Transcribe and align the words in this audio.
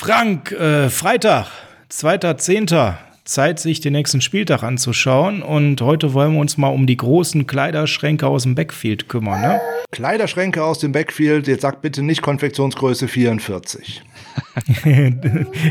Frank, 0.00 0.52
äh, 0.52 0.88
Freitag, 0.88 1.48
2.10. 1.90 2.96
Zeit, 3.26 3.60
sich 3.60 3.82
den 3.82 3.92
nächsten 3.92 4.22
Spieltag 4.22 4.62
anzuschauen. 4.62 5.42
Und 5.42 5.82
heute 5.82 6.14
wollen 6.14 6.32
wir 6.32 6.40
uns 6.40 6.56
mal 6.56 6.68
um 6.68 6.86
die 6.86 6.96
großen 6.96 7.46
Kleiderschränke 7.46 8.26
aus 8.26 8.44
dem 8.44 8.54
Backfield 8.54 9.10
kümmern. 9.10 9.42
Ne? 9.42 9.60
Kleiderschränke 9.90 10.64
aus 10.64 10.78
dem 10.78 10.92
Backfield, 10.92 11.48
jetzt 11.48 11.60
sagt 11.60 11.82
bitte 11.82 12.00
nicht 12.00 12.22
Konfektionsgröße 12.22 13.08
44. 13.08 14.02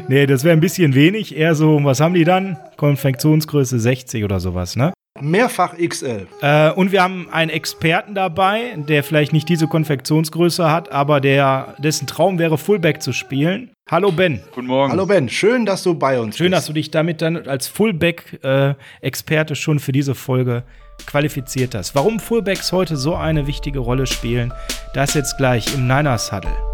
nee, 0.07 0.27
das 0.27 0.43
wäre 0.43 0.54
ein 0.54 0.59
bisschen 0.59 0.93
wenig. 0.93 1.36
Eher 1.36 1.55
so, 1.55 1.84
was 1.84 2.00
haben 2.00 2.14
die 2.14 2.23
dann? 2.23 2.59
Konfektionsgröße 2.77 3.80
60 3.80 4.23
oder 4.23 4.39
sowas, 4.39 4.75
ne? 4.75 4.93
Mehrfach 5.19 5.75
XL. 5.77 6.27
Äh, 6.41 6.71
und 6.71 6.91
wir 6.91 7.03
haben 7.03 7.29
einen 7.29 7.51
Experten 7.51 8.15
dabei, 8.15 8.75
der 8.77 9.03
vielleicht 9.03 9.33
nicht 9.33 9.49
diese 9.49 9.67
Konfektionsgröße 9.67 10.71
hat, 10.71 10.91
aber 10.91 11.19
der, 11.19 11.75
dessen 11.79 12.07
Traum 12.07 12.39
wäre, 12.39 12.57
Fullback 12.57 13.01
zu 13.01 13.11
spielen. 13.11 13.71
Hallo 13.89 14.11
Ben. 14.11 14.41
Guten 14.53 14.67
Morgen. 14.67 14.91
Hallo 14.91 15.05
Ben, 15.05 15.27
schön, 15.29 15.65
dass 15.65 15.83
du 15.83 15.95
bei 15.95 16.19
uns 16.19 16.19
schön, 16.19 16.27
bist. 16.27 16.37
Schön, 16.37 16.51
dass 16.51 16.65
du 16.67 16.73
dich 16.73 16.91
damit 16.91 17.21
dann 17.21 17.36
als 17.47 17.67
Fullback-Experte 17.67 19.53
äh, 19.53 19.55
schon 19.55 19.79
für 19.79 19.91
diese 19.91 20.15
Folge 20.15 20.64
qualifiziert 21.05 21.75
hast. 21.75 21.95
Warum 21.95 22.19
Fullbacks 22.19 22.71
heute 22.71 22.97
so 22.97 23.15
eine 23.15 23.47
wichtige 23.47 23.79
Rolle 23.79 24.05
spielen, 24.05 24.53
das 24.93 25.14
jetzt 25.14 25.37
gleich 25.37 25.73
im 25.73 25.87
Niners 25.87 26.31
Huddle. 26.31 26.68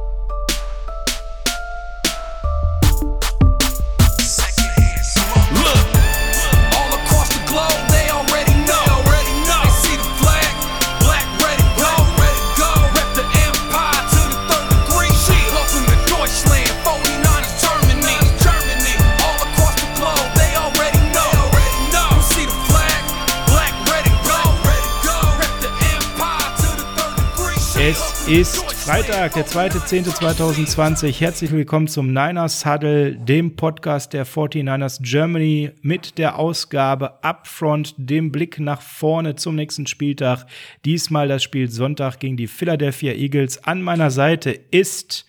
Ist 28.27 28.57
Freitag, 28.73 29.33
der 29.33 29.45
2.10.2020. 29.45 31.19
Herzlich 31.19 31.51
willkommen 31.51 31.87
zum 31.87 32.07
Niners 32.07 32.65
Huddle, 32.65 33.11
dem 33.15 33.55
Podcast 33.55 34.13
der 34.13 34.25
49ers 34.25 34.99
Germany 35.03 35.71
mit 35.83 36.17
der 36.17 36.39
Ausgabe 36.39 37.23
Upfront, 37.23 37.93
dem 37.97 38.31
Blick 38.31 38.59
nach 38.59 38.81
vorne 38.81 39.35
zum 39.35 39.55
nächsten 39.55 39.85
Spieltag. 39.85 40.47
Diesmal 40.85 41.27
das 41.27 41.43
Spiel 41.43 41.69
Sonntag 41.69 42.17
gegen 42.19 42.35
die 42.35 42.47
Philadelphia 42.47 43.13
Eagles. 43.13 43.63
An 43.63 43.83
meiner 43.83 44.09
Seite 44.09 44.59
ist 44.71 45.27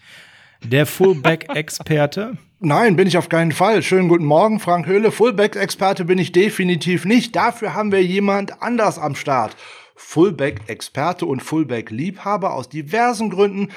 der 0.65 0.87
Fullback-Experte. 0.87 2.39
Nein, 2.61 2.97
bin 2.97 3.07
ich 3.07 3.19
auf 3.19 3.29
keinen 3.29 3.53
Fall. 3.53 3.83
Schönen 3.83 4.09
guten 4.09 4.25
Morgen, 4.25 4.59
Frank 4.59 4.87
Höhle. 4.87 5.13
Fullback-Experte 5.13 6.07
bin 6.07 6.17
ich 6.17 6.33
definitiv 6.33 7.05
nicht. 7.05 7.37
Dafür 7.37 7.75
haben 7.75 7.93
wir 7.93 8.03
jemand 8.03 8.63
anders 8.63 8.99
am 8.99 9.15
Start. 9.15 9.55
Fullback-Experte 9.97 11.27
und 11.27 11.43
Fullback-Liebhaber 11.43 12.55
aus 12.55 12.69
diversen 12.69 13.31
Gründen 13.31 13.71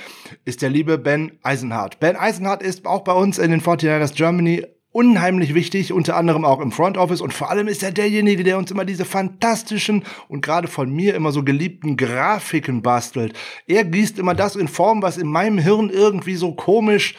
ist 0.45 0.61
der 0.61 0.69
liebe 0.69 0.97
Ben 0.97 1.31
Eisenhardt. 1.41 1.99
Ben 1.99 2.15
Eisenhardt 2.15 2.61
ist 2.61 2.85
auch 2.85 3.03
bei 3.03 3.13
uns 3.13 3.39
in 3.39 3.51
den 3.51 3.61
49ers 3.61 4.15
Germany 4.15 4.65
unheimlich 4.91 5.53
wichtig, 5.53 5.93
unter 5.93 6.15
anderem 6.15 6.45
auch 6.45 6.59
im 6.59 6.71
Front 6.71 6.97
Office 6.97 7.21
und 7.21 7.33
vor 7.33 7.49
allem 7.49 7.67
ist 7.67 7.83
er 7.83 7.91
derjenige, 7.91 8.43
der 8.43 8.57
uns 8.57 8.71
immer 8.71 8.85
diese 8.85 9.05
fantastischen 9.05 10.03
und 10.27 10.41
gerade 10.41 10.67
von 10.67 10.91
mir 10.91 11.15
immer 11.15 11.31
so 11.31 11.43
geliebten 11.43 11.95
Grafiken 11.95 12.81
bastelt. 12.81 13.33
Er 13.67 13.85
gießt 13.85 14.17
immer 14.17 14.33
das 14.33 14.55
in 14.55 14.67
Form, 14.67 15.01
was 15.01 15.17
in 15.17 15.27
meinem 15.27 15.59
Hirn 15.59 15.89
irgendwie 15.89 16.35
so 16.35 16.53
komisch 16.53 17.15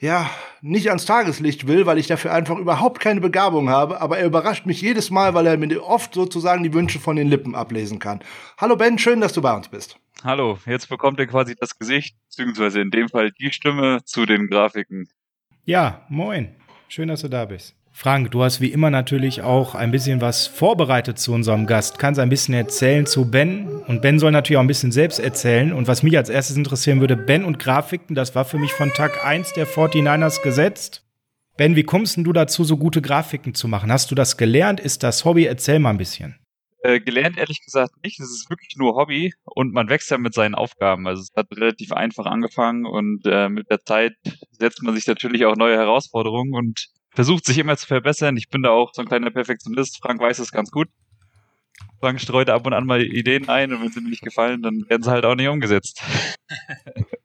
ja, 0.00 0.30
nicht 0.60 0.88
ans 0.88 1.04
Tageslicht 1.04 1.66
will, 1.66 1.86
weil 1.86 1.98
ich 1.98 2.06
dafür 2.06 2.32
einfach 2.32 2.58
überhaupt 2.58 3.00
keine 3.00 3.20
Begabung 3.20 3.68
habe, 3.68 4.00
aber 4.00 4.18
er 4.18 4.26
überrascht 4.26 4.66
mich 4.66 4.80
jedes 4.80 5.10
Mal, 5.10 5.34
weil 5.34 5.46
er 5.46 5.56
mir 5.56 5.82
oft 5.84 6.14
sozusagen 6.14 6.62
die 6.62 6.72
Wünsche 6.72 6.98
von 6.98 7.16
den 7.16 7.28
Lippen 7.28 7.54
ablesen 7.54 7.98
kann. 7.98 8.20
Hallo 8.58 8.76
Ben, 8.76 8.98
schön, 8.98 9.20
dass 9.20 9.32
du 9.32 9.42
bei 9.42 9.54
uns 9.54 9.68
bist. 9.68 9.98
Hallo, 10.22 10.58
jetzt 10.66 10.88
bekommt 10.88 11.18
ihr 11.18 11.26
quasi 11.26 11.54
das 11.54 11.78
Gesicht, 11.78 12.16
beziehungsweise 12.28 12.80
in 12.80 12.90
dem 12.90 13.08
Fall 13.08 13.30
die 13.32 13.52
Stimme 13.52 14.00
zu 14.04 14.26
den 14.26 14.48
Grafiken. 14.48 15.08
Ja, 15.64 16.04
moin. 16.08 16.54
Schön, 16.88 17.08
dass 17.08 17.22
du 17.22 17.28
da 17.28 17.44
bist. 17.44 17.74
Frank, 17.96 18.32
du 18.32 18.42
hast 18.42 18.60
wie 18.60 18.72
immer 18.72 18.90
natürlich 18.90 19.42
auch 19.42 19.76
ein 19.76 19.92
bisschen 19.92 20.20
was 20.20 20.48
vorbereitet 20.48 21.16
zu 21.20 21.32
unserem 21.32 21.64
Gast. 21.64 21.96
Kannst 21.96 22.18
ein 22.18 22.28
bisschen 22.28 22.52
erzählen 22.52 23.06
zu 23.06 23.30
Ben 23.30 23.68
und 23.86 24.02
Ben 24.02 24.18
soll 24.18 24.32
natürlich 24.32 24.56
auch 24.56 24.62
ein 24.62 24.66
bisschen 24.66 24.90
selbst 24.90 25.20
erzählen. 25.20 25.72
Und 25.72 25.86
was 25.86 26.02
mich 26.02 26.16
als 26.16 26.28
erstes 26.28 26.56
interessieren 26.56 26.98
würde, 26.98 27.16
Ben 27.16 27.44
und 27.44 27.60
Grafiken, 27.60 28.16
das 28.16 28.34
war 28.34 28.44
für 28.44 28.58
mich 28.58 28.72
von 28.72 28.90
Tag 28.90 29.24
1 29.24 29.52
der 29.52 29.68
49ers 29.68 30.42
gesetzt. 30.42 31.06
Ben, 31.56 31.76
wie 31.76 31.84
kommst 31.84 32.16
denn 32.16 32.24
du 32.24 32.32
dazu, 32.32 32.64
so 32.64 32.76
gute 32.76 33.00
Grafiken 33.00 33.54
zu 33.54 33.68
machen? 33.68 33.92
Hast 33.92 34.10
du 34.10 34.16
das 34.16 34.36
gelernt? 34.36 34.80
Ist 34.80 35.04
das 35.04 35.24
Hobby? 35.24 35.44
Erzähl 35.44 35.78
mal 35.78 35.90
ein 35.90 35.98
bisschen. 35.98 36.34
Äh, 36.82 36.98
gelernt 36.98 37.38
ehrlich 37.38 37.64
gesagt 37.64 37.92
nicht. 38.02 38.18
Es 38.18 38.28
ist 38.28 38.50
wirklich 38.50 38.74
nur 38.76 38.96
Hobby 38.96 39.32
und 39.44 39.72
man 39.72 39.88
wächst 39.88 40.10
ja 40.10 40.18
mit 40.18 40.34
seinen 40.34 40.56
Aufgaben. 40.56 41.06
Also 41.06 41.22
es 41.22 41.30
hat 41.36 41.46
relativ 41.52 41.92
einfach 41.92 42.26
angefangen 42.26 42.86
und 42.86 43.24
äh, 43.24 43.48
mit 43.48 43.70
der 43.70 43.84
Zeit 43.84 44.14
setzt 44.50 44.82
man 44.82 44.96
sich 44.96 45.06
natürlich 45.06 45.46
auch 45.46 45.54
neue 45.54 45.76
Herausforderungen 45.76 46.54
und 46.54 46.88
versucht 47.14 47.46
sich 47.46 47.58
immer 47.58 47.76
zu 47.76 47.86
verbessern. 47.86 48.36
Ich 48.36 48.48
bin 48.48 48.62
da 48.62 48.70
auch 48.70 48.92
so 48.92 49.02
ein 49.02 49.08
kleiner 49.08 49.30
Perfektionist. 49.30 49.98
Frank 50.02 50.20
weiß 50.20 50.38
es 50.40 50.52
ganz 50.52 50.70
gut. 50.70 50.88
Frank 52.00 52.20
streut 52.20 52.50
ab 52.50 52.66
und 52.66 52.74
an 52.74 52.86
mal 52.86 53.02
Ideen 53.02 53.48
ein 53.48 53.72
und 53.72 53.82
wenn 53.82 53.90
sie 53.90 54.00
mir 54.00 54.10
nicht 54.10 54.22
gefallen, 54.22 54.62
dann 54.62 54.84
werden 54.88 55.02
sie 55.02 55.10
halt 55.10 55.24
auch 55.24 55.34
nicht 55.34 55.48
umgesetzt. 55.48 56.02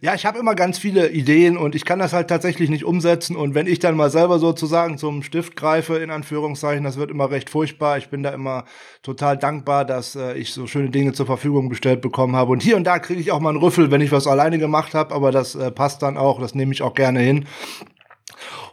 Ja, 0.00 0.14
ich 0.14 0.26
habe 0.26 0.38
immer 0.38 0.54
ganz 0.54 0.78
viele 0.78 1.10
Ideen 1.10 1.56
und 1.56 1.74
ich 1.74 1.84
kann 1.84 1.98
das 1.98 2.12
halt 2.12 2.28
tatsächlich 2.28 2.70
nicht 2.70 2.84
umsetzen. 2.84 3.36
Und 3.36 3.54
wenn 3.54 3.66
ich 3.66 3.78
dann 3.78 3.96
mal 3.96 4.10
selber 4.10 4.38
sozusagen 4.38 4.98
zum 4.98 5.22
Stift 5.22 5.56
greife, 5.56 5.96
in 5.98 6.10
Anführungszeichen, 6.10 6.84
das 6.84 6.96
wird 6.96 7.10
immer 7.10 7.30
recht 7.30 7.50
furchtbar. 7.50 7.98
Ich 7.98 8.08
bin 8.08 8.22
da 8.22 8.30
immer 8.30 8.64
total 9.02 9.36
dankbar, 9.36 9.84
dass 9.84 10.16
äh, 10.16 10.34
ich 10.34 10.52
so 10.52 10.66
schöne 10.66 10.90
Dinge 10.90 11.12
zur 11.12 11.26
Verfügung 11.26 11.68
gestellt 11.68 12.00
bekommen 12.00 12.36
habe. 12.36 12.52
Und 12.52 12.62
hier 12.62 12.76
und 12.76 12.84
da 12.84 12.98
kriege 12.98 13.20
ich 13.20 13.32
auch 13.32 13.40
mal 13.40 13.50
einen 13.50 13.58
Rüffel, 13.58 13.90
wenn 13.90 14.00
ich 14.00 14.12
was 14.12 14.26
alleine 14.26 14.58
gemacht 14.58 14.94
habe, 14.94 15.14
aber 15.14 15.32
das 15.32 15.54
äh, 15.54 15.70
passt 15.70 16.02
dann 16.02 16.16
auch, 16.16 16.40
das 16.40 16.54
nehme 16.54 16.72
ich 16.72 16.82
auch 16.82 16.94
gerne 16.94 17.20
hin. 17.20 17.46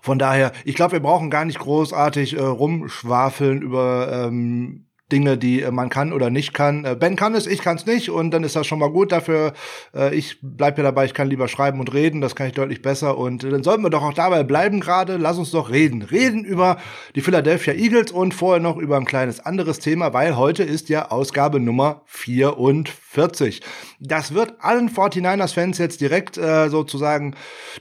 Von 0.01 0.19
daher, 0.19 0.51
ich 0.66 0.75
glaube, 0.75 0.93
wir 0.93 0.99
brauchen 0.99 1.31
gar 1.31 1.45
nicht 1.45 1.57
großartig 1.57 2.37
äh, 2.37 2.41
rumschwafeln 2.41 3.61
über 3.61 4.27
ähm, 4.27 4.84
Dinge, 5.11 5.38
die 5.38 5.61
äh, 5.61 5.71
man 5.71 5.89
kann 5.89 6.13
oder 6.13 6.31
nicht 6.31 6.53
kann. 6.53 6.83
Äh, 6.83 6.95
ben 6.99 7.16
kann 7.16 7.35
es, 7.35 7.45
ich 7.45 7.59
kann 7.59 7.77
es 7.77 7.85
nicht 7.85 8.09
und 8.09 8.31
dann 8.31 8.43
ist 8.43 8.55
das 8.55 8.66
schon 8.66 8.79
mal 8.79 8.89
gut. 8.89 9.11
Dafür, 9.11 9.53
äh, 9.93 10.16
ich 10.16 10.39
bleibe 10.41 10.77
ja 10.77 10.83
dabei, 10.83 11.05
ich 11.05 11.13
kann 11.13 11.29
lieber 11.29 11.47
schreiben 11.47 11.79
und 11.79 11.93
reden, 11.93 12.21
das 12.21 12.35
kann 12.35 12.47
ich 12.47 12.53
deutlich 12.53 12.81
besser 12.81 13.17
und 13.17 13.43
dann 13.43 13.61
sollten 13.61 13.83
wir 13.83 13.91
doch 13.91 14.01
auch 14.01 14.13
dabei 14.13 14.43
bleiben 14.43 14.79
gerade. 14.79 15.17
Lass 15.17 15.38
uns 15.38 15.51
doch 15.51 15.69
reden. 15.69 16.01
Reden 16.01 16.43
über 16.43 16.77
die 17.13 17.21
Philadelphia 17.21 17.73
Eagles 17.73 18.11
und 18.11 18.33
vorher 18.33 18.61
noch 18.61 18.77
über 18.77 18.97
ein 18.97 19.05
kleines 19.05 19.39
anderes 19.39 19.77
Thema, 19.77 20.13
weil 20.13 20.38
heute 20.38 20.63
ist 20.63 20.89
ja 20.89 21.11
Ausgabe 21.11 21.59
Nummer 21.59 22.01
44. 22.05 23.61
Das 23.99 24.33
wird 24.33 24.55
allen 24.59 24.89
49ers-Fans 24.89 25.77
jetzt 25.77 26.01
direkt 26.01 26.37
äh, 26.37 26.69
sozusagen 26.69 27.35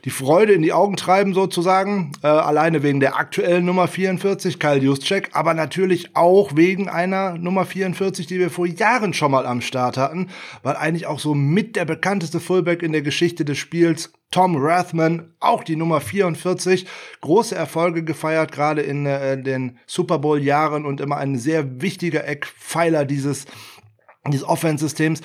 die 0.05 0.11
Freude 0.11 0.53
in 0.53 0.61
die 0.61 0.75
Augen 0.75 0.97
treiben, 0.97 1.33
sozusagen. 1.33 2.13
Äh, 2.23 2.27
alleine 2.27 2.83
wegen 2.83 3.01
der 3.01 3.17
aktuellen 3.17 3.65
Nummer 3.65 3.89
44, 3.89 4.59
Kyle 4.59 4.77
Juszczyk, 4.77 5.31
aber 5.33 5.55
natürlich 5.55 6.15
auch 6.15 6.55
wegen 6.55 6.91
einer 6.91 7.14
Nummer 7.39 7.65
44, 7.65 8.27
die 8.27 8.39
wir 8.39 8.51
vor 8.51 8.67
Jahren 8.67 9.13
schon 9.13 9.31
mal 9.31 9.47
am 9.47 9.61
Start 9.61 9.97
hatten, 9.97 10.29
weil 10.63 10.77
eigentlich 10.77 11.07
auch 11.07 11.19
so 11.19 11.35
mit 11.35 11.77
der 11.77 11.85
bekannteste 11.85 12.41
Fullback 12.41 12.83
in 12.83 12.93
der 12.93 13.03
Geschichte 13.03 13.45
des 13.45 13.59
Spiels, 13.59 14.13
Tom 14.31 14.57
Rathman, 14.57 15.35
auch 15.41 15.63
die 15.63 15.77
Nummer 15.77 16.01
44, 16.01 16.87
große 17.21 17.55
Erfolge 17.55 18.03
gefeiert, 18.03 18.53
gerade 18.53 18.83
in 18.83 19.07
äh, 19.07 19.41
den 19.41 19.79
Super 19.87 20.19
Bowl-Jahren 20.19 20.85
und 20.85 21.01
immer 21.01 21.17
ein 21.19 21.37
sehr 21.39 21.81
wichtiger 21.81 22.27
Eckpfeiler 22.27 23.05
dieses, 23.05 23.47
dieses 24.27 24.47
Offense-Systems. 24.47 25.23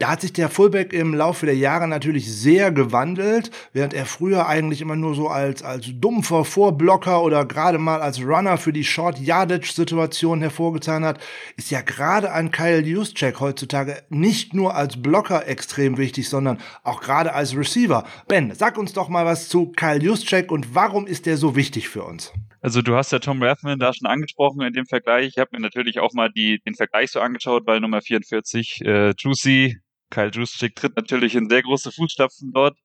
Da 0.00 0.08
hat 0.08 0.22
sich 0.22 0.32
der 0.32 0.48
Fullback 0.48 0.94
im 0.94 1.12
Laufe 1.12 1.44
der 1.44 1.54
Jahre 1.54 1.86
natürlich 1.86 2.32
sehr 2.32 2.72
gewandelt, 2.72 3.50
während 3.74 3.92
er 3.92 4.06
früher 4.06 4.46
eigentlich 4.46 4.80
immer 4.80 4.96
nur 4.96 5.14
so 5.14 5.28
als, 5.28 5.62
als 5.62 5.90
dumpfer 5.92 6.46
Vorblocker 6.46 7.22
oder 7.22 7.44
gerade 7.44 7.76
mal 7.76 8.00
als 8.00 8.18
Runner 8.24 8.56
für 8.56 8.72
die 8.72 8.82
Short-Yardage-Situation 8.82 10.40
hervorgetan 10.40 11.04
hat, 11.04 11.20
ist 11.58 11.70
ja 11.70 11.82
gerade 11.82 12.32
ein 12.32 12.50
Kyle 12.50 12.80
Juszczyk 12.80 13.40
heutzutage 13.40 14.02
nicht 14.08 14.54
nur 14.54 14.74
als 14.74 15.02
Blocker 15.02 15.46
extrem 15.46 15.98
wichtig, 15.98 16.30
sondern 16.30 16.56
auch 16.82 17.02
gerade 17.02 17.34
als 17.34 17.54
Receiver. 17.54 18.04
Ben, 18.26 18.54
sag 18.54 18.78
uns 18.78 18.94
doch 18.94 19.10
mal 19.10 19.26
was 19.26 19.50
zu 19.50 19.70
Kyle 19.70 20.02
Juszczyk 20.02 20.50
und 20.50 20.74
warum 20.74 21.06
ist 21.06 21.26
der 21.26 21.36
so 21.36 21.56
wichtig 21.56 21.90
für 21.90 22.04
uns? 22.04 22.32
Also 22.62 22.80
du 22.80 22.96
hast 22.96 23.12
ja 23.12 23.18
Tom 23.18 23.42
Rathman 23.42 23.78
da 23.78 23.92
schon 23.92 24.08
angesprochen 24.08 24.62
in 24.62 24.72
dem 24.72 24.86
Vergleich. 24.86 25.28
Ich 25.28 25.36
habe 25.36 25.50
mir 25.52 25.60
natürlich 25.60 26.00
auch 26.00 26.14
mal 26.14 26.30
die, 26.30 26.58
den 26.66 26.74
Vergleich 26.74 27.10
so 27.10 27.20
angeschaut 27.20 27.66
bei 27.66 27.78
Nummer 27.80 28.00
44. 28.00 28.80
Äh, 28.80 29.12
Juicy 29.18 29.78
Kyle 30.10 30.30
Juszczyk 30.30 30.76
tritt 30.76 30.96
natürlich 30.96 31.34
in 31.34 31.48
sehr 31.48 31.62
große 31.62 31.92
Fußstapfen 31.92 32.52
dort. 32.52 32.76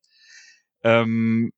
Ähm, 0.83 1.51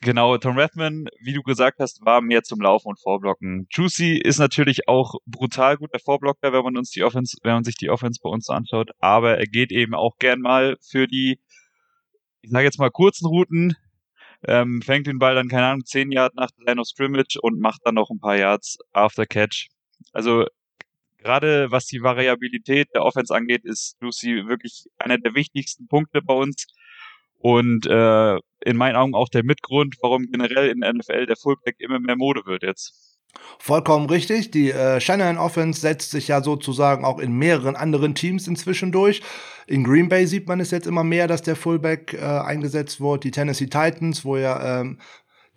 genau, 0.00 0.38
Tom 0.38 0.58
Rathman, 0.58 1.06
wie 1.20 1.32
du 1.32 1.42
gesagt 1.42 1.78
hast, 1.80 2.04
war 2.04 2.20
mehr 2.20 2.42
zum 2.42 2.60
Laufen 2.60 2.88
und 2.88 3.00
Vorblocken. 3.00 3.66
Juicy 3.70 4.18
ist 4.18 4.38
natürlich 4.38 4.88
auch 4.88 5.14
brutal 5.26 5.76
guter 5.76 5.98
Vorblocker, 5.98 6.52
wenn 6.52 6.62
man 6.64 6.76
uns 6.76 6.90
die 6.90 7.02
Offense, 7.02 7.36
wenn 7.42 7.54
man 7.54 7.64
sich 7.64 7.74
die 7.76 7.90
Offense 7.90 8.20
bei 8.22 8.30
uns 8.30 8.48
anschaut, 8.48 8.90
aber 8.98 9.38
er 9.38 9.46
geht 9.46 9.72
eben 9.72 9.94
auch 9.94 10.16
gern 10.18 10.40
mal 10.40 10.76
für 10.80 11.06
die 11.06 11.40
ich 12.42 12.50
sage 12.50 12.64
jetzt 12.64 12.78
mal 12.78 12.90
kurzen 12.90 13.26
Routen, 13.26 13.76
ähm, 14.46 14.80
fängt 14.82 15.06
den 15.06 15.18
Ball 15.18 15.34
dann, 15.34 15.48
keine 15.48 15.66
Ahnung, 15.66 15.84
10 15.84 16.12
Yards 16.12 16.34
nach 16.34 16.50
der 16.50 16.66
Line 16.66 16.80
of 16.80 16.86
Scrimmage 16.86 17.38
und 17.40 17.60
macht 17.60 17.80
dann 17.84 17.94
noch 17.94 18.10
ein 18.10 18.20
paar 18.20 18.36
Yards 18.36 18.78
after 18.92 19.26
Catch. 19.26 19.68
Also 20.12 20.46
gerade 21.22 21.70
was 21.70 21.86
die 21.86 22.02
Variabilität 22.02 22.88
der 22.94 23.04
Offense 23.04 23.34
angeht, 23.34 23.64
ist 23.64 23.96
Lucy 24.00 24.44
wirklich 24.46 24.84
einer 24.98 25.18
der 25.18 25.34
wichtigsten 25.34 25.86
Punkte 25.88 26.22
bei 26.22 26.34
uns 26.34 26.66
und 27.38 27.86
äh, 27.86 28.36
in 28.62 28.76
meinen 28.76 28.96
Augen 28.96 29.14
auch 29.14 29.28
der 29.28 29.44
Mitgrund, 29.44 29.96
warum 30.02 30.26
generell 30.30 30.68
in 30.68 30.80
der 30.80 30.92
NFL 30.92 31.26
der 31.26 31.36
Fullback 31.36 31.76
immer 31.78 31.98
mehr 31.98 32.16
Mode 32.16 32.42
wird 32.44 32.62
jetzt. 32.62 33.18
Vollkommen 33.58 34.06
richtig. 34.10 34.50
Die 34.50 34.70
äh, 34.70 35.00
Shanahan 35.00 35.38
Offense 35.38 35.80
setzt 35.80 36.10
sich 36.10 36.28
ja 36.28 36.42
sozusagen 36.42 37.04
auch 37.04 37.18
in 37.18 37.32
mehreren 37.32 37.76
anderen 37.76 38.14
Teams 38.14 38.48
inzwischen 38.48 38.92
durch. 38.92 39.22
In 39.66 39.84
Green 39.84 40.08
Bay 40.08 40.26
sieht 40.26 40.48
man 40.48 40.60
es 40.60 40.70
jetzt 40.70 40.86
immer 40.86 41.04
mehr, 41.04 41.28
dass 41.28 41.42
der 41.42 41.56
Fullback 41.56 42.14
äh, 42.14 42.24
eingesetzt 42.24 43.00
wird. 43.00 43.24
Die 43.24 43.30
Tennessee 43.30 43.66
Titans, 43.66 44.24
wo 44.24 44.36
ja 44.36 44.80
ähm, 44.80 44.98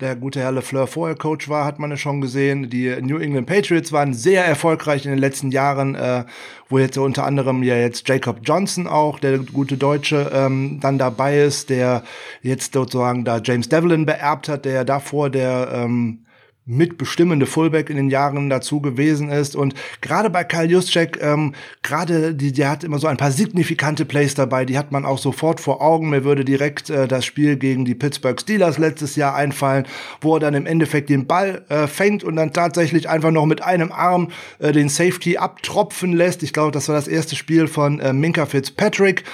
der 0.04 0.16
gute 0.16 0.42
Herr 0.42 0.52
LeFleur 0.52 0.86
vorher 0.86 1.16
Coach 1.16 1.48
war, 1.50 1.66
hat 1.66 1.80
man 1.80 1.92
es 1.92 2.02
schon 2.02 2.20
gesehen. 2.22 2.70
Die 2.70 2.94
New 3.02 3.18
England 3.18 3.48
Patriots 3.48 3.92
waren 3.92 4.14
sehr 4.14 4.46
erfolgreich 4.46 5.06
in 5.06 5.12
den 5.12 5.20
letzten 5.20 5.50
Jahren, 5.50 5.96
äh, 5.96 6.26
wo 6.70 6.78
jetzt 6.78 6.98
unter 6.98 7.26
anderem 7.26 7.64
ja 7.64 7.78
jetzt 7.78 8.08
Jacob 8.08 8.42
Johnson 8.44 8.86
auch, 8.86 9.20
der 9.20 9.40
gute 9.40 9.78
Deutsche, 9.78 10.30
ähm, 10.34 10.80
dann 10.82 10.98
dabei 10.98 11.40
ist, 11.40 11.70
der 11.70 12.04
jetzt 12.42 12.74
sozusagen 12.74 13.24
da 13.24 13.40
James 13.44 13.70
Devlin 13.70 14.06
beerbt 14.06 14.50
hat, 14.50 14.66
der 14.66 14.84
davor 14.84 15.30
der 15.30 15.70
ähm, 15.74 16.23
mitbestimmende 16.66 17.46
Fullback 17.46 17.90
in 17.90 17.98
den 17.98 18.10
Jahren 18.10 18.50
dazu 18.50 18.80
gewesen 18.80 19.30
ist. 19.30 19.56
Und 19.56 19.74
gerade 20.02 20.30
bei 20.30 20.44
Kyle 20.44 20.70
Juszczyk, 20.70 21.20
ähm, 21.22 21.54
gerade 21.82 22.34
die, 22.34 22.54
der 22.54 22.70
hat 22.70 22.84
immer 22.84 23.00
so 23.00 23.08
ein 23.08 23.18
paar 23.18 23.32
signifikante 23.32 24.06
Plays 24.06 24.34
dabei, 24.34 24.64
die 24.64 24.78
hat 24.78 24.92
man 24.92 25.06
auch 25.06 25.18
sofort 25.18 25.60
vor 25.60 25.82
Augen. 25.82 26.10
Mir 26.10 26.24
würde 26.24 26.46
direkt 26.46 26.90
äh, 26.90 27.08
das 27.08 27.26
Spiel 27.26 27.58
gegen 27.58 27.84
die 27.84 27.96
Pittsburgh 27.96 28.40
Steelers 28.40 28.78
letztes 28.78 29.16
Jahr 29.18 29.36
einfallen, 29.36 29.86
wo 30.22 30.36
er 30.36 30.40
dann 30.40 30.54
im 30.54 30.66
Endeffekt 30.66 31.10
den 31.10 31.28
Ball 31.28 31.64
äh, 31.68 31.88
fängt 31.88 32.24
und 32.24 32.38
dann 32.38 32.54
tatsächlich 32.54 33.10
einfach 33.10 33.32
noch 33.32 33.46
mit 33.46 33.62
einem 33.62 33.92
Arm 33.92 34.30
äh, 34.60 34.72
den 34.72 34.88
Safety 34.88 35.38
abtropfen 35.38 36.14
lässt. 36.14 36.44
Ich 36.44 36.54
glaube, 36.54 36.72
das 36.72 36.88
war 36.88 36.96
das 36.96 37.10
erste 37.10 37.36
Spiel 37.36 37.68
von 37.68 38.00
äh, 38.00 38.14
Minka 38.14 38.46
Fitzpatrick 38.46 39.26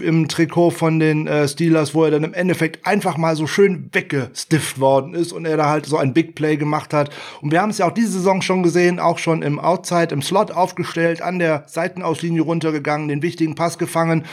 im 0.00 0.28
Trikot 0.28 0.70
von 0.70 0.98
den 0.98 1.26
äh, 1.26 1.48
Steelers, 1.48 1.94
wo 1.94 2.04
er 2.04 2.10
dann 2.10 2.24
im 2.24 2.34
Endeffekt 2.34 2.86
einfach 2.86 3.16
mal 3.16 3.36
so 3.36 3.46
schön 3.46 3.88
weggestifft 3.92 4.80
worden 4.80 5.14
ist 5.14 5.32
und 5.32 5.44
er 5.44 5.56
da 5.56 5.68
halt 5.68 5.86
so 5.86 5.96
ein 5.96 6.12
Big 6.12 6.34
Play 6.34 6.56
gemacht 6.56 6.94
hat. 6.94 7.10
Und 7.40 7.52
wir 7.52 7.60
haben 7.60 7.70
es 7.70 7.78
ja 7.78 7.86
auch 7.86 7.92
diese 7.92 8.12
Saison 8.12 8.42
schon 8.42 8.62
gesehen, 8.62 8.98
auch 9.00 9.18
schon 9.18 9.42
im 9.42 9.58
Outside, 9.58 10.12
im 10.12 10.22
Slot 10.22 10.50
aufgestellt, 10.50 11.22
an 11.22 11.38
der 11.38 11.64
Seitenauslinie 11.66 12.42
runtergegangen, 12.42 13.08
den 13.08 13.22
wichtigen 13.22 13.54
Pass 13.54 13.78
gefangen. 13.78 14.24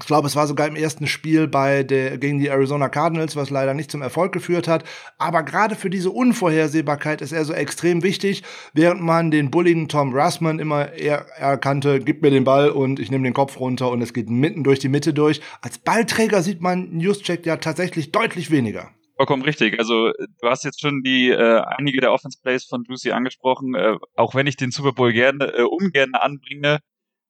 Ich 0.00 0.06
glaube, 0.06 0.26
es 0.26 0.36
war 0.36 0.46
sogar 0.46 0.66
im 0.66 0.76
ersten 0.76 1.06
Spiel 1.06 1.48
bei 1.48 1.82
der, 1.82 2.18
gegen 2.18 2.38
die 2.38 2.48
Arizona 2.48 2.88
Cardinals, 2.88 3.36
was 3.36 3.50
leider 3.50 3.74
nicht 3.74 3.90
zum 3.90 4.02
Erfolg 4.02 4.32
geführt 4.32 4.68
hat. 4.68 4.84
Aber 5.16 5.42
gerade 5.42 5.74
für 5.74 5.90
diese 5.90 6.10
Unvorhersehbarkeit 6.10 7.20
ist 7.20 7.32
er 7.32 7.44
so 7.44 7.52
extrem 7.52 8.02
wichtig, 8.02 8.42
während 8.74 9.00
man 9.00 9.30
den 9.30 9.50
bulligen 9.50 9.88
Tom 9.88 10.14
Russman 10.14 10.58
immer 10.58 10.92
eher 10.92 11.26
erkannte, 11.36 12.00
gib 12.00 12.22
mir 12.22 12.30
den 12.30 12.44
Ball 12.44 12.70
und 12.70 13.00
ich 13.00 13.10
nehme 13.10 13.24
den 13.24 13.34
Kopf 13.34 13.58
runter 13.58 13.90
und 13.90 14.02
es 14.02 14.12
geht 14.12 14.30
mitten 14.30 14.62
durch 14.62 14.78
die 14.78 14.88
Mitte 14.88 15.14
durch. 15.14 15.40
Als 15.62 15.78
Ballträger 15.78 16.42
sieht 16.42 16.60
man 16.60 16.90
Newscheck 16.90 17.44
ja 17.46 17.56
tatsächlich 17.56 18.12
deutlich 18.12 18.50
weniger. 18.50 18.90
Vollkommen 19.16 19.42
richtig. 19.42 19.80
Also 19.80 20.12
du 20.12 20.48
hast 20.48 20.64
jetzt 20.64 20.80
schon 20.80 21.02
die 21.02 21.30
äh, 21.30 21.60
einige 21.66 22.00
der 22.00 22.12
Offense 22.12 22.38
Plays 22.40 22.66
von 22.66 22.84
Lucy 22.86 23.10
angesprochen. 23.10 23.74
Äh, 23.74 23.96
auch 24.14 24.36
wenn 24.36 24.46
ich 24.46 24.56
den 24.56 24.70
Super 24.70 24.92
Bowl 24.92 25.12
gerne 25.12 25.46
äh, 25.46 25.62
ungern 25.62 26.14
anbringe, 26.14 26.78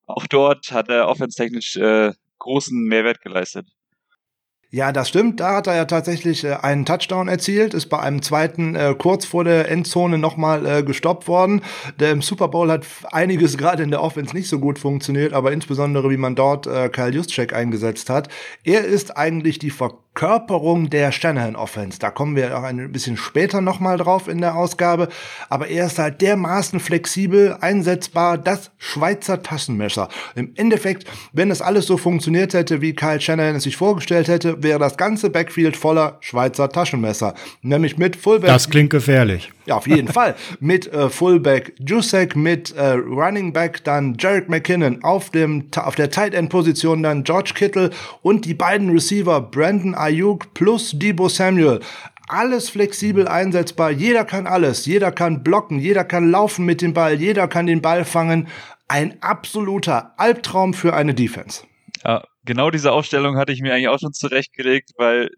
auch 0.04 0.26
dort 0.26 0.70
hat 0.70 0.90
er 0.90 1.08
offenstechnisch 1.08 1.76
äh, 1.76 2.12
großen 2.38 2.76
Mehrwert 2.86 3.20
geleistet. 3.22 3.68
Ja, 4.70 4.92
das 4.92 5.08
stimmt. 5.08 5.40
Da 5.40 5.56
hat 5.56 5.66
er 5.66 5.76
ja 5.76 5.86
tatsächlich 5.86 6.44
äh, 6.44 6.52
einen 6.52 6.84
Touchdown 6.84 7.26
erzielt, 7.26 7.72
ist 7.72 7.86
bei 7.86 8.00
einem 8.00 8.20
zweiten 8.20 8.74
äh, 8.74 8.94
kurz 8.98 9.24
vor 9.24 9.42
der 9.42 9.70
Endzone 9.70 10.18
nochmal 10.18 10.66
äh, 10.66 10.82
gestoppt 10.82 11.26
worden. 11.26 11.62
Der 11.98 12.10
im 12.10 12.20
Super 12.20 12.48
Bowl 12.48 12.70
hat 12.70 12.84
einiges 13.10 13.56
gerade 13.56 13.82
in 13.82 13.90
der 13.90 14.02
Offense 14.02 14.36
nicht 14.36 14.50
so 14.50 14.58
gut 14.58 14.78
funktioniert, 14.78 15.32
aber 15.32 15.52
insbesondere 15.52 16.10
wie 16.10 16.18
man 16.18 16.34
dort 16.34 16.66
äh, 16.66 16.90
Kyle 16.90 17.14
Juszczyk 17.14 17.54
eingesetzt 17.54 18.10
hat. 18.10 18.28
Er 18.62 18.84
ist 18.84 19.16
eigentlich 19.16 19.58
die 19.58 19.70
Ver 19.70 19.94
Verkörperung 20.18 20.90
der 20.90 21.12
Shanahan 21.12 21.54
Offense. 21.54 22.00
Da 22.00 22.10
kommen 22.10 22.34
wir 22.34 22.58
auch 22.58 22.64
ein 22.64 22.90
bisschen 22.90 23.16
später 23.16 23.60
nochmal 23.60 23.98
drauf 23.98 24.26
in 24.26 24.40
der 24.40 24.56
Ausgabe. 24.56 25.10
Aber 25.48 25.68
er 25.68 25.86
ist 25.86 26.00
halt 26.00 26.20
dermaßen 26.20 26.80
flexibel, 26.80 27.56
einsetzbar, 27.60 28.36
das 28.36 28.72
Schweizer 28.78 29.44
Taschenmesser. 29.44 30.08
Im 30.34 30.54
Endeffekt, 30.56 31.04
wenn 31.32 31.52
es 31.52 31.62
alles 31.62 31.86
so 31.86 31.96
funktioniert 31.96 32.52
hätte, 32.52 32.80
wie 32.80 32.94
Kyle 32.94 33.20
Shanahan 33.20 33.54
es 33.54 33.62
sich 33.62 33.76
vorgestellt 33.76 34.26
hätte, 34.26 34.57
wäre 34.62 34.78
das 34.78 34.96
ganze 34.96 35.30
Backfield 35.30 35.76
voller 35.76 36.18
Schweizer 36.20 36.68
Taschenmesser. 36.68 37.34
Nämlich 37.62 37.98
mit 37.98 38.16
Fullback. 38.16 38.50
Das 38.50 38.70
klingt 38.70 38.90
gefährlich. 38.90 39.52
Ja, 39.66 39.76
auf 39.76 39.86
jeden 39.86 40.08
Fall. 40.08 40.34
Mit 40.60 40.92
äh, 40.92 41.10
Fullback 41.10 41.74
Jusek, 41.78 42.36
mit 42.36 42.74
äh, 42.74 42.92
Running 42.92 43.52
Back 43.52 43.84
dann 43.84 44.16
Jarek 44.18 44.48
McKinnon, 44.48 45.04
auf, 45.04 45.30
dem, 45.30 45.68
auf 45.76 45.94
der 45.94 46.10
Tight 46.10 46.34
End 46.34 46.50
Position 46.50 47.02
dann 47.02 47.24
George 47.24 47.52
Kittle 47.54 47.90
und 48.22 48.44
die 48.44 48.54
beiden 48.54 48.90
Receiver 48.90 49.40
Brandon 49.40 49.94
Ayuk 49.94 50.54
plus 50.54 50.92
Debo 50.94 51.28
Samuel. 51.28 51.80
Alles 52.28 52.68
flexibel 52.68 53.26
einsetzbar. 53.26 53.90
Jeder 53.90 54.24
kann 54.24 54.46
alles. 54.46 54.84
Jeder 54.84 55.12
kann 55.12 55.42
blocken. 55.42 55.78
Jeder 55.78 56.04
kann 56.04 56.30
laufen 56.30 56.66
mit 56.66 56.82
dem 56.82 56.92
Ball. 56.92 57.14
Jeder 57.14 57.48
kann 57.48 57.66
den 57.66 57.80
Ball 57.80 58.04
fangen. 58.04 58.48
Ein 58.86 59.22
absoluter 59.22 60.12
Albtraum 60.18 60.74
für 60.74 60.94
eine 60.94 61.14
Defense. 61.14 61.62
Ja, 62.04 62.22
genau 62.48 62.70
diese 62.70 62.92
Aufstellung 62.92 63.36
hatte 63.36 63.52
ich 63.52 63.60
mir 63.60 63.74
eigentlich 63.74 63.88
auch 63.88 64.00
schon 64.00 64.12
zurechtgelegt, 64.12 64.92
weil 64.96 65.30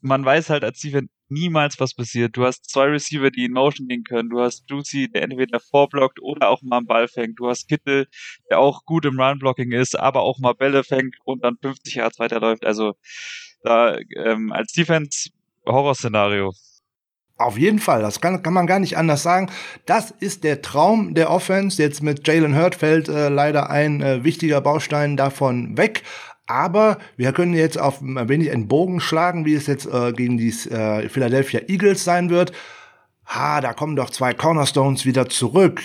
man 0.00 0.24
weiß 0.24 0.50
halt 0.50 0.64
als 0.64 0.80
Defense 0.80 1.10
niemals 1.28 1.78
was 1.78 1.94
passiert. 1.94 2.36
Du 2.36 2.46
hast 2.46 2.70
zwei 2.70 2.86
Receiver, 2.86 3.30
die 3.30 3.44
in 3.44 3.52
Motion 3.52 3.86
gehen 3.86 4.02
können. 4.02 4.30
Du 4.30 4.40
hast 4.40 4.64
Juicy, 4.68 5.10
der 5.10 5.22
entweder 5.22 5.60
vorblockt 5.60 6.20
oder 6.22 6.48
auch 6.48 6.62
mal 6.62 6.78
einen 6.78 6.86
Ball 6.86 7.06
fängt. 7.06 7.38
Du 7.38 7.48
hast 7.48 7.68
Kittel, 7.68 8.06
der 8.50 8.60
auch 8.60 8.84
gut 8.86 9.04
im 9.04 9.20
Run-Blocking 9.20 9.72
ist, 9.72 9.98
aber 9.98 10.22
auch 10.22 10.38
mal 10.38 10.54
Bälle 10.54 10.84
fängt 10.84 11.16
und 11.24 11.44
dann 11.44 11.58
50 11.60 11.96
Yards 11.96 12.18
weiterläuft. 12.18 12.64
Also 12.64 12.94
da 13.62 13.98
ähm, 14.16 14.50
als 14.52 14.72
Defense 14.72 15.28
Horrorszenario. 15.66 16.52
Auf 17.40 17.56
jeden 17.56 17.78
Fall, 17.78 18.02
das 18.02 18.20
kann, 18.20 18.42
kann 18.42 18.52
man 18.52 18.66
gar 18.66 18.80
nicht 18.80 18.96
anders 18.98 19.22
sagen. 19.22 19.48
Das 19.86 20.10
ist 20.10 20.42
der 20.42 20.60
Traum 20.60 21.14
der 21.14 21.30
Offense. 21.30 21.80
Jetzt 21.80 22.02
mit 22.02 22.26
Jalen 22.26 22.56
Hurt 22.56 22.74
fällt 22.74 23.08
äh, 23.08 23.28
leider 23.28 23.70
ein 23.70 24.02
äh, 24.02 24.24
wichtiger 24.24 24.60
Baustein 24.60 25.16
davon 25.16 25.76
weg. 25.76 26.02
Aber 26.48 26.98
wir 27.16 27.32
können 27.32 27.52
jetzt 27.52 27.78
auf 27.78 28.00
ein 28.00 28.28
wenig 28.28 28.50
einen 28.50 28.68
Bogen 28.68 29.00
schlagen, 29.00 29.44
wie 29.44 29.54
es 29.54 29.66
jetzt 29.66 29.86
äh, 29.86 30.12
gegen 30.12 30.38
die 30.38 30.48
äh, 30.48 31.08
Philadelphia 31.08 31.60
Eagles 31.68 32.02
sein 32.02 32.30
wird. 32.30 32.52
Ha, 33.26 33.60
da 33.60 33.74
kommen 33.74 33.96
doch 33.96 34.08
zwei 34.08 34.32
Cornerstones 34.32 35.04
wieder 35.04 35.28
zurück. 35.28 35.82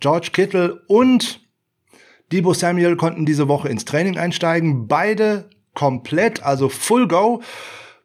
George 0.00 0.30
Kittle 0.32 0.82
und 0.88 1.40
Debo 2.32 2.52
Samuel 2.52 2.96
konnten 2.96 3.26
diese 3.26 3.46
Woche 3.46 3.68
ins 3.68 3.84
Training 3.84 4.18
einsteigen. 4.18 4.88
Beide 4.88 5.48
komplett, 5.74 6.42
also 6.42 6.68
Full 6.68 7.06
Go 7.06 7.42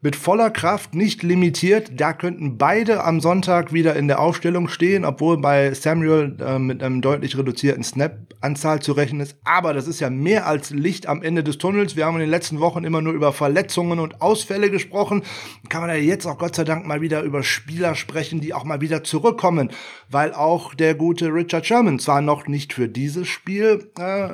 mit 0.01 0.15
voller 0.15 0.51
Kraft, 0.51 0.93
nicht 0.93 1.23
limitiert. 1.23 1.91
Da 1.95 2.13
könnten 2.13 2.57
beide 2.57 3.03
am 3.03 3.19
Sonntag 3.19 3.73
wieder 3.73 3.95
in 3.95 4.07
der 4.07 4.19
Aufstellung 4.19 4.67
stehen, 4.67 5.05
obwohl 5.05 5.37
bei 5.37 5.73
Samuel 5.73 6.35
äh, 6.39 6.59
mit 6.59 6.83
einem 6.83 7.01
deutlich 7.01 7.35
reduzierten 7.35 7.83
Snap-Anzahl 7.83 8.79
zu 8.79 8.91
rechnen 8.91 9.21
ist. 9.21 9.37
Aber 9.43 9.73
das 9.73 9.87
ist 9.87 9.99
ja 9.99 10.11
mehr 10.11 10.45
als 10.45 10.69
Licht 10.69 11.07
am 11.07 11.23
Ende 11.23 11.43
des 11.43 11.57
Tunnels. 11.57 11.95
Wir 11.95 12.05
haben 12.05 12.15
in 12.15 12.21
den 12.21 12.29
letzten 12.29 12.59
Wochen 12.59 12.83
immer 12.83 13.01
nur 13.01 13.13
über 13.13 13.33
Verletzungen 13.33 13.99
und 13.99 14.21
Ausfälle 14.21 14.69
gesprochen. 14.69 15.23
Kann 15.69 15.81
man 15.81 15.89
ja 15.89 15.95
jetzt 15.95 16.27
auch 16.27 16.37
Gott 16.37 16.55
sei 16.55 16.63
Dank 16.63 16.85
mal 16.85 17.01
wieder 17.01 17.23
über 17.23 17.41
Spieler 17.41 17.95
sprechen, 17.95 18.39
die 18.39 18.53
auch 18.53 18.65
mal 18.65 18.81
wieder 18.81 19.03
zurückkommen, 19.03 19.71
weil 20.09 20.31
auch 20.33 20.75
der 20.75 20.93
gute 20.93 21.33
Richard 21.33 21.65
Sherman 21.65 21.97
zwar 21.97 22.21
noch 22.21 22.47
nicht 22.47 22.71
für 22.71 22.87
dieses 22.87 23.27
Spiel 23.27 23.89
äh, 23.97 24.29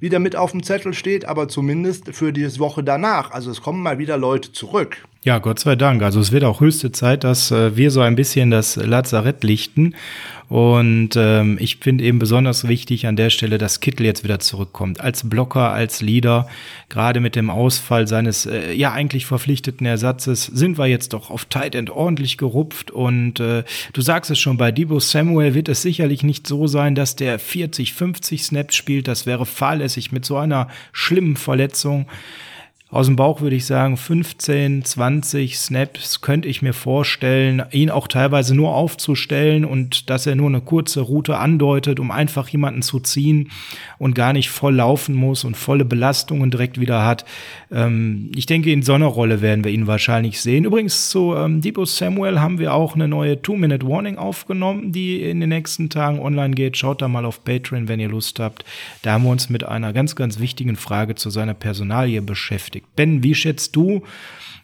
wieder 0.00 0.18
mit 0.18 0.34
auf 0.34 0.50
dem 0.50 0.64
Zettel 0.64 0.92
steht, 0.92 1.24
aber 1.24 1.46
zumindest 1.46 2.12
für 2.14 2.32
die 2.32 2.44
Woche 2.58 2.82
danach. 2.82 3.30
Also 3.30 3.52
es 3.52 3.62
kommen 3.62 3.82
mal 3.82 3.98
wieder 3.98 4.18
Leute 4.18 4.52
zurück. 4.52 5.03
Ja, 5.24 5.38
Gott 5.38 5.58
sei 5.58 5.74
Dank. 5.74 6.02
Also 6.02 6.20
es 6.20 6.32
wird 6.32 6.44
auch 6.44 6.60
höchste 6.60 6.92
Zeit, 6.92 7.24
dass 7.24 7.50
äh, 7.50 7.74
wir 7.76 7.90
so 7.90 8.02
ein 8.02 8.14
bisschen 8.14 8.50
das 8.50 8.76
Lazarett 8.76 9.42
lichten. 9.42 9.94
Und 10.50 11.16
ähm, 11.16 11.56
ich 11.58 11.78
finde 11.78 12.04
eben 12.04 12.18
besonders 12.18 12.68
wichtig 12.68 13.06
an 13.06 13.16
der 13.16 13.30
Stelle, 13.30 13.56
dass 13.56 13.80
Kittel 13.80 14.04
jetzt 14.04 14.22
wieder 14.22 14.38
zurückkommt. 14.38 15.00
Als 15.00 15.26
Blocker, 15.26 15.72
als 15.72 16.02
Leader, 16.02 16.46
gerade 16.90 17.20
mit 17.20 17.36
dem 17.36 17.48
Ausfall 17.48 18.06
seines 18.06 18.44
äh, 18.44 18.74
ja 18.74 18.92
eigentlich 18.92 19.24
verpflichteten 19.24 19.86
Ersatzes, 19.86 20.44
sind 20.44 20.76
wir 20.76 20.88
jetzt 20.88 21.14
doch 21.14 21.30
auf 21.30 21.46
Tight 21.46 21.74
End 21.74 21.88
ordentlich 21.88 22.36
gerupft. 22.36 22.90
Und 22.90 23.40
äh, 23.40 23.64
du 23.94 24.02
sagst 24.02 24.30
es 24.30 24.38
schon, 24.38 24.58
bei 24.58 24.72
Debo 24.72 25.00
Samuel 25.00 25.54
wird 25.54 25.70
es 25.70 25.80
sicherlich 25.80 26.22
nicht 26.22 26.46
so 26.46 26.66
sein, 26.66 26.94
dass 26.94 27.16
der 27.16 27.38
40, 27.38 27.94
50 27.94 28.44
Snaps 28.44 28.76
spielt. 28.76 29.08
Das 29.08 29.24
wäre 29.24 29.46
fahrlässig 29.46 30.12
mit 30.12 30.26
so 30.26 30.36
einer 30.36 30.68
schlimmen 30.92 31.36
Verletzung. 31.36 32.06
Aus 32.94 33.06
dem 33.06 33.16
Bauch 33.16 33.40
würde 33.40 33.56
ich 33.56 33.66
sagen, 33.66 33.96
15, 33.96 34.84
20 34.84 35.58
Snaps 35.58 36.20
könnte 36.20 36.46
ich 36.46 36.62
mir 36.62 36.72
vorstellen, 36.72 37.64
ihn 37.72 37.90
auch 37.90 38.06
teilweise 38.06 38.54
nur 38.54 38.72
aufzustellen 38.72 39.64
und 39.64 40.10
dass 40.10 40.28
er 40.28 40.36
nur 40.36 40.46
eine 40.46 40.60
kurze 40.60 41.00
Route 41.00 41.38
andeutet, 41.38 41.98
um 41.98 42.12
einfach 42.12 42.46
jemanden 42.46 42.82
zu 42.82 43.00
ziehen 43.00 43.50
und 43.98 44.14
gar 44.14 44.32
nicht 44.32 44.48
voll 44.48 44.76
laufen 44.76 45.16
muss 45.16 45.42
und 45.42 45.56
volle 45.56 45.84
Belastungen 45.84 46.52
direkt 46.52 46.78
wieder 46.78 47.04
hat. 47.04 47.24
Ähm, 47.72 48.30
ich 48.36 48.46
denke, 48.46 48.70
in 48.70 48.82
so 48.82 48.92
einer 48.92 49.06
Rolle 49.06 49.42
werden 49.42 49.64
wir 49.64 49.72
ihn 49.72 49.88
wahrscheinlich 49.88 50.40
sehen. 50.40 50.64
Übrigens 50.64 51.10
zu 51.10 51.34
ähm, 51.34 51.62
Debo 51.62 51.86
Samuel 51.86 52.38
haben 52.38 52.60
wir 52.60 52.74
auch 52.74 52.94
eine 52.94 53.08
neue 53.08 53.42
Two-Minute-Warning 53.42 54.18
aufgenommen, 54.18 54.92
die 54.92 55.20
in 55.20 55.40
den 55.40 55.48
nächsten 55.48 55.90
Tagen 55.90 56.20
online 56.20 56.54
geht. 56.54 56.76
Schaut 56.76 57.02
da 57.02 57.08
mal 57.08 57.24
auf 57.24 57.42
Patreon, 57.42 57.88
wenn 57.88 57.98
ihr 57.98 58.08
Lust 58.08 58.38
habt. 58.38 58.64
Da 59.02 59.14
haben 59.14 59.24
wir 59.24 59.30
uns 59.30 59.50
mit 59.50 59.64
einer 59.64 59.92
ganz, 59.92 60.14
ganz 60.14 60.38
wichtigen 60.38 60.76
Frage 60.76 61.16
zu 61.16 61.30
seiner 61.30 61.54
Personalie 61.54 62.22
beschäftigt. 62.22 62.83
Ben, 62.96 63.22
wie 63.22 63.34
schätzt 63.34 63.76
du 63.76 64.02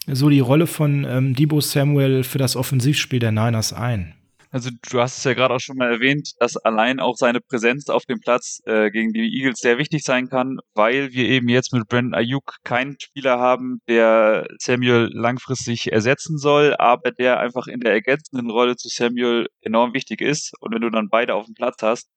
so 0.07 0.29
die 0.29 0.41
Rolle 0.41 0.67
von 0.67 1.05
ähm, 1.05 1.35
Debo 1.35 1.61
Samuel 1.61 2.25
für 2.25 2.39
das 2.39 2.57
Offensivspiel 2.57 3.19
der 3.19 3.33
Niners 3.33 3.73
ein? 3.73 4.15
Also 4.53 4.71
du 4.91 5.01
hast 5.01 5.19
es 5.19 5.25
ja 5.25 5.35
gerade 5.35 5.55
auch 5.55 5.61
schon 5.61 5.77
mal 5.77 5.93
erwähnt, 5.93 6.33
dass 6.41 6.57
allein 6.57 6.99
auch 6.99 7.15
seine 7.17 7.41
Präsenz 7.41 7.89
auf 7.89 8.05
dem 8.05 8.19
Platz 8.19 8.61
äh, 8.65 8.91
gegen 8.91 9.13
die 9.13 9.33
Eagles 9.39 9.61
sehr 9.61 9.79
wichtig 9.79 10.03
sein 10.03 10.29
kann, 10.29 10.59
weil 10.75 11.13
wir 11.13 11.29
eben 11.29 11.49
jetzt 11.49 11.73
mit 11.73 11.87
Brandon 11.87 12.15
Ayuk 12.15 12.57
keinen 12.65 12.97
Spieler 12.99 13.39
haben, 13.39 13.81
der 13.87 14.49
Samuel 14.59 15.09
langfristig 15.13 15.93
ersetzen 15.93 16.37
soll, 16.37 16.75
aber 16.77 17.13
der 17.13 17.39
einfach 17.39 17.69
in 17.69 17.79
der 17.79 17.93
ergänzenden 17.93 18.51
Rolle 18.51 18.75
zu 18.75 18.89
Samuel 18.89 19.47
enorm 19.61 19.95
wichtig 19.95 20.21
ist. 20.21 20.53
Und 20.59 20.75
wenn 20.75 20.83
du 20.83 20.91
dann 20.91 21.11
beide 21.11 21.35
auf 21.37 21.47
dem 21.47 21.55
Platz 21.55 21.77
hast, 21.83 22.11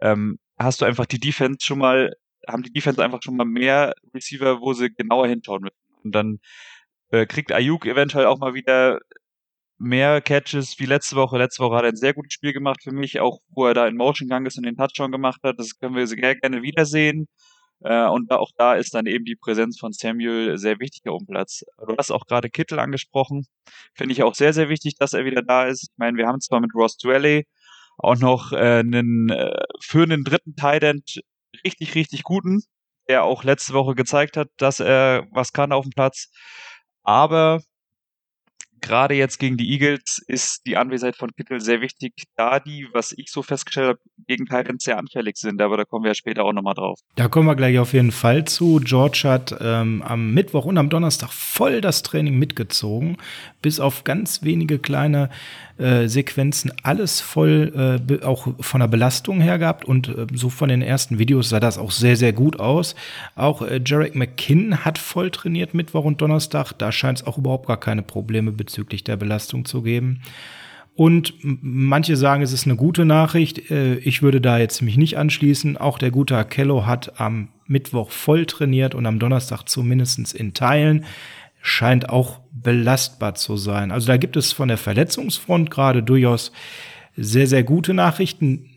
ähm, 0.00 0.38
hast 0.56 0.80
du 0.80 0.84
einfach 0.84 1.06
die 1.06 1.18
Defense 1.18 1.58
schon 1.60 1.78
mal, 1.78 2.12
haben 2.48 2.62
die 2.62 2.72
Defense 2.72 3.02
einfach 3.02 3.20
schon 3.22 3.36
mal 3.36 3.44
mehr 3.44 3.94
Receiver, 4.14 4.60
wo 4.60 4.72
sie 4.72 4.90
genauer 4.90 5.28
hinschauen 5.28 5.62
müssen. 5.62 6.04
Und 6.04 6.14
dann 6.14 6.40
äh, 7.10 7.26
kriegt 7.26 7.52
Ayuk 7.52 7.86
eventuell 7.86 8.26
auch 8.26 8.38
mal 8.38 8.54
wieder 8.54 9.00
mehr 9.78 10.20
Catches 10.20 10.78
wie 10.78 10.86
letzte 10.86 11.16
Woche. 11.16 11.38
Letzte 11.38 11.62
Woche 11.62 11.76
hat 11.76 11.84
er 11.84 11.90
ein 11.90 11.96
sehr 11.96 12.14
gutes 12.14 12.32
Spiel 12.32 12.52
gemacht 12.52 12.82
für 12.82 12.92
mich, 12.92 13.20
auch 13.20 13.40
wo 13.48 13.66
er 13.66 13.74
da 13.74 13.86
in 13.86 13.96
Motion 13.96 14.28
gegangen 14.28 14.46
ist 14.46 14.56
und 14.56 14.64
den 14.64 14.76
Touchdown 14.76 15.12
gemacht 15.12 15.40
hat. 15.42 15.58
Das 15.58 15.78
können 15.78 15.96
wir 15.96 16.06
sehr 16.06 16.36
gerne 16.36 16.62
wiedersehen. 16.62 17.26
Äh, 17.80 18.06
und 18.08 18.30
auch 18.30 18.50
da 18.56 18.74
ist 18.74 18.94
dann 18.94 19.06
eben 19.06 19.24
die 19.24 19.36
Präsenz 19.36 19.78
von 19.78 19.92
Samuel 19.92 20.58
sehr 20.58 20.78
wichtig 20.80 21.06
auf 21.08 21.18
dem 21.18 21.26
Platz. 21.26 21.64
Du 21.86 21.96
hast 21.96 22.10
auch 22.10 22.26
gerade 22.26 22.50
Kittel 22.50 22.78
angesprochen. 22.78 23.46
Finde 23.94 24.12
ich 24.12 24.22
auch 24.22 24.34
sehr, 24.34 24.52
sehr 24.52 24.68
wichtig, 24.68 24.94
dass 24.96 25.12
er 25.12 25.24
wieder 25.24 25.42
da 25.42 25.66
ist. 25.66 25.84
Ich 25.84 25.90
meine, 25.96 26.16
wir 26.16 26.26
haben 26.26 26.40
zwar 26.40 26.60
mit 26.60 26.74
Ross 26.74 26.96
Dwelly 26.96 27.46
auch 27.98 28.16
noch 28.16 28.52
äh, 28.52 28.80
einen 28.80 29.28
äh, 29.30 29.62
für 29.80 30.02
einen 30.02 30.24
dritten 30.24 30.56
Tight 30.56 31.22
richtig, 31.64 31.94
richtig 31.94 32.22
guten, 32.24 32.62
der 33.08 33.24
auch 33.24 33.44
letzte 33.44 33.74
Woche 33.74 33.94
gezeigt 33.94 34.36
hat, 34.36 34.48
dass 34.56 34.80
er 34.80 35.26
was 35.30 35.52
kann 35.52 35.72
auf 35.72 35.84
dem 35.84 35.92
Platz. 35.92 36.30
Aber 37.02 37.60
gerade 38.84 39.14
jetzt 39.14 39.38
gegen 39.38 39.56
die 39.56 39.72
Eagles 39.72 40.22
ist 40.26 40.66
die 40.66 40.76
Anwesenheit 40.76 41.16
von 41.16 41.34
Kittel 41.34 41.60
sehr 41.60 41.80
wichtig, 41.80 42.12
da 42.36 42.60
die, 42.60 42.86
was 42.92 43.12
ich 43.12 43.30
so 43.30 43.42
festgestellt 43.42 43.88
habe, 43.88 43.98
gegen 44.26 44.44
Tyrants 44.44 44.84
sehr 44.84 44.98
anfällig 44.98 45.36
sind. 45.36 45.60
Aber 45.62 45.76
da 45.76 45.84
kommen 45.84 46.04
wir 46.04 46.10
ja 46.10 46.14
später 46.14 46.44
auch 46.44 46.52
nochmal 46.52 46.74
drauf. 46.74 47.00
Da 47.16 47.28
kommen 47.28 47.46
wir 47.46 47.56
gleich 47.56 47.78
auf 47.78 47.94
jeden 47.94 48.12
Fall 48.12 48.44
zu. 48.44 48.80
George 48.84 49.22
hat 49.24 49.56
ähm, 49.60 50.02
am 50.02 50.34
Mittwoch 50.34 50.66
und 50.66 50.76
am 50.76 50.90
Donnerstag 50.90 51.32
voll 51.32 51.80
das 51.80 52.02
Training 52.02 52.38
mitgezogen, 52.38 53.16
bis 53.62 53.80
auf 53.80 54.04
ganz 54.04 54.42
wenige 54.42 54.78
kleine 54.78 55.30
äh, 55.78 56.06
Sequenzen 56.06 56.70
alles 56.82 57.20
voll, 57.20 58.00
äh, 58.10 58.24
auch 58.24 58.48
von 58.60 58.80
der 58.80 58.88
Belastung 58.88 59.40
her 59.40 59.58
gehabt 59.58 59.86
und 59.86 60.08
äh, 60.08 60.26
so 60.34 60.50
von 60.50 60.68
den 60.68 60.82
ersten 60.82 61.18
Videos 61.18 61.48
sah 61.48 61.58
das 61.58 61.78
auch 61.78 61.90
sehr, 61.90 62.16
sehr 62.16 62.32
gut 62.32 62.60
aus. 62.60 62.94
Auch 63.34 63.62
äh, 63.62 63.80
Jarek 63.84 64.14
McKinn 64.14 64.84
hat 64.84 64.98
voll 64.98 65.30
trainiert 65.30 65.72
Mittwoch 65.72 66.04
und 66.04 66.20
Donnerstag. 66.20 66.72
Da 66.74 66.92
scheint 66.92 67.20
es 67.20 67.26
auch 67.26 67.38
überhaupt 67.38 67.66
gar 67.66 67.80
keine 67.80 68.02
Probleme 68.02 68.52
bezüglich 68.52 68.73
der 69.04 69.16
Belastung 69.16 69.64
zu 69.64 69.82
geben. 69.82 70.20
Und 70.96 71.34
manche 71.42 72.16
sagen, 72.16 72.42
es 72.42 72.52
ist 72.52 72.66
eine 72.66 72.76
gute 72.76 73.04
Nachricht. 73.04 73.70
Äh, 73.70 73.96
ich 73.96 74.22
würde 74.22 74.40
da 74.40 74.58
jetzt 74.58 74.80
mich 74.80 74.96
nicht 74.96 75.18
anschließen. 75.18 75.76
Auch 75.76 75.98
der 75.98 76.12
gute 76.12 76.36
Akello 76.36 76.86
hat 76.86 77.20
am 77.20 77.48
Mittwoch 77.66 78.10
voll 78.10 78.46
trainiert 78.46 78.94
und 78.94 79.06
am 79.06 79.18
Donnerstag 79.18 79.68
zumindest 79.68 80.34
in 80.34 80.54
Teilen 80.54 81.04
scheint 81.60 82.10
auch 82.10 82.40
belastbar 82.52 83.34
zu 83.34 83.56
sein. 83.56 83.90
Also 83.90 84.06
da 84.06 84.18
gibt 84.18 84.36
es 84.36 84.52
von 84.52 84.68
der 84.68 84.76
Verletzungsfront 84.76 85.70
gerade 85.70 86.02
durchaus 86.02 86.52
sehr, 87.16 87.46
sehr 87.46 87.64
gute 87.64 87.94
Nachrichten. 87.94 88.70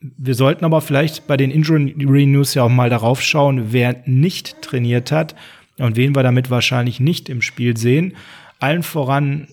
Wir 0.00 0.34
sollten 0.34 0.64
aber 0.64 0.80
vielleicht 0.80 1.26
bei 1.26 1.36
den 1.36 1.50
Injury 1.50 2.26
News 2.26 2.54
ja 2.54 2.64
auch 2.64 2.68
mal 2.68 2.90
darauf 2.90 3.22
schauen, 3.22 3.72
wer 3.72 4.02
nicht 4.04 4.60
trainiert 4.62 5.12
hat 5.12 5.34
und 5.78 5.96
wen 5.96 6.14
wir 6.14 6.22
damit 6.22 6.50
wahrscheinlich 6.50 7.00
nicht 7.00 7.28
im 7.28 7.40
Spiel 7.40 7.76
sehen. 7.76 8.14
Allen 8.60 8.82
voran 8.82 9.48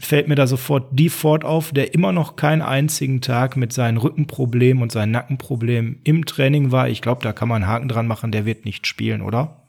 fällt 0.00 0.28
mir 0.28 0.34
da 0.34 0.46
sofort 0.46 0.88
die 0.92 1.10
Ford 1.10 1.44
auf, 1.44 1.72
der 1.72 1.92
immer 1.92 2.12
noch 2.12 2.36
keinen 2.36 2.62
einzigen 2.62 3.20
Tag 3.20 3.56
mit 3.56 3.72
seinen 3.72 3.98
Rückenproblemen 3.98 4.82
und 4.82 4.90
seinen 4.90 5.12
Nackenproblemen 5.12 6.00
im 6.04 6.24
Training 6.24 6.72
war. 6.72 6.88
Ich 6.88 7.02
glaube, 7.02 7.22
da 7.22 7.32
kann 7.32 7.48
man 7.48 7.62
einen 7.62 7.70
Haken 7.70 7.88
dran 7.88 8.06
machen, 8.06 8.32
der 8.32 8.46
wird 8.46 8.64
nicht 8.64 8.86
spielen, 8.86 9.20
oder? 9.20 9.62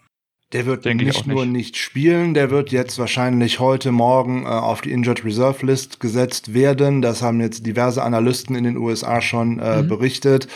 Der 0.54 0.66
wird 0.66 0.86
Denke 0.86 1.04
nicht 1.04 1.28
nur 1.28 1.46
nicht. 1.46 1.54
nicht 1.54 1.78
spielen, 1.78 2.34
der 2.34 2.50
wird 2.50 2.72
jetzt 2.72 2.98
wahrscheinlich 3.00 3.60
heute 3.60 3.92
Morgen 3.92 4.44
äh, 4.44 4.48
auf 4.48 4.80
die 4.80 4.92
Injured 4.92 5.26
Reserve 5.26 5.66
List 5.66 6.00
gesetzt 6.00 6.54
werden. 6.54 7.02
Das 7.02 7.22
haben 7.22 7.42
jetzt 7.42 7.66
diverse 7.66 8.02
Analysten 8.02 8.56
in 8.56 8.64
den 8.64 8.78
USA 8.78 9.20
schon 9.20 9.60
äh, 9.60 9.82
mhm. 9.82 9.90
berichtet. 9.90 10.48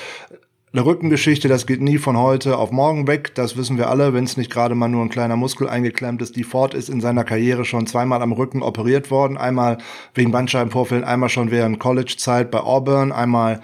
Eine 0.74 0.86
Rückengeschichte, 0.86 1.50
das 1.50 1.68
geht 1.68 1.82
nie 1.82 1.98
von 1.98 2.16
heute 2.16 2.58
auf 2.58 2.72
morgen 2.72 3.06
weg. 3.06 3.36
Das 3.36 3.58
wissen 3.58 3.78
wir 3.78 3.90
alle, 3.90 4.14
wenn 4.14 4.24
es 4.24 4.38
nicht 4.38 4.50
gerade 4.50 4.74
mal 4.74 4.88
nur 4.88 5.04
ein 5.04 5.10
kleiner 5.10 5.36
Muskel 5.36 5.68
eingeklemmt 5.68 6.22
ist. 6.22 6.38
Die 6.38 6.46
Ford 6.46 6.74
ist 6.74 6.88
in 6.88 7.02
seiner 7.02 7.26
Karriere 7.26 7.66
schon 7.66 7.88
zweimal 7.88 8.22
am 8.22 8.32
Rücken 8.32 8.64
operiert 8.64 9.12
worden. 9.12 9.38
Einmal 9.38 9.80
wegen 10.14 10.32
Bandscheibenvorfällen, 10.32 11.04
einmal 11.04 11.28
schon 11.28 11.52
während 11.52 11.80
College-Zeit 11.80 12.52
bei 12.52 12.62
Auburn, 12.62 13.12
einmal 13.12 13.60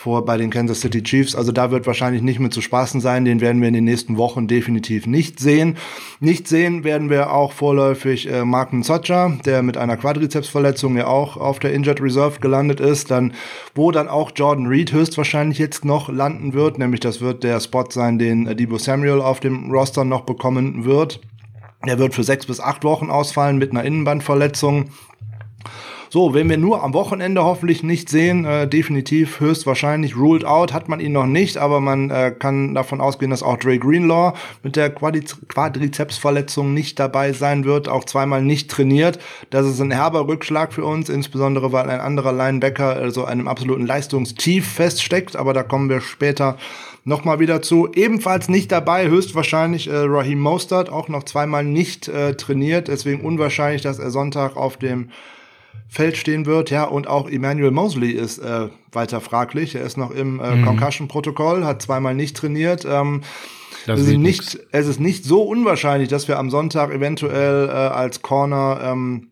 vor 0.00 0.24
bei 0.24 0.38
den 0.38 0.48
Kansas 0.48 0.80
City 0.80 1.02
Chiefs. 1.02 1.34
Also 1.34 1.52
da 1.52 1.70
wird 1.70 1.86
wahrscheinlich 1.86 2.22
nicht 2.22 2.40
mehr 2.40 2.50
zu 2.50 2.62
spaßen 2.62 3.02
sein. 3.02 3.26
Den 3.26 3.42
werden 3.42 3.60
wir 3.60 3.68
in 3.68 3.74
den 3.74 3.84
nächsten 3.84 4.16
Wochen 4.16 4.48
definitiv 4.48 5.06
nicht 5.06 5.38
sehen. 5.38 5.76
Nicht 6.20 6.48
sehen 6.48 6.84
werden 6.84 7.10
wir 7.10 7.34
auch 7.34 7.52
vorläufig 7.52 8.26
äh, 8.26 8.46
Marken 8.46 8.82
Socha, 8.82 9.36
der 9.44 9.62
mit 9.62 9.76
einer 9.76 9.98
Quadrizepsverletzung 9.98 10.96
ja 10.96 11.06
auch 11.06 11.36
auf 11.36 11.58
der 11.58 11.74
Injured 11.74 12.00
Reserve 12.00 12.40
gelandet 12.40 12.80
ist. 12.80 13.10
Dann, 13.10 13.34
wo 13.74 13.90
dann 13.90 14.08
auch 14.08 14.32
Jordan 14.34 14.68
Reed 14.68 14.90
höchstwahrscheinlich 14.90 15.58
jetzt 15.58 15.84
noch 15.84 16.08
landen 16.08 16.54
wird. 16.54 16.78
Nämlich 16.78 17.00
das 17.00 17.20
wird 17.20 17.44
der 17.44 17.60
Spot 17.60 17.84
sein, 17.90 18.18
den 18.18 18.46
äh, 18.46 18.56
Debo 18.56 18.78
Samuel 18.78 19.20
auf 19.20 19.40
dem 19.40 19.70
Roster 19.70 20.06
noch 20.06 20.22
bekommen 20.22 20.86
wird. 20.86 21.20
Er 21.86 21.98
wird 21.98 22.14
für 22.14 22.24
sechs 22.24 22.46
bis 22.46 22.58
acht 22.58 22.84
Wochen 22.84 23.10
ausfallen 23.10 23.58
mit 23.58 23.72
einer 23.72 23.84
Innenbandverletzung. 23.84 24.86
So, 26.12 26.34
wenn 26.34 26.50
wir 26.50 26.58
nur 26.58 26.82
am 26.82 26.92
Wochenende 26.92 27.44
hoffentlich 27.44 27.84
nicht 27.84 28.08
sehen, 28.08 28.44
äh, 28.44 28.66
definitiv 28.66 29.38
höchstwahrscheinlich 29.38 30.16
ruled 30.16 30.44
out, 30.44 30.72
hat 30.72 30.88
man 30.88 30.98
ihn 30.98 31.12
noch 31.12 31.26
nicht, 31.26 31.56
aber 31.56 31.78
man 31.78 32.10
äh, 32.10 32.34
kann 32.36 32.74
davon 32.74 33.00
ausgehen, 33.00 33.30
dass 33.30 33.44
auch 33.44 33.56
Dre 33.56 33.78
Greenlaw 33.78 34.36
mit 34.64 34.74
der 34.74 34.90
Quadrizepsverletzung 34.90 36.74
nicht 36.74 36.98
dabei 36.98 37.32
sein 37.32 37.64
wird, 37.64 37.88
auch 37.88 38.04
zweimal 38.06 38.42
nicht 38.42 38.68
trainiert. 38.68 39.20
Das 39.50 39.64
ist 39.68 39.78
ein 39.78 39.92
herber 39.92 40.26
Rückschlag 40.26 40.72
für 40.72 40.84
uns, 40.84 41.08
insbesondere 41.08 41.70
weil 41.70 41.88
ein 41.88 42.00
anderer 42.00 42.32
Linebacker 42.32 42.96
also 42.96 43.24
einem 43.24 43.46
absoluten 43.46 43.86
Leistungstief 43.86 44.66
feststeckt, 44.66 45.36
aber 45.36 45.54
da 45.54 45.62
kommen 45.62 45.88
wir 45.88 46.00
später 46.00 46.56
nochmal 47.04 47.38
wieder 47.38 47.62
zu. 47.62 47.88
Ebenfalls 47.94 48.48
nicht 48.48 48.72
dabei, 48.72 49.06
höchstwahrscheinlich 49.06 49.86
äh, 49.86 49.94
Raheem 49.94 50.40
Mostert, 50.40 50.90
auch 50.90 51.06
noch 51.06 51.22
zweimal 51.22 51.62
nicht 51.62 52.08
äh, 52.08 52.34
trainiert, 52.34 52.88
deswegen 52.88 53.20
unwahrscheinlich, 53.20 53.82
dass 53.82 54.00
er 54.00 54.10
Sonntag 54.10 54.56
auf 54.56 54.76
dem 54.76 55.10
Feld 55.90 56.16
stehen 56.16 56.46
wird. 56.46 56.70
Ja, 56.70 56.84
und 56.84 57.08
auch 57.08 57.28
Emmanuel 57.28 57.72
Mosley 57.72 58.12
ist 58.12 58.38
äh, 58.38 58.68
weiter 58.92 59.20
fraglich. 59.20 59.74
Er 59.74 59.82
ist 59.82 59.98
noch 59.98 60.12
im 60.12 60.40
äh, 60.40 60.54
mhm. 60.54 60.64
Concussion-Protokoll, 60.64 61.64
hat 61.64 61.82
zweimal 61.82 62.14
nicht 62.14 62.36
trainiert. 62.36 62.86
Ähm, 62.88 63.22
es 63.86 64.00
ist, 64.00 64.16
nicht, 64.16 64.58
es 64.70 64.86
ist 64.86 65.00
nicht 65.00 65.24
so 65.24 65.42
unwahrscheinlich, 65.42 66.08
dass 66.08 66.28
wir 66.28 66.38
am 66.38 66.50
Sonntag 66.50 66.92
eventuell 66.92 67.68
äh, 67.68 67.72
als 67.72 68.22
Corner 68.22 68.80
ähm, 68.84 69.30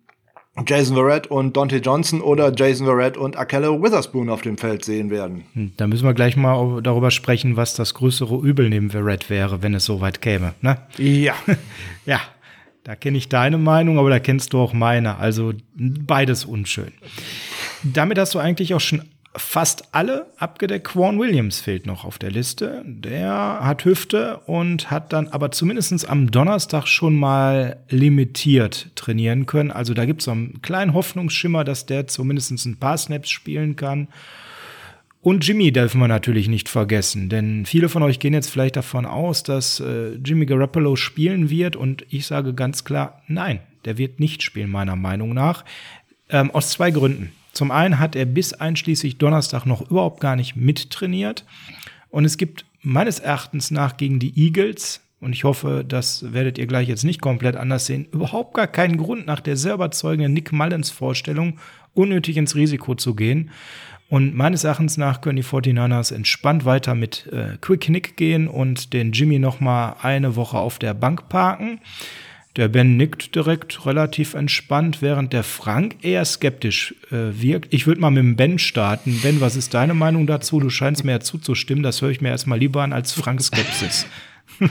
Jason 0.66 0.96
Verrett 0.96 1.28
und 1.28 1.56
Dante 1.56 1.76
Johnson 1.76 2.20
oder 2.20 2.52
Jason 2.52 2.86
Verrett 2.86 3.16
und 3.16 3.38
Akello 3.38 3.80
Witherspoon 3.80 4.28
auf 4.28 4.42
dem 4.42 4.58
Feld 4.58 4.84
sehen 4.84 5.10
werden. 5.10 5.44
Hm, 5.52 5.72
da 5.76 5.86
müssen 5.86 6.04
wir 6.04 6.14
gleich 6.14 6.36
mal 6.36 6.82
darüber 6.82 7.12
sprechen, 7.12 7.56
was 7.56 7.74
das 7.74 7.94
größere 7.94 8.36
Übel 8.36 8.68
neben 8.68 8.90
Verrett 8.90 9.30
wäre, 9.30 9.62
wenn 9.62 9.74
es 9.74 9.84
so 9.84 10.00
weit 10.00 10.20
käme. 10.20 10.54
Ne? 10.60 10.78
Ja. 10.96 11.34
ja. 12.06 12.20
Da 12.88 12.96
kenne 12.96 13.18
ich 13.18 13.28
deine 13.28 13.58
Meinung, 13.58 13.98
aber 13.98 14.08
da 14.08 14.18
kennst 14.18 14.54
du 14.54 14.58
auch 14.60 14.72
meine. 14.72 15.18
Also 15.18 15.52
beides 15.76 16.46
unschön. 16.46 16.90
Damit 17.82 18.18
hast 18.18 18.32
du 18.32 18.38
eigentlich 18.38 18.72
auch 18.72 18.80
schon 18.80 19.02
fast 19.36 19.94
alle 19.94 20.24
abgedeckt. 20.38 20.86
Quan 20.86 21.18
Williams 21.18 21.60
fehlt 21.60 21.84
noch 21.84 22.06
auf 22.06 22.16
der 22.16 22.30
Liste. 22.30 22.82
Der 22.86 23.58
hat 23.60 23.84
Hüfte 23.84 24.38
und 24.46 24.90
hat 24.90 25.12
dann 25.12 25.28
aber 25.28 25.50
zumindest 25.50 26.08
am 26.08 26.30
Donnerstag 26.30 26.86
schon 26.86 27.14
mal 27.14 27.76
limitiert 27.90 28.90
trainieren 28.94 29.44
können. 29.44 29.70
Also 29.70 29.92
da 29.92 30.06
gibt 30.06 30.22
es 30.22 30.24
so 30.24 30.30
einen 30.30 30.62
kleinen 30.62 30.94
Hoffnungsschimmer, 30.94 31.64
dass 31.64 31.84
der 31.84 32.06
zumindest 32.06 32.52
ein 32.64 32.78
paar 32.78 32.96
Snaps 32.96 33.28
spielen 33.28 33.76
kann. 33.76 34.08
Und 35.28 35.46
Jimmy 35.46 35.70
dürfen 35.72 36.00
wir 36.00 36.08
natürlich 36.08 36.48
nicht 36.48 36.70
vergessen, 36.70 37.28
denn 37.28 37.66
viele 37.66 37.90
von 37.90 38.02
euch 38.02 38.18
gehen 38.18 38.32
jetzt 38.32 38.48
vielleicht 38.48 38.76
davon 38.76 39.04
aus, 39.04 39.42
dass 39.42 39.78
äh, 39.78 40.14
Jimmy 40.24 40.46
Garoppolo 40.46 40.96
spielen 40.96 41.50
wird 41.50 41.76
und 41.76 42.06
ich 42.08 42.24
sage 42.24 42.54
ganz 42.54 42.82
klar, 42.82 43.20
nein, 43.28 43.60
der 43.84 43.98
wird 43.98 44.20
nicht 44.20 44.42
spielen, 44.42 44.70
meiner 44.70 44.96
Meinung 44.96 45.34
nach. 45.34 45.66
Ähm, 46.30 46.50
aus 46.52 46.70
zwei 46.70 46.90
Gründen. 46.90 47.30
Zum 47.52 47.70
einen 47.70 47.98
hat 47.98 48.16
er 48.16 48.24
bis 48.24 48.54
einschließlich 48.54 49.18
Donnerstag 49.18 49.66
noch 49.66 49.90
überhaupt 49.90 50.22
gar 50.22 50.34
nicht 50.34 50.56
mittrainiert. 50.56 51.44
Und 52.08 52.24
es 52.24 52.38
gibt 52.38 52.64
meines 52.80 53.18
Erachtens 53.18 53.70
nach 53.70 53.98
gegen 53.98 54.20
die 54.20 54.32
Eagles, 54.34 55.02
und 55.20 55.34
ich 55.34 55.44
hoffe, 55.44 55.84
das 55.86 56.32
werdet 56.32 56.56
ihr 56.56 56.66
gleich 56.66 56.88
jetzt 56.88 57.04
nicht 57.04 57.20
komplett 57.20 57.56
anders 57.56 57.84
sehen, 57.84 58.08
überhaupt 58.12 58.54
gar 58.54 58.66
keinen 58.66 58.96
Grund 58.96 59.26
nach 59.26 59.40
der 59.40 59.58
sehr 59.58 59.74
überzeugenden 59.74 60.32
Nick 60.32 60.52
Mullins 60.52 60.88
Vorstellung, 60.88 61.58
unnötig 61.92 62.38
ins 62.38 62.54
Risiko 62.54 62.94
zu 62.94 63.14
gehen. 63.14 63.50
Und 64.08 64.34
meines 64.34 64.64
Erachtens 64.64 64.96
nach 64.96 65.20
können 65.20 65.36
die 65.36 65.44
49ers 65.44 66.14
entspannt 66.14 66.64
weiter 66.64 66.94
mit 66.94 67.26
äh, 67.26 67.58
Quick 67.60 67.90
Nick 67.90 68.16
gehen 68.16 68.48
und 68.48 68.92
den 68.92 69.12
Jimmy 69.12 69.38
noch 69.38 69.60
mal 69.60 69.96
eine 70.00 70.34
Woche 70.34 70.58
auf 70.58 70.78
der 70.78 70.94
Bank 70.94 71.28
parken. 71.28 71.80
Der 72.56 72.68
Ben 72.68 72.96
nickt 72.96 73.34
direkt 73.34 73.84
relativ 73.86 74.34
entspannt, 74.34 75.02
während 75.02 75.32
der 75.32 75.44
Frank 75.44 75.96
eher 76.02 76.24
skeptisch 76.24 76.94
äh, 77.10 77.40
wirkt. 77.40 77.72
Ich 77.72 77.86
würde 77.86 78.00
mal 78.00 78.10
mit 78.10 78.22
dem 78.22 78.36
Ben 78.36 78.58
starten. 78.58 79.20
Ben, 79.22 79.40
was 79.40 79.54
ist 79.54 79.74
deine 79.74 79.94
Meinung 79.94 80.26
dazu? 80.26 80.58
Du 80.58 80.70
scheinst 80.70 81.04
mir 81.04 81.12
ja 81.12 81.20
zuzustimmen. 81.20 81.82
Das 81.82 82.00
höre 82.00 82.10
ich 82.10 82.20
mir 82.20 82.30
erstmal 82.30 82.58
lieber 82.58 82.82
an 82.82 82.92
als 82.92 83.12
Frank 83.12 83.40
Skepsis. 83.40 84.06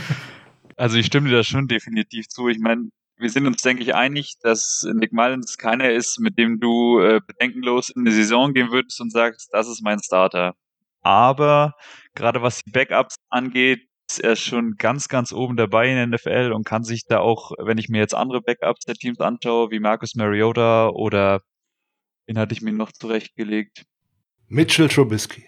Also 0.80 0.98
ich 0.98 1.08
stimme 1.08 1.28
dir 1.28 1.38
da 1.38 1.44
schon 1.44 1.68
definitiv 1.68 2.28
zu. 2.30 2.50
Ich 2.50 2.60
meine, 2.60 2.90
wir 3.18 3.30
sind 3.30 3.48
uns, 3.48 3.62
denke 3.62 3.84
ich, 3.84 3.96
einig, 3.96 4.36
dass 4.42 4.88
Nick 4.94 5.12
Mullins 5.12 5.58
keiner 5.58 5.92
ist, 5.92 6.20
mit 6.20 6.38
dem 6.38 6.60
du 6.60 7.00
äh, 7.00 7.20
bedenkenlos 7.26 7.90
in 7.90 8.02
eine 8.02 8.12
Saison 8.12 8.54
gehen 8.54 8.72
würdest 8.72 9.02
und 9.02 9.12
sagst, 9.12 9.50
das 9.52 9.68
ist 9.68 9.82
mein 9.82 10.00
Starter. 10.02 10.56
Aber 11.02 11.74
gerade 12.16 12.42
was 12.42 12.64
die 12.64 12.72
Backups 12.72 13.16
angeht, 13.30 13.88
ist 14.10 14.20
er 14.20 14.36
schon 14.36 14.76
ganz, 14.78 15.08
ganz 15.08 15.34
oben 15.34 15.58
dabei 15.58 15.90
in 15.90 15.96
der 15.96 16.08
NFL 16.08 16.52
und 16.54 16.66
kann 16.66 16.84
sich 16.84 17.06
da 17.06 17.20
auch, 17.20 17.52
wenn 17.60 17.78
ich 17.78 17.90
mir 17.90 18.00
jetzt 18.00 18.16
andere 18.16 18.42
Backups 18.42 18.86
der 18.86 18.96
Teams 18.96 19.20
anschaue, 19.20 19.72
wie 19.72 19.80
Marcus 19.80 20.16
Mariota 20.16 20.90
oder 20.90 21.42
wen 22.26 22.38
hatte 22.38 22.54
ich 22.54 22.62
mir 22.62 22.74
noch 22.74 22.92
zurechtgelegt? 22.92 23.86
Mitchell 24.48 24.88
Trubisky. 24.88 25.46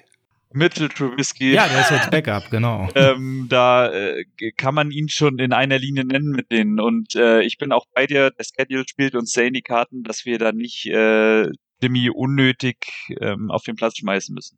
Mitchell 0.51 0.89
Trubisky. 0.89 1.53
Ja, 1.53 1.68
der 1.68 1.82
ist 1.82 1.91
jetzt 1.91 2.12
Backup, 2.12 2.50
genau. 2.50 2.89
ähm, 2.96 3.46
da 3.50 3.91
äh, 3.91 4.25
kann 4.58 4.74
man 4.74 4.89
ihn 4.89 5.08
schon 5.08 5.38
in 5.38 5.53
einer 5.53 5.77
Linie 5.77 6.06
nennen 6.06 6.32
mit 6.32 6.51
denen. 6.51 6.79
Und 6.79 7.15
äh, 7.15 7.41
ich 7.41 7.58
bin 7.58 7.72
auch 7.72 7.86
bei 7.94 8.08
dir, 8.08 8.32
der 8.32 8.44
Schedule 8.44 8.86
spielt 8.88 9.15
uns 9.15 9.32
sehr 9.32 9.46
in 9.46 9.53
die 9.53 9.62
Karten, 9.62 10.03
dass 10.03 10.25
wir 10.25 10.39
da 10.39 10.51
nicht 10.51 10.88
äh, 10.88 11.50
Jimmy 11.82 12.10
unnötig 12.10 12.77
ähm, 13.22 13.51
auf 13.51 13.63
den 13.63 13.75
Platz 13.75 13.98
schmeißen 13.98 14.34
müssen. 14.34 14.58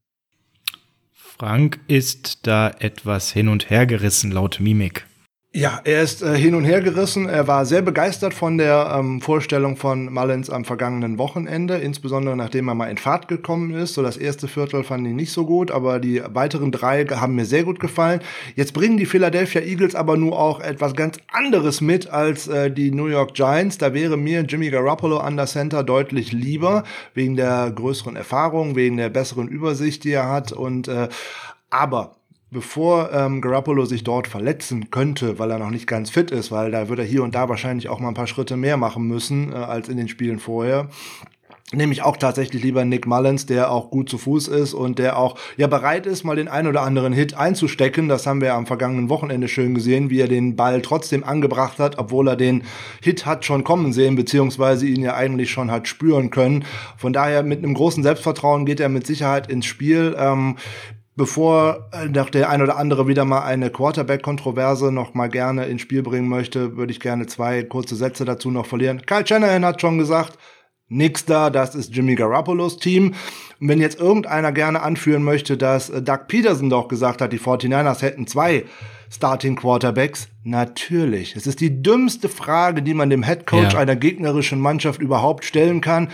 Frank 1.13 1.79
ist 1.87 2.47
da 2.47 2.69
etwas 2.69 3.31
hin 3.31 3.47
und 3.47 3.69
her 3.69 3.85
gerissen 3.85 4.31
laut 4.31 4.59
Mimik. 4.59 5.05
Ja, 5.53 5.81
er 5.83 6.01
ist 6.01 6.21
äh, 6.21 6.37
hin 6.37 6.55
und 6.55 6.63
her 6.63 6.79
gerissen. 6.79 7.27
Er 7.27 7.45
war 7.45 7.65
sehr 7.65 7.81
begeistert 7.81 8.33
von 8.33 8.57
der 8.57 8.95
ähm, 8.97 9.19
Vorstellung 9.19 9.75
von 9.75 10.05
Mullins 10.05 10.49
am 10.49 10.63
vergangenen 10.63 11.17
Wochenende, 11.17 11.75
insbesondere 11.75 12.37
nachdem 12.37 12.69
er 12.69 12.73
mal 12.73 12.89
in 12.89 12.97
Fahrt 12.97 13.27
gekommen 13.27 13.73
ist. 13.73 13.95
So 13.95 14.01
das 14.01 14.15
erste 14.15 14.47
Viertel 14.47 14.85
fand 14.85 15.05
ich 15.05 15.13
nicht 15.13 15.33
so 15.33 15.45
gut, 15.45 15.69
aber 15.69 15.99
die 15.99 16.23
weiteren 16.25 16.71
drei 16.71 17.03
haben 17.03 17.35
mir 17.35 17.43
sehr 17.43 17.65
gut 17.65 17.81
gefallen. 17.81 18.21
Jetzt 18.55 18.73
bringen 18.73 18.95
die 18.95 19.05
Philadelphia 19.05 19.59
Eagles 19.59 19.93
aber 19.93 20.15
nur 20.15 20.39
auch 20.39 20.61
etwas 20.61 20.93
ganz 20.93 21.17
anderes 21.33 21.81
mit 21.81 22.09
als 22.09 22.47
äh, 22.47 22.71
die 22.71 22.91
New 22.91 23.07
York 23.07 23.33
Giants. 23.33 23.77
Da 23.77 23.93
wäre 23.93 24.15
mir 24.15 24.43
Jimmy 24.43 24.69
Garoppolo 24.69 25.17
an 25.17 25.35
der 25.35 25.47
Center 25.47 25.83
deutlich 25.83 26.31
lieber, 26.31 26.85
wegen 27.13 27.35
der 27.35 27.71
größeren 27.71 28.15
Erfahrung, 28.15 28.77
wegen 28.77 28.95
der 28.95 29.09
besseren 29.09 29.49
Übersicht, 29.49 30.05
die 30.05 30.13
er 30.13 30.29
hat 30.29 30.53
und 30.53 30.87
äh, 30.87 31.09
aber 31.69 32.20
bevor 32.51 33.11
ähm, 33.13 33.41
Garoppolo 33.41 33.85
sich 33.85 34.03
dort 34.03 34.27
verletzen 34.27 34.91
könnte, 34.91 35.39
weil 35.39 35.49
er 35.51 35.59
noch 35.59 35.69
nicht 35.69 35.87
ganz 35.87 36.09
fit 36.09 36.31
ist, 36.31 36.51
weil 36.51 36.69
da 36.69 36.89
würde 36.89 37.03
er 37.03 37.07
hier 37.07 37.23
und 37.23 37.33
da 37.33 37.47
wahrscheinlich 37.47 37.87
auch 37.87 37.99
mal 37.99 38.09
ein 38.09 38.13
paar 38.13 38.27
Schritte 38.27 38.57
mehr 38.57 38.77
machen 38.77 39.07
müssen 39.07 39.53
äh, 39.53 39.55
als 39.55 39.87
in 39.87 39.97
den 39.97 40.09
Spielen 40.09 40.39
vorher. 40.39 40.89
Nehme 41.73 41.93
ich 41.93 42.03
auch 42.03 42.17
tatsächlich 42.17 42.61
lieber 42.61 42.83
Nick 42.83 43.07
Mullins, 43.07 43.45
der 43.45 43.71
auch 43.71 43.91
gut 43.91 44.09
zu 44.09 44.17
Fuß 44.17 44.49
ist 44.49 44.73
und 44.73 44.99
der 44.99 45.17
auch 45.17 45.37
ja 45.55 45.67
bereit 45.67 46.05
ist, 46.05 46.25
mal 46.25 46.35
den 46.35 46.49
ein 46.49 46.67
oder 46.67 46.81
anderen 46.81 47.13
Hit 47.13 47.33
einzustecken. 47.35 48.09
Das 48.09 48.27
haben 48.27 48.41
wir 48.41 48.55
am 48.55 48.65
vergangenen 48.65 49.07
Wochenende 49.07 49.47
schön 49.47 49.73
gesehen, 49.73 50.09
wie 50.09 50.19
er 50.19 50.27
den 50.27 50.57
Ball 50.57 50.81
trotzdem 50.81 51.23
angebracht 51.23 51.79
hat, 51.79 51.97
obwohl 51.97 52.27
er 52.27 52.35
den 52.35 52.63
Hit 53.01 53.25
hat 53.25 53.45
schon 53.45 53.63
kommen 53.63 53.93
sehen, 53.93 54.17
beziehungsweise 54.17 54.85
ihn 54.85 55.01
ja 55.01 55.15
eigentlich 55.15 55.49
schon 55.49 55.71
hat 55.71 55.87
spüren 55.87 56.29
können. 56.29 56.65
Von 56.97 57.13
daher 57.13 57.41
mit 57.43 57.59
einem 57.59 57.73
großen 57.73 58.03
Selbstvertrauen 58.03 58.65
geht 58.65 58.81
er 58.81 58.89
mit 58.89 59.07
Sicherheit 59.07 59.49
ins 59.49 59.65
Spiel. 59.65 60.13
Ähm, 60.19 60.57
Bevor 61.15 61.89
äh, 61.91 62.07
noch 62.07 62.29
der 62.29 62.49
ein 62.49 62.61
oder 62.61 62.77
andere 62.77 63.07
wieder 63.07 63.25
mal 63.25 63.41
eine 63.41 63.69
Quarterback-Kontroverse 63.69 64.91
noch 64.91 65.13
mal 65.13 65.27
gerne 65.27 65.65
ins 65.65 65.81
Spiel 65.81 66.03
bringen 66.03 66.29
möchte, 66.29 66.77
würde 66.77 66.91
ich 66.93 67.01
gerne 67.01 67.27
zwei 67.27 67.63
kurze 67.63 67.95
Sätze 67.95 68.23
dazu 68.23 68.49
noch 68.49 68.65
verlieren. 68.65 69.05
Kyle 69.05 69.27
Shanahan 69.27 69.65
hat 69.65 69.81
schon 69.81 69.97
gesagt, 69.97 70.37
nix 70.87 71.25
da, 71.25 71.49
das 71.49 71.75
ist 71.75 71.93
Jimmy 71.93 72.15
Garoppolos 72.15 72.77
Team. 72.77 73.13
Und 73.59 73.67
wenn 73.67 73.81
jetzt 73.81 73.99
irgendeiner 73.99 74.53
gerne 74.53 74.81
anführen 74.81 75.23
möchte, 75.23 75.57
dass 75.57 75.89
äh, 75.89 76.01
Doug 76.01 76.27
Peterson 76.29 76.69
doch 76.69 76.87
gesagt 76.87 77.21
hat, 77.21 77.33
die 77.33 77.39
49ers 77.39 78.01
hätten 78.01 78.25
zwei 78.25 78.63
Starting 79.09 79.57
Quarterbacks, 79.57 80.29
natürlich. 80.45 81.35
Es 81.35 81.45
ist 81.45 81.59
die 81.59 81.83
dümmste 81.83 82.29
Frage, 82.29 82.81
die 82.81 82.93
man 82.93 83.09
dem 83.09 83.23
Head 83.23 83.45
Coach 83.45 83.73
ja. 83.73 83.79
einer 83.79 83.97
gegnerischen 83.97 84.61
Mannschaft 84.61 85.01
überhaupt 85.01 85.43
stellen 85.43 85.81
kann 85.81 86.07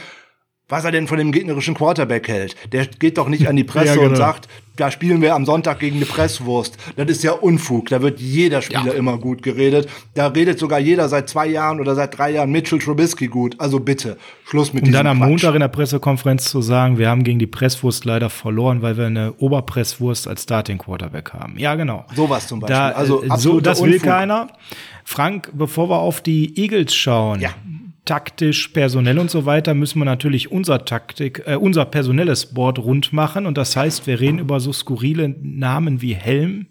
was 0.70 0.84
er 0.84 0.92
denn 0.92 1.08
von 1.08 1.18
dem 1.18 1.32
gegnerischen 1.32 1.76
Quarterback 1.76 2.28
hält. 2.28 2.56
Der 2.74 2.86
geht 2.86 3.18
doch 3.18 3.30
nicht 3.30 3.48
an 3.48 3.56
die 3.56 3.64
Presse 3.66 3.88
ja, 3.88 3.94
genau. 3.96 4.10
und 4.10 4.16
sagt, 4.18 4.50
da 4.76 4.92
spielen 4.92 5.22
wir 5.22 5.34
am 5.34 5.46
Sonntag 5.46 5.80
gegen 5.80 5.96
eine 5.96 6.06
Presswurst. 6.06 6.78
Das 6.98 7.08
ist 7.08 7.24
ja 7.24 7.32
Unfug. 7.32 7.90
Da 7.90 8.02
wird 8.02 8.20
jeder 8.20 8.62
Spieler 8.62 8.88
ja. 8.88 8.94
immer 8.94 9.18
gut 9.18 9.42
geredet. 9.42 9.90
Da 10.14 10.28
redet 10.28 10.60
sogar 10.60 10.80
jeder 10.80 11.10
seit 11.10 11.30
zwei 11.30 11.48
Jahren 11.48 11.80
oder 11.80 11.96
seit 11.96 12.18
drei 12.18 12.32
Jahren 12.32 12.52
Mitchell 12.52 12.80
Trubisky 12.80 13.28
gut. 13.28 13.56
Also 13.60 13.80
bitte, 13.80 14.18
Schluss 14.46 14.74
mit 14.74 14.84
um 14.84 14.90
diesem 14.90 15.00
Und 15.00 15.06
dann 15.06 15.08
am 15.08 15.18
Quatsch. 15.20 15.30
Montag 15.30 15.54
in 15.56 15.62
der 15.62 15.68
Pressekonferenz 15.70 16.50
zu 16.50 16.62
sagen, 16.62 16.98
wir 16.98 17.10
haben 17.10 17.24
gegen 17.24 17.40
die 17.40 17.48
Presswurst 17.48 18.06
leider 18.06 18.30
verloren, 18.30 18.82
weil 18.82 18.98
wir 18.98 19.08
eine 19.08 19.34
Oberpresswurst 19.38 20.28
als 20.28 20.44
Starting 20.44 20.78
Quarterback 20.78 21.34
haben. 21.34 21.58
Ja, 21.58 21.76
genau. 21.76 22.06
Sowas 22.16 22.48
zum 22.48 22.60
Beispiel. 22.60 22.76
Da, 22.76 22.90
also 22.90 23.24
äh, 23.24 23.38
so, 23.38 23.60
das 23.60 23.82
will 23.82 24.00
keiner. 24.00 24.50
Frank, 25.06 25.50
bevor 25.54 25.90
wir 25.90 26.00
auf 26.00 26.22
die 26.22 26.56
Eagles 26.60 26.94
schauen, 26.94 27.40
ja 27.40 27.52
taktisch, 28.08 28.70
personell 28.70 29.20
und 29.20 29.30
so 29.30 29.46
weiter, 29.46 29.76
müssen 29.76 30.00
wir 30.00 30.06
natürlich 30.06 30.52
unser 30.52 30.86
Taktik, 30.86 31.44
äh, 31.46 31.56
unser 31.56 31.86
personelles 31.86 32.48
Board 32.48 32.80
rund 32.80 33.14
machen. 33.14 33.46
Und 33.46 33.58
das 33.58 33.76
heißt, 33.76 34.08
wir 34.08 34.20
reden 34.20 34.40
über 34.40 34.60
so 34.60 34.74
skurrile 34.74 35.36
Namen 35.40 36.02
wie 36.02 36.16
Helm. 36.16 36.68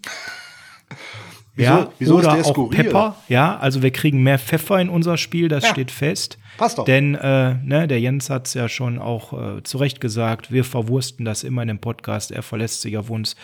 Wieso, 1.55 1.71
ja, 1.71 1.89
wieso 1.97 2.17
oder 2.17 2.33
auch 2.33 2.45
skurril? 2.45 2.83
Pepper. 2.83 3.15
Ja, 3.29 3.57
also 3.57 3.81
wir 3.81 3.91
kriegen 3.91 4.21
mehr 4.21 4.37
Pfeffer 4.37 4.79
in 4.79 4.89
unser 4.89 5.17
Spiel, 5.17 5.47
das 5.47 5.63
ja, 5.63 5.69
steht 5.71 5.89
fest. 5.89 6.37
Passt 6.57 6.77
doch. 6.77 6.85
Denn 6.85 7.15
äh, 7.15 7.55
ne, 7.63 7.87
der 7.87 7.99
Jens 7.99 8.29
hat 8.29 8.47
es 8.47 8.53
ja 8.53 8.69
schon 8.69 8.99
auch 8.99 9.57
äh, 9.57 9.63
zu 9.63 9.77
Recht 9.77 9.99
gesagt, 10.01 10.51
wir 10.51 10.63
verwursten 10.63 11.25
das 11.25 11.43
immer 11.43 11.63
in 11.63 11.69
dem 11.69 11.79
Podcast, 11.79 12.31
er 12.31 12.43
verlässt 12.43 12.81
sich 12.81 12.97
auf 12.97 13.09
uns. 13.09 13.35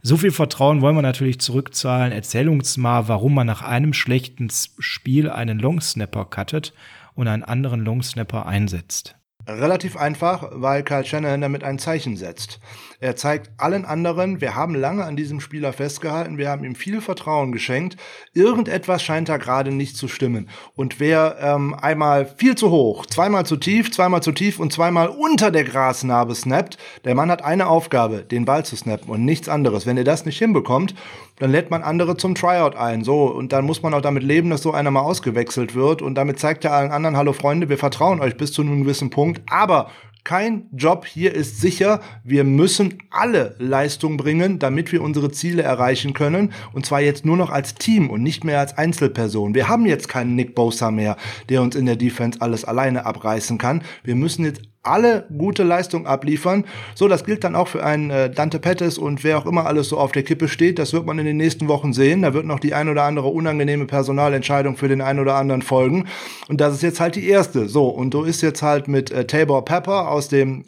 So 0.00 0.16
viel 0.16 0.30
Vertrauen 0.30 0.80
wollen 0.80 0.96
wir 0.96 1.02
natürlich 1.02 1.40
zurückzahlen. 1.40 2.12
Erzähl 2.12 2.48
uns 2.48 2.76
mal, 2.76 3.08
warum 3.08 3.34
man 3.34 3.46
nach 3.46 3.62
einem 3.62 3.92
schlechten 3.92 4.48
Spiel 4.78 5.28
einen 5.28 5.58
Longsnapper 5.58 6.24
cuttet 6.24 6.72
und 7.18 7.26
einen 7.26 7.42
anderen 7.42 7.84
Longsnapper 7.84 8.46
einsetzt? 8.46 9.16
Relativ 9.48 9.96
einfach, 9.96 10.48
weil 10.52 10.84
Kyle 10.84 11.04
Shanahan 11.04 11.40
damit 11.40 11.64
ein 11.64 11.80
Zeichen 11.80 12.16
setzt. 12.16 12.60
Er 13.00 13.14
zeigt 13.14 13.50
allen 13.58 13.84
anderen, 13.84 14.40
wir 14.40 14.56
haben 14.56 14.74
lange 14.74 15.04
an 15.04 15.14
diesem 15.14 15.38
Spieler 15.38 15.72
festgehalten, 15.72 16.36
wir 16.36 16.50
haben 16.50 16.64
ihm 16.64 16.74
viel 16.74 17.00
Vertrauen 17.00 17.52
geschenkt. 17.52 17.96
Irgendetwas 18.34 19.04
scheint 19.04 19.28
da 19.28 19.36
gerade 19.36 19.70
nicht 19.70 19.96
zu 19.96 20.08
stimmen. 20.08 20.48
Und 20.74 20.98
wer 20.98 21.36
ähm, 21.40 21.74
einmal 21.74 22.26
viel 22.26 22.56
zu 22.56 22.70
hoch, 22.70 23.06
zweimal 23.06 23.46
zu 23.46 23.56
tief, 23.56 23.92
zweimal 23.92 24.20
zu 24.20 24.32
tief 24.32 24.58
und 24.58 24.72
zweimal 24.72 25.10
unter 25.10 25.52
der 25.52 25.62
Grasnarbe 25.62 26.34
snappt, 26.34 26.76
der 27.04 27.14
Mann 27.14 27.30
hat 27.30 27.44
eine 27.44 27.68
Aufgabe, 27.68 28.24
den 28.24 28.44
Ball 28.44 28.64
zu 28.64 28.74
snappen 28.74 29.08
und 29.08 29.24
nichts 29.24 29.48
anderes. 29.48 29.86
Wenn 29.86 29.96
er 29.96 30.02
das 30.02 30.26
nicht 30.26 30.38
hinbekommt, 30.38 30.96
dann 31.38 31.52
lädt 31.52 31.70
man 31.70 31.84
andere 31.84 32.16
zum 32.16 32.34
Tryout 32.34 32.74
ein. 32.74 33.04
So, 33.04 33.26
und 33.26 33.52
dann 33.52 33.64
muss 33.64 33.80
man 33.80 33.94
auch 33.94 34.00
damit 34.00 34.24
leben, 34.24 34.50
dass 34.50 34.62
so 34.62 34.72
einer 34.72 34.90
mal 34.90 35.02
ausgewechselt 35.02 35.76
wird. 35.76 36.02
Und 36.02 36.16
damit 36.16 36.40
zeigt 36.40 36.64
er 36.64 36.72
allen 36.72 36.90
anderen, 36.90 37.16
hallo 37.16 37.32
Freunde, 37.32 37.68
wir 37.68 37.78
vertrauen 37.78 38.20
euch 38.20 38.36
bis 38.36 38.52
zu 38.52 38.62
einem 38.62 38.82
gewissen 38.82 39.10
Punkt. 39.10 39.40
Aber 39.48 39.88
kein 40.28 40.68
Job 40.76 41.06
hier 41.06 41.32
ist 41.32 41.58
sicher. 41.58 42.02
Wir 42.22 42.44
müssen 42.44 42.98
alle 43.08 43.56
Leistung 43.58 44.18
bringen, 44.18 44.58
damit 44.58 44.92
wir 44.92 45.00
unsere 45.00 45.30
Ziele 45.30 45.62
erreichen 45.62 46.12
können. 46.12 46.52
Und 46.74 46.84
zwar 46.84 47.00
jetzt 47.00 47.24
nur 47.24 47.38
noch 47.38 47.48
als 47.48 47.76
Team 47.76 48.10
und 48.10 48.22
nicht 48.22 48.44
mehr 48.44 48.60
als 48.60 48.76
Einzelperson. 48.76 49.54
Wir 49.54 49.68
haben 49.68 49.86
jetzt 49.86 50.06
keinen 50.06 50.34
Nick 50.34 50.54
Bosa 50.54 50.90
mehr, 50.90 51.16
der 51.48 51.62
uns 51.62 51.74
in 51.74 51.86
der 51.86 51.96
Defense 51.96 52.42
alles 52.42 52.66
alleine 52.66 53.06
abreißen 53.06 53.56
kann. 53.56 53.80
Wir 54.04 54.16
müssen 54.16 54.44
jetzt 54.44 54.60
alle 54.82 55.26
gute 55.36 55.64
Leistung 55.64 56.06
abliefern. 56.06 56.64
So, 56.94 57.08
das 57.08 57.24
gilt 57.24 57.44
dann 57.44 57.54
auch 57.54 57.68
für 57.68 57.84
einen 57.84 58.10
äh, 58.10 58.30
Dante 58.30 58.58
Pettis 58.58 58.98
und 58.98 59.24
wer 59.24 59.38
auch 59.38 59.46
immer 59.46 59.66
alles 59.66 59.88
so 59.88 59.98
auf 59.98 60.12
der 60.12 60.22
Kippe 60.22 60.48
steht. 60.48 60.78
Das 60.78 60.92
wird 60.92 61.06
man 61.06 61.18
in 61.18 61.26
den 61.26 61.36
nächsten 61.36 61.68
Wochen 61.68 61.92
sehen. 61.92 62.22
Da 62.22 62.34
wird 62.34 62.46
noch 62.46 62.60
die 62.60 62.74
ein 62.74 62.88
oder 62.88 63.04
andere 63.04 63.28
unangenehme 63.28 63.86
Personalentscheidung 63.86 64.76
für 64.76 64.88
den 64.88 65.00
einen 65.00 65.18
oder 65.20 65.34
anderen 65.34 65.62
folgen. 65.62 66.06
Und 66.48 66.60
das 66.60 66.74
ist 66.74 66.82
jetzt 66.82 67.00
halt 67.00 67.16
die 67.16 67.28
erste. 67.28 67.68
So, 67.68 67.88
und 67.88 68.12
so 68.14 68.24
ist 68.24 68.42
jetzt 68.42 68.62
halt 68.62 68.88
mit 68.88 69.10
äh, 69.10 69.26
Tabor 69.26 69.64
Pepper 69.64 70.10
aus 70.10 70.28
dem 70.28 70.64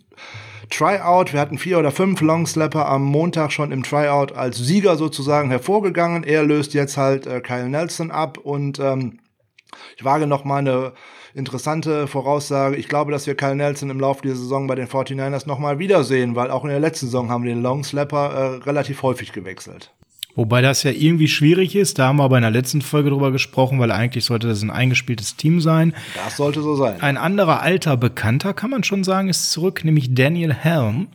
Tryout. 0.71 1.33
Wir 1.33 1.41
hatten 1.41 1.59
vier 1.59 1.79
oder 1.79 1.91
fünf 1.91 2.21
Longslapper 2.21 2.89
am 2.89 3.05
Montag 3.05 3.53
schon 3.53 3.73
im 3.73 3.83
Tryout 3.83 4.33
als 4.33 4.57
Sieger 4.59 4.97
sozusagen 4.97 5.51
hervorgegangen. 5.51 6.25
Er 6.25 6.45
löst 6.45 6.75
jetzt 6.75 6.97
halt 6.97 7.27
äh, 7.27 7.41
Kyle 7.41 7.69
Nelson 7.69 8.11
ab 8.11 8.39
und 8.39 8.79
ähm, 8.79 9.19
ich 9.97 10.05
wage 10.05 10.27
noch 10.27 10.45
mal 10.45 10.59
eine 10.59 10.93
interessante 11.35 12.07
Voraussage. 12.07 12.77
Ich 12.77 12.89
glaube, 12.89 13.13
dass 13.13 13.27
wir 13.27 13.35
Kyle 13.35 13.55
Nelson 13.55 13.91
im 13.91 14.01
Laufe 14.01 14.23
dieser 14.23 14.37
Saison 14.37 14.67
bei 14.67 14.75
den 14.75 14.89
49ers 14.89 15.47
noch 15.47 15.59
mal 15.59 15.79
wiedersehen, 15.79 16.35
weil 16.37 16.51
auch 16.51 16.65
in 16.65 16.71
der 16.71 16.81
letzten 16.81 17.07
Saison 17.07 17.31
haben 17.31 17.45
wir 17.45 17.55
den 17.55 17.63
Longslapper 17.63 18.31
äh, 18.31 18.65
relativ 18.65 19.03
häufig 19.03 19.33
gewechselt. 19.33 19.93
Wobei 20.37 20.63
das 20.63 20.85
ja 20.85 20.93
irgendwie 20.93 21.29
schwierig 21.29 21.75
ist. 21.75 21.99
Da 21.99 22.09
haben 22.09 22.17
wir 22.17 22.25
aber 22.25 22.37
in 22.39 22.43
der 22.43 22.51
letzten 22.51 22.83
Folge 22.83 23.11
drüber 23.11 23.33
gesprochen, 23.33 23.79
weil 23.81 23.91
eigentlich 23.91 24.25
sollte 24.25 24.49
das 24.49 24.63
ein 24.63 24.71
eingespieltes 24.71 25.37
Team 25.37 25.61
sein. 25.61 25.93
Das 26.25 26.37
sollte 26.37 26.63
so 26.63 26.77
sein. 26.77 27.01
Ein 27.01 27.17
anderer 27.17 27.63
alter 27.63 27.97
Bekannter, 27.97 28.55
kann 28.55 28.71
man 28.71 28.85
schon 28.85 29.03
sagen, 29.05 29.29
ist 29.29 29.51
zurück, 29.51 29.85
nämlich 29.85 30.15
Daniel 30.15 30.55
Helm. 30.55 31.09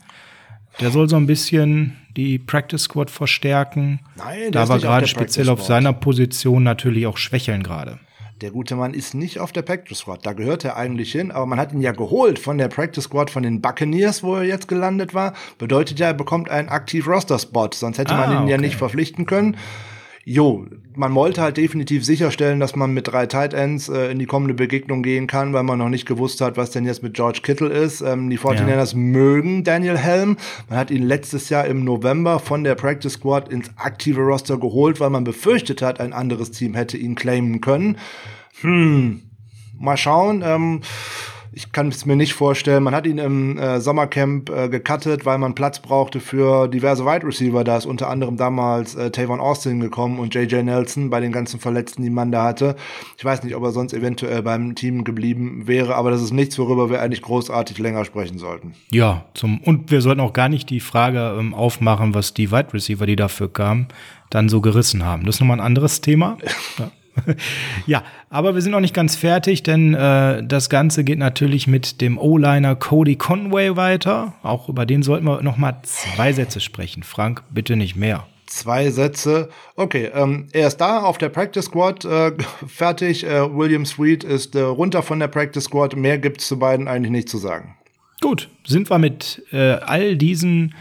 Der 0.81 0.91
soll 0.91 1.09
so 1.09 1.15
ein 1.15 1.27
bisschen 1.27 1.95
die 2.17 2.37
Practice 2.37 2.83
Squad 2.83 3.09
verstärken. 3.09 4.01
Nein, 4.17 4.51
der 4.51 4.51
da 4.51 4.69
war 4.69 4.79
gerade 4.79 5.07
speziell 5.07 5.49
auf 5.49 5.63
seiner 5.63 5.93
Position 5.93 6.63
natürlich 6.63 7.07
auch 7.07 7.17
schwächeln 7.17 7.63
gerade. 7.63 7.99
Der 8.41 8.51
gute 8.51 8.75
Mann 8.75 8.93
ist 8.93 9.13
nicht 9.13 9.39
auf 9.39 9.53
der 9.53 9.61
Practice 9.61 9.99
Squad. 9.99 10.25
Da 10.25 10.33
gehört 10.33 10.65
er 10.65 10.75
eigentlich 10.75 11.11
hin, 11.13 11.31
aber 11.31 11.45
man 11.45 11.57
hat 11.57 11.71
ihn 11.71 11.79
ja 11.79 11.93
geholt 11.93 12.37
von 12.37 12.57
der 12.57 12.67
Practice 12.67 13.05
Squad 13.05 13.29
von 13.29 13.43
den 13.43 13.61
Buccaneers, 13.61 14.23
wo 14.23 14.35
er 14.35 14.43
jetzt 14.43 14.67
gelandet 14.67 15.13
war. 15.13 15.33
Bedeutet 15.57 15.99
ja, 15.99 16.07
er 16.07 16.13
bekommt 16.13 16.49
einen 16.49 16.67
aktiv 16.67 17.07
Roster-Spot, 17.07 17.69
sonst 17.73 17.97
hätte 17.97 18.13
man 18.13 18.29
Ah, 18.29 18.41
ihn 18.41 18.47
ja 18.49 18.55
okay. 18.55 18.65
nicht 18.65 18.75
verpflichten 18.75 19.25
können. 19.25 19.55
Jo, 20.27 20.65
man 20.95 21.13
wollte 21.13 21.39
halt 21.39 21.57
definitiv 21.57 22.03
sicherstellen, 22.03 22.59
dass 22.59 22.75
man 22.75 22.91
mit 22.91 23.07
drei 23.07 23.27
Tight 23.27 23.53
Ends 23.53 23.89
äh, 23.89 24.09
in 24.09 24.17
die 24.17 24.25
kommende 24.25 24.55
Begegnung 24.55 25.03
gehen 25.03 25.27
kann, 25.27 25.53
weil 25.53 25.61
man 25.61 25.77
noch 25.77 25.89
nicht 25.89 26.07
gewusst 26.07 26.41
hat, 26.41 26.57
was 26.57 26.71
denn 26.71 26.83
jetzt 26.83 27.03
mit 27.03 27.13
George 27.13 27.41
Kittle 27.43 27.69
ist. 27.69 28.01
Ähm, 28.01 28.31
die 28.31 28.39
49ers 28.39 28.95
mögen 28.95 29.63
Daniel 29.63 29.99
Helm. 29.99 30.37
Man 30.67 30.79
hat 30.79 30.89
ihn 30.89 31.03
letztes 31.03 31.49
Jahr 31.49 31.67
im 31.67 31.83
November 31.83 32.39
von 32.39 32.63
der 32.63 32.73
Practice 32.73 33.13
Squad 33.13 33.49
ins 33.49 33.69
aktive 33.75 34.21
Roster 34.21 34.57
geholt, 34.57 34.99
weil 34.99 35.11
man 35.11 35.25
befürchtet 35.25 35.83
hat, 35.83 35.99
ein 35.99 36.11
anderes 36.11 36.49
Team 36.49 36.73
hätte 36.73 36.97
ihn 36.97 37.13
claimen 37.13 37.61
können. 37.61 37.99
Hm, 38.61 39.21
mal 39.77 39.97
schauen. 39.97 40.41
Ähm, 40.43 40.81
ich 41.55 41.71
kann 41.71 41.87
es 41.87 42.05
mir 42.05 42.17
nicht 42.17 42.33
vorstellen. 42.33 42.83
Man 42.83 42.93
hat 42.93 43.07
ihn 43.07 43.17
im 43.17 43.57
äh, 43.57 43.79
Sommercamp 43.79 44.49
äh, 44.49 44.67
gecuttet, 44.67 45.25
weil 45.25 45.37
man 45.37 45.55
Platz 45.55 45.79
brauchte 45.79 46.19
für 46.19 46.67
diverse 46.67 47.05
Wide 47.05 47.25
Receiver. 47.25 47.63
Da 47.63 47.77
ist 47.77 47.85
unter 47.85 48.09
anderem 48.09 48.35
damals 48.35 48.93
äh, 48.95 49.09
Tavon 49.09 49.39
Austin 49.39 49.79
gekommen 49.79 50.19
und 50.19 50.35
JJ 50.35 50.63
Nelson 50.63 51.09
bei 51.09 51.21
den 51.21 51.31
ganzen 51.31 51.61
Verletzten, 51.61 52.03
die 52.03 52.09
man 52.09 52.31
da 52.33 52.43
hatte. 52.43 52.75
Ich 53.17 53.23
weiß 53.23 53.43
nicht, 53.43 53.55
ob 53.55 53.63
er 53.63 53.71
sonst 53.71 53.93
eventuell 53.93 54.41
beim 54.43 54.75
Team 54.75 55.05
geblieben 55.05 55.65
wäre, 55.65 55.95
aber 55.95 56.11
das 56.11 56.21
ist 56.21 56.33
nichts, 56.33 56.59
worüber 56.59 56.89
wir 56.89 57.01
eigentlich 57.01 57.21
großartig 57.21 57.77
länger 57.79 58.03
sprechen 58.03 58.37
sollten. 58.37 58.73
Ja, 58.91 59.23
zum, 59.33 59.61
und 59.61 59.91
wir 59.91 60.01
sollten 60.01 60.19
auch 60.19 60.33
gar 60.33 60.49
nicht 60.49 60.69
die 60.69 60.81
Frage 60.81 61.37
ähm, 61.39 61.53
aufmachen, 61.53 62.13
was 62.13 62.33
die 62.33 62.51
Wide 62.51 62.73
Receiver, 62.73 63.05
die 63.05 63.15
dafür 63.15 63.51
kamen, 63.51 63.87
dann 64.29 64.49
so 64.49 64.59
gerissen 64.59 65.05
haben. 65.05 65.25
Das 65.25 65.35
ist 65.35 65.39
nochmal 65.39 65.61
ein 65.61 65.65
anderes 65.65 66.01
Thema. 66.01 66.37
Ja. 66.77 66.91
ja, 67.87 68.03
aber 68.29 68.55
wir 68.55 68.61
sind 68.61 68.71
noch 68.71 68.79
nicht 68.79 68.93
ganz 68.93 69.15
fertig, 69.15 69.63
denn 69.63 69.93
äh, 69.93 70.43
das 70.43 70.69
Ganze 70.69 71.03
geht 71.03 71.19
natürlich 71.19 71.67
mit 71.67 72.01
dem 72.01 72.17
O-Liner 72.17 72.75
Cody 72.75 73.15
Conway 73.15 73.75
weiter. 73.75 74.33
Auch 74.43 74.69
über 74.69 74.85
den 74.85 75.03
sollten 75.03 75.25
wir 75.25 75.41
noch 75.41 75.57
mal 75.57 75.79
zwei 75.83 76.33
Sätze 76.33 76.59
sprechen. 76.59 77.03
Frank, 77.03 77.43
bitte 77.49 77.75
nicht 77.75 77.95
mehr. 77.95 78.25
Zwei 78.47 78.91
Sätze. 78.91 79.49
Okay, 79.75 80.11
ähm, 80.13 80.47
er 80.51 80.67
ist 80.67 80.77
da 80.77 81.01
auf 81.01 81.17
der 81.17 81.29
Practice 81.29 81.65
Squad, 81.65 82.05
äh, 82.05 82.31
fertig. 82.67 83.25
Äh, 83.25 83.55
William 83.55 83.85
Sweet 83.85 84.23
ist 84.23 84.55
äh, 84.55 84.61
runter 84.61 85.01
von 85.01 85.19
der 85.19 85.27
Practice 85.27 85.65
Squad. 85.65 85.95
Mehr 85.95 86.19
gibt's 86.19 86.47
zu 86.47 86.59
beiden 86.59 86.87
eigentlich 86.87 87.11
nicht 87.11 87.29
zu 87.29 87.37
sagen. 87.37 87.75
Gut, 88.21 88.49
sind 88.65 88.89
wir 88.89 88.97
mit 88.97 89.43
äh, 89.51 89.73
all 89.73 90.15
diesen 90.15 90.73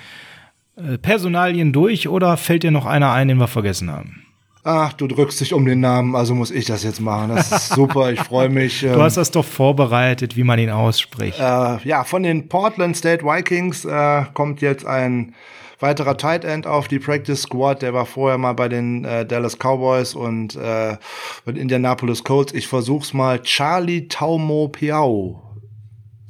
äh, 0.77 0.99
Personalien 0.99 1.73
durch 1.73 2.09
oder 2.09 2.37
fällt 2.37 2.63
dir 2.63 2.71
noch 2.71 2.87
einer 2.87 3.13
ein, 3.13 3.29
den 3.29 3.39
wir 3.39 3.49
vergessen 3.49 3.91
haben? 3.91 4.24
Ach, 4.67 4.95
du 4.95 5.07
drückst 5.07 5.41
dich 5.43 5.53
um 5.53 5.67
den 5.67 5.81
Namen, 5.81 6.17
also 6.17 6.35
muss 6.35 6.51
ich 6.51 6.65
das 6.65 6.83
jetzt 6.85 7.01
machen. 7.01 7.35
Das 7.37 7.53
ist 7.53 7.69
super, 7.75 8.11
ich 8.11 8.21
freue 8.21 8.49
mich. 8.49 8.81
Du 8.83 9.03
hast 9.03 9.19
das 9.19 9.31
doch 9.31 9.45
vorbereitet, 9.45 10.37
wie 10.37 10.43
man 10.45 10.59
ihn 10.59 10.71
ausspricht. 10.71 11.39
äh, 11.39 11.77
ja, 11.87 12.03
von 12.05 12.23
den 12.23 12.49
Portland 12.49 12.97
State 12.97 13.25
Vikings 13.25 13.85
äh, 13.85 14.25
kommt 14.33 14.63
jetzt 14.63 14.87
ein 14.87 15.35
weiterer 15.81 16.17
Tight 16.17 16.47
End 16.47 16.67
auf 16.67 16.89
die 16.89 16.99
Practice 16.99 17.43
Squad. 17.43 17.83
Der 17.83 17.93
war 17.93 18.07
vorher 18.07 18.39
mal 18.39 18.55
bei 18.55 18.69
den 18.71 19.05
äh, 19.05 19.27
Dallas 19.27 19.59
Cowboys 19.59 20.15
und 20.15 20.57
äh, 20.57 20.97
bei 21.45 21.53
den 21.53 21.57
Indianapolis 21.61 22.25
Colts. 22.25 22.55
Ich 22.55 22.67
versuch's 22.67 23.13
mal. 23.13 23.43
Charlie 23.43 24.09
Taumo 24.09 24.69
Piau. 24.69 25.43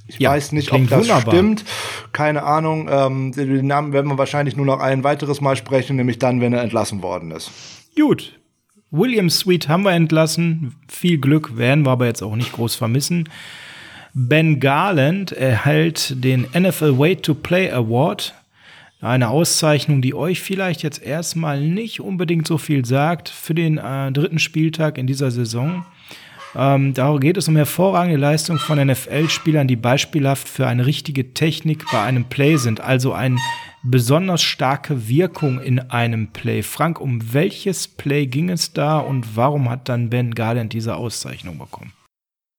Ich 0.09 0.19
Ja, 0.19 0.31
weiß 0.31 0.51
nicht, 0.53 0.73
ob 0.73 0.89
das 0.89 1.03
wunderbar. 1.03 1.33
stimmt. 1.33 1.65
Keine 2.13 2.43
Ahnung. 2.43 2.89
Ähm, 2.91 3.31
den 3.33 3.67
Namen 3.69 3.93
werden 3.93 4.11
wir 4.11 4.19
wahrscheinlich 4.19 4.57
nur 4.57 4.67
noch 4.67 4.81
ein 4.81 5.05
weiteres 5.05 5.41
Mal 5.41 5.55
sprechen, 5.55 5.95
nämlich 5.95 6.19
dann, 6.19 6.41
wenn 6.41 6.53
er 6.53 6.63
entlassen 6.63 7.01
worden 7.01 7.31
ist. 7.31 7.53
Gut. 7.97 8.39
William 8.91 9.29
Sweet 9.29 9.69
haben 9.69 9.85
wir 9.85 9.93
entlassen. 9.93 10.77
Viel 10.89 11.19
Glück 11.19 11.57
werden 11.57 11.85
wir 11.85 11.91
aber 11.91 12.07
jetzt 12.07 12.23
auch 12.23 12.37
nicht 12.37 12.53
groß 12.53 12.75
vermissen. 12.75 13.29
Ben 14.13 14.61
Garland 14.61 15.33
erhält 15.33 16.23
den 16.23 16.47
NFL 16.57 16.99
Way 16.99 17.17
to 17.17 17.35
Play 17.35 17.71
Award. 17.71 18.35
Eine 19.01 19.29
Auszeichnung, 19.29 20.01
die 20.01 20.15
euch 20.15 20.41
vielleicht 20.41 20.83
jetzt 20.83 21.03
erstmal 21.03 21.61
nicht 21.61 22.01
unbedingt 22.01 22.47
so 22.47 22.57
viel 22.57 22.85
sagt 22.85 23.29
für 23.29 23.55
den 23.55 23.79
äh, 23.79 24.13
dritten 24.13 24.39
Spieltag 24.39 24.99
in 24.99 25.07
dieser 25.07 25.31
Saison. 25.31 25.85
Ähm, 26.57 26.95
da 26.95 27.17
geht 27.19 27.37
es 27.37 27.49
um 27.49 27.57
hervorragende 27.57 28.19
Leistung 28.19 28.59
von 28.59 28.79
NFL-Spielern, 28.79 29.67
die 29.67 29.77
beispielhaft 29.77 30.49
für 30.49 30.67
eine 30.67 30.87
richtige 30.87 31.35
Technik 31.35 31.85
bei 31.91 32.01
einem 32.03 32.25
Play 32.27 32.57
sind, 32.57 32.81
also 32.81 33.13
eine 33.13 33.39
besonders 33.85 34.43
starke 34.43 35.09
Wirkung 35.09 35.61
in 35.61 35.79
einem 35.79 36.29
Play. 36.29 36.63
Frank, 36.63 37.01
um 37.01 37.33
welches 37.33 37.87
Play 37.87 38.27
ging 38.27 38.51
es 38.51 38.73
da 38.73 38.99
und 38.99 39.37
warum 39.37 39.71
hat 39.71 39.89
dann 39.89 40.11
Ben 40.11 40.35
Garland 40.35 40.73
diese 40.73 40.97
Auszeichnung 40.97 41.59
bekommen? 41.59 41.93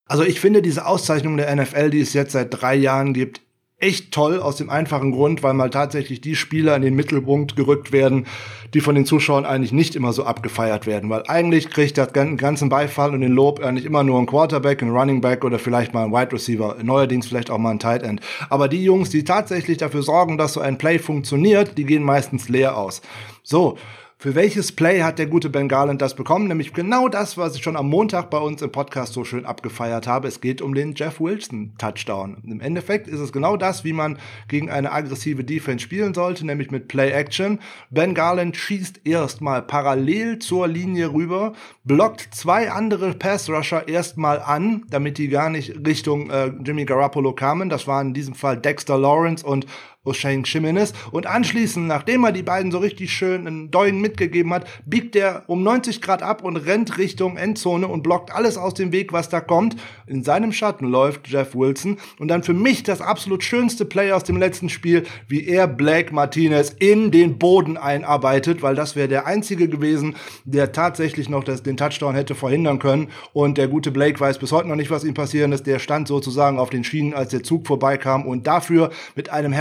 Also 0.07 0.23
ich 0.23 0.39
finde 0.39 0.61
diese 0.61 0.85
Auszeichnung 0.85 1.37
der 1.37 1.53
NFL, 1.53 1.89
die 1.89 1.99
es 1.99 2.13
jetzt 2.13 2.33
seit 2.33 2.49
drei 2.61 2.75
Jahren 2.75 3.13
gibt, 3.13 3.41
echt 3.77 4.13
toll 4.13 4.39
aus 4.39 4.55
dem 4.55 4.69
einfachen 4.69 5.11
Grund, 5.11 5.43
weil 5.43 5.53
mal 5.53 5.69
tatsächlich 5.69 6.21
die 6.21 6.35
Spieler 6.35 6.75
in 6.75 6.81
den 6.81 6.95
Mittelpunkt 6.95 7.55
gerückt 7.55 7.91
werden, 7.91 8.25
die 8.73 8.79
von 8.79 8.95
den 8.95 9.05
Zuschauern 9.05 9.45
eigentlich 9.45 9.73
nicht 9.73 9.95
immer 9.95 10.13
so 10.13 10.23
abgefeiert 10.23 10.87
werden, 10.87 11.09
weil 11.09 11.23
eigentlich 11.27 11.69
kriegt 11.69 11.97
das 11.97 12.13
gan- 12.13 12.37
ganzen 12.37 12.69
Beifall 12.69 13.13
und 13.13 13.21
den 13.21 13.33
Lob 13.33 13.59
eigentlich 13.59 13.85
immer 13.85 14.03
nur 14.03 14.19
ein 14.19 14.27
Quarterback, 14.27 14.81
ein 14.81 14.91
Running 14.91 15.19
Back 15.19 15.43
oder 15.43 15.59
vielleicht 15.59 15.93
mal 15.93 16.05
ein 16.05 16.13
Wide 16.13 16.31
Receiver, 16.31 16.77
neuerdings 16.81 17.27
vielleicht 17.27 17.51
auch 17.51 17.57
mal 17.57 17.71
ein 17.71 17.79
Tight 17.79 18.03
End. 18.03 18.21
Aber 18.49 18.69
die 18.69 18.83
Jungs, 18.83 19.09
die 19.09 19.23
tatsächlich 19.23 19.77
dafür 19.77 20.03
sorgen, 20.03 20.37
dass 20.37 20.53
so 20.53 20.61
ein 20.61 20.77
Play 20.77 20.97
funktioniert, 20.97 21.77
die 21.77 21.85
gehen 21.85 22.03
meistens 22.03 22.47
leer 22.47 22.77
aus. 22.77 23.01
So, 23.43 23.77
für 24.25 24.33
welches 24.33 24.71
Play 24.71 25.03
hat 25.03 25.19
der 25.19 25.27
gute 25.27 25.51
Ben 25.51 25.67
Garland 25.67 26.01
das 26.01 26.15
bekommen? 26.15 26.47
Nämlich 26.47 26.73
genau 26.73 27.09
das, 27.09 27.37
was 27.37 27.55
ich 27.55 27.61
schon 27.61 27.75
am 27.75 27.87
Montag 27.87 28.31
bei 28.31 28.39
uns 28.39 28.63
im 28.63 28.71
Podcast 28.71 29.13
so 29.13 29.23
schön 29.23 29.45
abgefeiert 29.45 30.07
habe. 30.07 30.27
Es 30.27 30.41
geht 30.41 30.63
um 30.63 30.73
den 30.73 30.95
Jeff 30.95 31.19
Wilson 31.19 31.73
Touchdown. 31.77 32.37
Im 32.43 32.59
Endeffekt 32.59 33.07
ist 33.07 33.19
es 33.19 33.31
genau 33.31 33.55
das, 33.55 33.83
wie 33.83 33.93
man 33.93 34.17
gegen 34.47 34.71
eine 34.71 34.91
aggressive 34.91 35.43
Defense 35.43 35.83
spielen 35.83 36.15
sollte, 36.15 36.43
nämlich 36.43 36.71
mit 36.71 36.87
Play 36.87 37.11
Action. 37.11 37.59
Ben 37.91 38.15
Garland 38.15 38.57
schießt 38.57 39.01
erstmal 39.03 39.61
parallel 39.61 40.39
zur 40.39 40.67
Linie 40.67 41.13
rüber, 41.13 41.53
blockt 41.83 42.29
zwei 42.31 42.71
andere 42.71 43.13
Pass 43.13 43.47
Rusher 43.47 43.87
erstmal 43.87 44.39
an, 44.39 44.85
damit 44.89 45.19
die 45.19 45.27
gar 45.27 45.51
nicht 45.51 45.85
Richtung 45.85 46.31
äh, 46.31 46.51
Jimmy 46.63 46.85
Garoppolo 46.85 47.33
kamen. 47.33 47.69
Das 47.69 47.85
waren 47.85 48.07
in 48.07 48.13
diesem 48.15 48.33
Fall 48.33 48.57
Dexter 48.57 48.97
Lawrence 48.97 49.45
und 49.45 49.67
O'Shane 50.05 50.45
Jimenez. 50.45 50.93
Und 51.11 51.27
anschließend, 51.27 51.87
nachdem 51.87 52.23
er 52.23 52.31
die 52.31 52.43
beiden 52.43 52.71
so 52.71 52.77
richtig 52.77 53.11
schön 53.11 53.47
einen 53.47 53.71
Doing 53.71 53.99
mitgegeben 53.99 54.53
hat, 54.53 54.67
biegt 54.85 55.15
er 55.15 55.43
um 55.47 55.63
90 55.63 56.01
Grad 56.01 56.21
ab 56.21 56.43
und 56.43 56.57
rennt 56.57 56.97
Richtung 56.97 57.37
Endzone 57.37 57.87
und 57.87 58.03
blockt 58.03 58.31
alles 58.31 58.57
aus 58.57 58.73
dem 58.73 58.91
Weg, 58.91 59.13
was 59.13 59.29
da 59.29 59.41
kommt. 59.41 59.75
In 60.07 60.23
seinem 60.23 60.51
Schatten 60.51 60.85
läuft 60.85 61.27
Jeff 61.27 61.55
Wilson. 61.55 61.97
Und 62.19 62.27
dann 62.27 62.43
für 62.43 62.53
mich 62.53 62.83
das 62.83 63.01
absolut 63.01 63.43
schönste 63.43 63.85
Play 63.85 64.11
aus 64.11 64.23
dem 64.23 64.37
letzten 64.37 64.69
Spiel, 64.69 65.03
wie 65.27 65.45
er 65.45 65.67
Blake 65.67 66.13
Martinez 66.13 66.75
in 66.79 67.11
den 67.11 67.37
Boden 67.37 67.77
einarbeitet, 67.77 68.61
weil 68.61 68.75
das 68.75 68.95
wäre 68.95 69.07
der 69.07 69.25
einzige 69.25 69.67
gewesen, 69.67 70.15
der 70.43 70.71
tatsächlich 70.71 71.29
noch 71.29 71.43
das, 71.43 71.63
den 71.63 71.77
Touchdown 71.77 72.15
hätte 72.15 72.35
verhindern 72.35 72.79
können. 72.79 73.09
Und 73.33 73.57
der 73.57 73.67
gute 73.67 73.91
Blake 73.91 74.19
weiß 74.19 74.37
bis 74.37 74.51
heute 74.51 74.67
noch 74.67 74.75
nicht, 74.75 74.91
was 74.91 75.03
ihm 75.03 75.13
passieren 75.13 75.51
ist. 75.51 75.65
Der 75.65 75.79
stand 75.79 76.07
sozusagen 76.07 76.59
auf 76.59 76.69
den 76.69 76.83
Schienen, 76.83 77.13
als 77.13 77.29
der 77.29 77.43
Zug 77.43 77.67
vorbeikam. 77.67 78.25
Und 78.25 78.47
dafür 78.47 78.91
mit 79.15 79.29
einem 79.29 79.53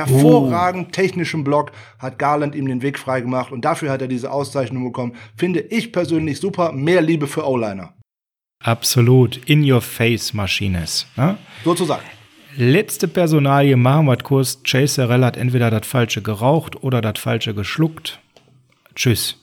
hervorragend 0.43 0.93
technischen 0.93 1.45
Block 1.45 1.73
hat 1.99 2.19
Garland 2.19 2.55
ihm 2.55 2.67
den 2.67 2.83
Weg 2.83 2.99
freigemacht. 2.99 3.53
Und 3.53 3.65
dafür 3.65 3.91
hat 3.91 4.03
er 4.03 4.09
diese 4.09 4.31
Auszeichnung 4.31 4.85
bekommen. 4.85 5.15
Finde 5.37 5.61
ich 5.61 5.93
persönlich 5.93 6.41
super. 6.41 6.73
Mehr 6.73 7.03
Liebe 7.03 7.27
für 7.27 7.47
O-Liner. 7.47 7.95
Absolut. 8.63 9.37
In 9.49 9.71
your 9.71 9.81
face, 9.81 10.33
Maschines. 10.33 11.07
Ne? 11.17 11.37
Sozusagen. 11.65 12.05
Letzte 12.57 13.09
Personalie, 13.09 13.77
machen 13.77 14.07
wir 14.07 14.17
kurz. 14.17 14.63
Chase 14.63 14.95
Serrell 14.95 15.25
hat 15.25 15.37
entweder 15.37 15.71
das 15.71 15.87
Falsche 15.87 16.23
geraucht 16.23 16.83
oder 16.83 17.01
das 17.01 17.19
Falsche 17.19 17.53
geschluckt. 17.53 18.21
Tschüss. 18.95 19.41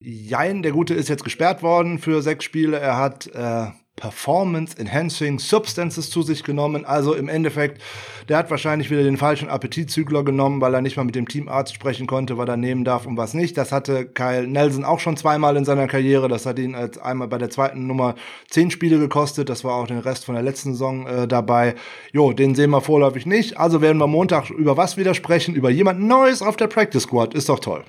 Jein, 0.00 0.62
der 0.62 0.72
Gute 0.72 0.94
ist 0.94 1.08
jetzt 1.08 1.24
gesperrt 1.24 1.62
worden 1.62 1.98
für 1.98 2.22
sechs 2.22 2.44
Spiele. 2.44 2.78
Er 2.78 2.96
hat 2.96 3.26
äh, 3.28 3.66
Performance 3.96 4.76
Enhancing 4.76 5.38
Substances 5.38 6.10
zu 6.10 6.22
sich 6.22 6.42
genommen. 6.42 6.84
Also 6.84 7.14
im 7.14 7.28
Endeffekt, 7.28 7.80
der 8.28 8.38
hat 8.38 8.50
wahrscheinlich 8.50 8.90
wieder 8.90 9.04
den 9.04 9.16
falschen 9.16 9.48
Appetitzügler 9.48 10.24
genommen, 10.24 10.60
weil 10.60 10.74
er 10.74 10.80
nicht 10.80 10.96
mal 10.96 11.04
mit 11.04 11.14
dem 11.14 11.28
Teamarzt 11.28 11.74
sprechen 11.74 12.06
konnte, 12.06 12.36
was 12.36 12.48
er 12.48 12.56
nehmen 12.56 12.84
darf 12.84 13.06
und 13.06 13.16
was 13.16 13.34
nicht. 13.34 13.56
Das 13.56 13.70
hatte 13.70 14.06
Kyle 14.06 14.48
Nelson 14.48 14.84
auch 14.84 14.98
schon 14.98 15.16
zweimal 15.16 15.56
in 15.56 15.64
seiner 15.64 15.86
Karriere. 15.86 16.28
Das 16.28 16.44
hat 16.44 16.58
ihn 16.58 16.74
als 16.74 16.98
einmal 16.98 17.28
bei 17.28 17.38
der 17.38 17.50
zweiten 17.50 17.86
Nummer 17.86 18.16
zehn 18.50 18.70
Spiele 18.70 18.98
gekostet. 18.98 19.48
Das 19.48 19.62
war 19.62 19.74
auch 19.74 19.86
den 19.86 19.98
Rest 19.98 20.24
von 20.24 20.34
der 20.34 20.42
letzten 20.44 20.72
Saison 20.72 21.06
äh, 21.06 21.28
dabei. 21.28 21.76
Jo, 22.12 22.32
den 22.32 22.54
sehen 22.54 22.70
wir 22.70 22.80
vorläufig 22.80 23.26
nicht. 23.26 23.58
Also 23.58 23.80
werden 23.80 23.98
wir 23.98 24.08
Montag 24.08 24.50
über 24.50 24.76
was 24.76 24.96
wieder 24.96 25.14
sprechen? 25.14 25.54
Über 25.54 25.70
jemand 25.70 26.00
Neues 26.00 26.42
auf 26.42 26.56
der 26.56 26.66
Practice 26.66 27.04
Squad. 27.04 27.34
Ist 27.34 27.48
doch 27.48 27.60
toll. 27.60 27.84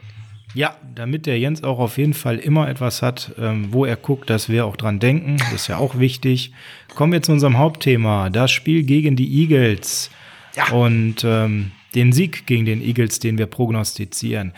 Ja, 0.56 0.78
damit 0.96 1.26
der 1.26 1.38
Jens 1.38 1.64
auch 1.64 1.80
auf 1.80 1.98
jeden 1.98 2.14
Fall 2.14 2.38
immer 2.38 2.70
etwas 2.70 3.02
hat, 3.02 3.34
ähm, 3.38 3.68
wo 3.72 3.84
er 3.84 3.98
guckt, 3.98 4.30
dass 4.30 4.48
wir 4.48 4.66
auch 4.66 4.78
dran 4.78 5.00
denken. 5.00 5.36
Das 5.38 5.52
ist 5.52 5.68
ja 5.68 5.78
auch 5.78 6.00
wichtig. 6.00 6.54
Kommen 6.96 7.12
wir 7.12 7.22
zu 7.22 7.34
unserem 7.34 7.58
Hauptthema. 7.58 8.30
Das 8.30 8.52
Spiel 8.52 8.84
gegen 8.84 9.18
die 9.18 9.42
Eagles. 9.42 10.10
Ja. 10.56 10.70
Und 10.72 11.26
ähm, 11.26 11.72
den 11.94 12.14
Sieg 12.14 12.48
gegen 12.48 12.66
den 12.66 12.82
Eagles, 12.82 13.20
den 13.20 13.38
wir 13.38 13.48
prognostizieren. 13.48 14.54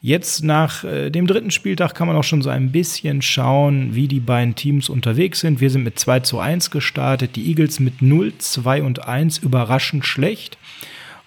Jetzt 0.00 0.44
nach 0.44 0.84
äh, 0.84 1.10
dem 1.10 1.26
dritten 1.26 1.50
Spieltag 1.50 1.94
kann 1.94 2.06
man 2.06 2.16
auch 2.16 2.24
schon 2.24 2.42
so 2.42 2.50
ein 2.50 2.72
bisschen 2.72 3.20
schauen, 3.20 3.94
wie 3.94 4.08
die 4.08 4.20
beiden 4.20 4.54
Teams 4.54 4.88
unterwegs 4.88 5.40
sind. 5.40 5.60
Wir 5.60 5.70
sind 5.70 5.84
mit 5.84 5.98
2 5.98 6.20
zu 6.20 6.38
1 6.38 6.70
gestartet, 6.70 7.36
die 7.36 7.48
Eagles 7.48 7.80
mit 7.80 8.00
0, 8.00 8.32
2 8.38 8.82
und 8.82 9.06
1 9.06 9.38
überraschend 9.38 10.06
schlecht. 10.06 10.56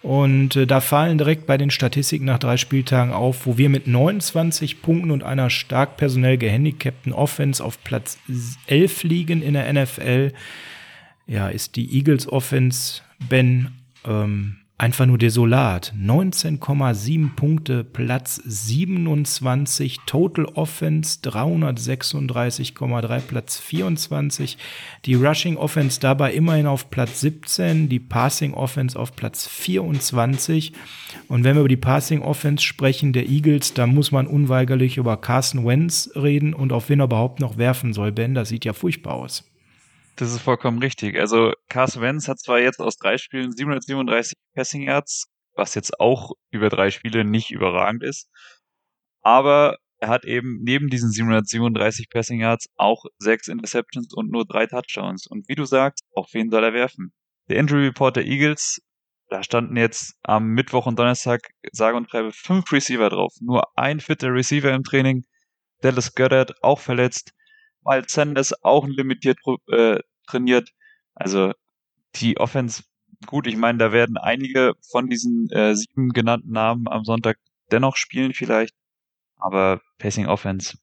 Und 0.04 0.56
äh, 0.56 0.68
da 0.68 0.80
fallen 0.80 1.18
direkt 1.18 1.48
bei 1.48 1.58
den 1.58 1.72
Statistiken 1.72 2.26
nach 2.26 2.40
drei 2.40 2.58
Spieltagen 2.58 3.14
auf, 3.14 3.46
wo 3.46 3.58
wir 3.58 3.70
mit 3.70 3.88
29 3.88 4.82
Punkten 4.82 5.12
und 5.12 5.24
einer 5.24 5.50
stark 5.50 5.98
personell 5.98 6.38
gehandicapten 6.38 7.14
Offense 7.14 7.64
auf 7.64 7.84
Platz 7.84 8.18
11 8.68 9.04
liegen 9.04 9.42
in 9.42 9.54
der 9.54 9.72
NFL. 9.74 10.34
Ja, 11.26 11.50
ist 11.50 11.76
die 11.76 11.96
Eagles 11.96 12.32
Offense, 12.32 13.02
Ben, 13.28 13.72
ähm, 14.06 14.58
einfach 14.78 15.08
nur 15.08 15.18
desolat. 15.18 15.94
19,7 16.00 17.36
Punkte, 17.36 17.84
Platz 17.84 18.42
27, 18.46 20.02
Total 20.06 20.46
Offense 20.46 21.20
336,3, 21.24 23.20
Platz 23.22 23.60
24. 23.60 24.58
Die 25.06 25.16
Rushing 25.16 25.58
Offense 25.58 26.00
dabei 26.00 26.34
immerhin 26.34 26.68
auf 26.68 26.92
Platz 26.92 27.22
17, 27.22 27.90
die 27.90 28.00
Passing 28.00 28.54
Offense 28.54 28.98
auf 28.98 29.16
Platz 29.16 29.48
24. 29.48 30.74
Und 31.28 31.44
wenn 31.44 31.56
wir 31.56 31.62
über 31.62 31.70
die 31.70 31.76
Passing 31.76 32.22
Offense 32.22 32.64
sprechen 32.64 33.14
der 33.14 33.28
Eagles, 33.28 33.74
da 33.74 33.88
muss 33.88 34.12
man 34.12 34.28
unweigerlich 34.28 34.98
über 34.98 35.18
Carson 35.18 35.66
Wentz 35.66 36.12
reden 36.16 36.54
und 36.54 36.72
auf 36.72 36.90
wen 36.90 37.00
er 37.00 37.06
überhaupt 37.06 37.40
noch 37.40 37.58
werfen 37.58 37.94
soll. 37.94 38.12
Ben, 38.12 38.36
das 38.36 38.50
sieht 38.50 38.66
ja 38.66 38.74
furchtbar 38.74 39.16
aus. 39.16 39.44
Das 40.18 40.32
ist 40.32 40.42
vollkommen 40.42 40.80
richtig. 40.80 41.18
Also 41.18 41.54
Carson 41.70 42.02
Wentz 42.02 42.28
hat 42.28 42.40
zwar 42.40 42.60
jetzt 42.60 42.80
aus 42.80 42.98
drei 42.98 43.20
Spielen 43.20 43.52
737 43.56 44.34
Passing 44.56 44.82
Yards, 44.82 45.28
was 45.54 45.76
jetzt 45.76 46.00
auch 46.00 46.32
über 46.50 46.70
drei 46.70 46.90
Spiele 46.90 47.24
nicht 47.24 47.52
überragend 47.52 48.04
ist, 48.04 48.28
aber 49.22 49.78
er 50.00 50.10
hat 50.10 50.26
eben 50.26 50.60
neben 50.64 50.90
diesen 50.90 51.12
737 51.12 52.10
Passing 52.10 52.40
Yards 52.40 52.68
auch 52.78 53.06
sechs 53.20 53.48
Interceptions 53.48 54.14
und 54.14 54.32
nur 54.32 54.46
drei 54.46 54.66
Touchdowns. 54.66 55.28
Und 55.28 55.48
wie 55.48 55.56
du 55.56 55.66
sagst, 55.66 56.04
auf 56.14 56.30
wen 56.34 56.50
soll 56.50 56.64
er 56.64 56.74
werfen? 56.74 57.14
Der 57.50 57.58
Injury 57.58 57.88
Report 57.88 58.16
der 58.16 58.26
Eagles, 58.26 58.82
da 59.30 59.44
standen 59.44 59.78
jetzt 59.78 60.16
am 60.24 60.48
Mittwoch 60.48 60.88
und 60.88 60.98
Donnerstag 60.98 61.42
sage 61.72 61.98
und 61.98 62.10
schreibe 62.10 62.32
fünf 62.32 62.72
Receiver 62.72 63.10
drauf. 63.10 63.34
Nur 63.40 63.78
ein 63.78 64.00
fitter 64.00 64.34
Receiver 64.34 64.74
im 64.74 64.84
Training. 64.84 65.26
Dallas 65.82 66.16
Goddard 66.16 66.54
auch 66.64 66.80
verletzt. 66.80 67.34
Miles 67.84 68.12
Sanders 68.12 68.64
auch 68.64 68.88
limitiert 68.88 69.40
äh, 69.72 70.00
trainiert. 70.28 70.70
Also 71.16 71.54
die 72.16 72.38
Offense, 72.38 72.84
gut, 73.26 73.48
ich 73.48 73.58
meine, 73.58 73.78
da 73.78 73.92
werden 73.92 74.18
einige 74.18 74.74
von 74.92 75.10
diesen 75.10 75.50
äh, 75.50 75.76
sieben 75.76 76.10
genannten 76.10 76.52
Namen 76.52 76.88
am 76.88 77.04
Sonntag 77.04 77.38
dennoch 77.72 77.96
spielen 77.96 78.34
vielleicht, 78.34 78.76
aber 79.38 79.82
Passing 79.98 80.28
Offense, 80.28 80.78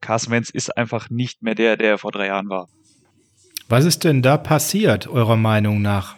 Carson 0.00 0.32
Wentz 0.32 0.50
ist 0.50 0.76
einfach 0.76 1.10
nicht 1.10 1.42
mehr 1.42 1.54
der, 1.54 1.76
der 1.76 1.90
er 1.90 1.98
vor 1.98 2.12
drei 2.12 2.26
Jahren 2.26 2.48
war. 2.48 2.68
Was 3.68 3.84
ist 3.84 4.04
denn 4.04 4.22
da 4.22 4.38
passiert, 4.38 5.06
eurer 5.08 5.36
Meinung 5.36 5.82
nach? 5.82 6.16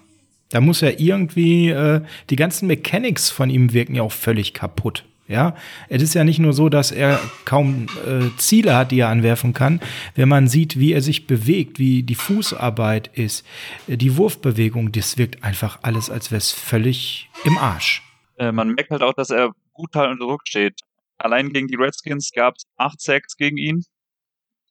Da 0.51 0.61
muss 0.61 0.81
ja 0.81 0.91
irgendwie, 0.97 1.71
äh, 1.71 2.03
die 2.29 2.37
ganzen 2.37 2.67
Mechanics 2.67 3.31
von 3.31 3.51
ihm 3.51 3.73
wirken 3.73 3.95
ja 3.95 4.03
auch 4.03 4.13
völlig 4.13 4.55
kaputt. 4.55 5.05
Ja, 5.31 5.55
es 5.89 6.03
ist 6.03 6.15
ja 6.15 6.25
nicht 6.25 6.41
nur 6.41 6.53
so, 6.53 6.69
dass 6.69 6.91
er 6.91 7.21
kaum 7.45 7.87
äh, 8.05 8.37
Ziele 8.37 8.75
hat, 8.75 8.91
die 8.91 8.99
er 8.99 9.11
anwerfen 9.11 9.55
kann. 9.55 9.79
Wenn 10.17 10.29
man 10.29 10.49
sieht, 10.49 10.77
wie 10.77 10.93
er 10.93 11.03
sich 11.03 11.29
bewegt, 11.29 11.79
wie 11.79 12.03
die 12.03 12.17
Fußarbeit 12.17 13.17
ist, 13.17 13.47
äh, 13.87 13.97
die 13.97 14.17
Wurfbewegung, 14.17 14.91
das 14.91 15.19
wirkt 15.19 15.45
einfach 15.45 15.79
alles, 15.83 16.11
als 16.11 16.33
wäre 16.33 16.39
es 16.39 16.51
völlig 16.51 17.31
im 17.45 17.59
Arsch. 17.59 18.03
Äh, 18.39 18.51
man 18.51 18.71
merkt 18.71 18.91
halt 18.91 19.03
auch, 19.03 19.15
dass 19.15 19.31
er 19.31 19.53
gut 19.73 19.95
halt 19.95 20.11
unter 20.11 20.27
Druck 20.27 20.49
steht. 20.49 20.81
Allein 21.17 21.53
gegen 21.53 21.69
die 21.69 21.77
Redskins 21.77 22.33
gab 22.35 22.57
es 22.57 22.65
acht 22.77 23.01
Sacks 23.01 23.37
gegen 23.37 23.57
ihn. 23.57 23.85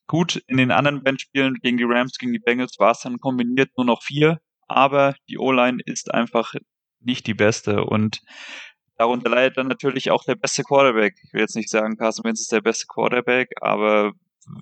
Gut, 0.08 0.43
in 0.48 0.58
den 0.58 0.72
anderen 0.72 1.04
Bandspielen 1.04 1.54
gegen 1.62 1.78
die 1.78 1.86
Rams, 1.86 2.17
gegen 2.17 2.34
die 2.34 2.39
Bengals 2.39 2.78
war 2.80 2.91
es 2.91 3.00
dann 3.00 3.19
kombiniert 3.19 3.69
nur 3.78 3.86
noch 3.86 4.04
vier. 4.04 4.41
Aber 4.67 5.15
die 5.30 5.38
O-Line 5.38 5.78
ist 5.86 6.13
einfach 6.13 6.54
nicht 7.00 7.28
die 7.28 7.34
beste 7.34 7.86
und 7.86 8.22
Darunter 8.99 9.29
leidet 9.29 9.57
dann 9.57 9.67
natürlich 9.67 10.12
auch 10.12 10.25
der 10.25 10.35
beste 10.35 10.62
Quarterback. 10.62 11.15
Ich 11.23 11.33
will 11.33 11.39
jetzt 11.39 11.55
nicht 11.55 11.69
sagen, 11.69 11.95
Carson 11.95 12.25
Wentz 12.25 12.41
ist 12.41 12.51
der 12.51 12.59
beste 12.59 12.85
Quarterback, 12.85 13.49
aber 13.62 14.12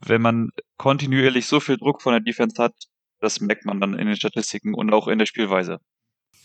wenn 0.05 0.21
man 0.21 0.51
kontinuierlich 0.77 1.47
so 1.47 1.59
viel 1.59 1.77
Druck 1.77 2.03
von 2.03 2.13
der 2.13 2.21
Defense 2.21 2.61
hat, 2.61 2.75
das 3.19 3.41
merkt 3.41 3.65
man 3.65 3.81
dann 3.81 3.97
in 3.97 4.05
den 4.05 4.15
Statistiken 4.15 4.75
und 4.75 4.93
auch 4.93 5.07
in 5.07 5.17
der 5.17 5.25
Spielweise. 5.25 5.79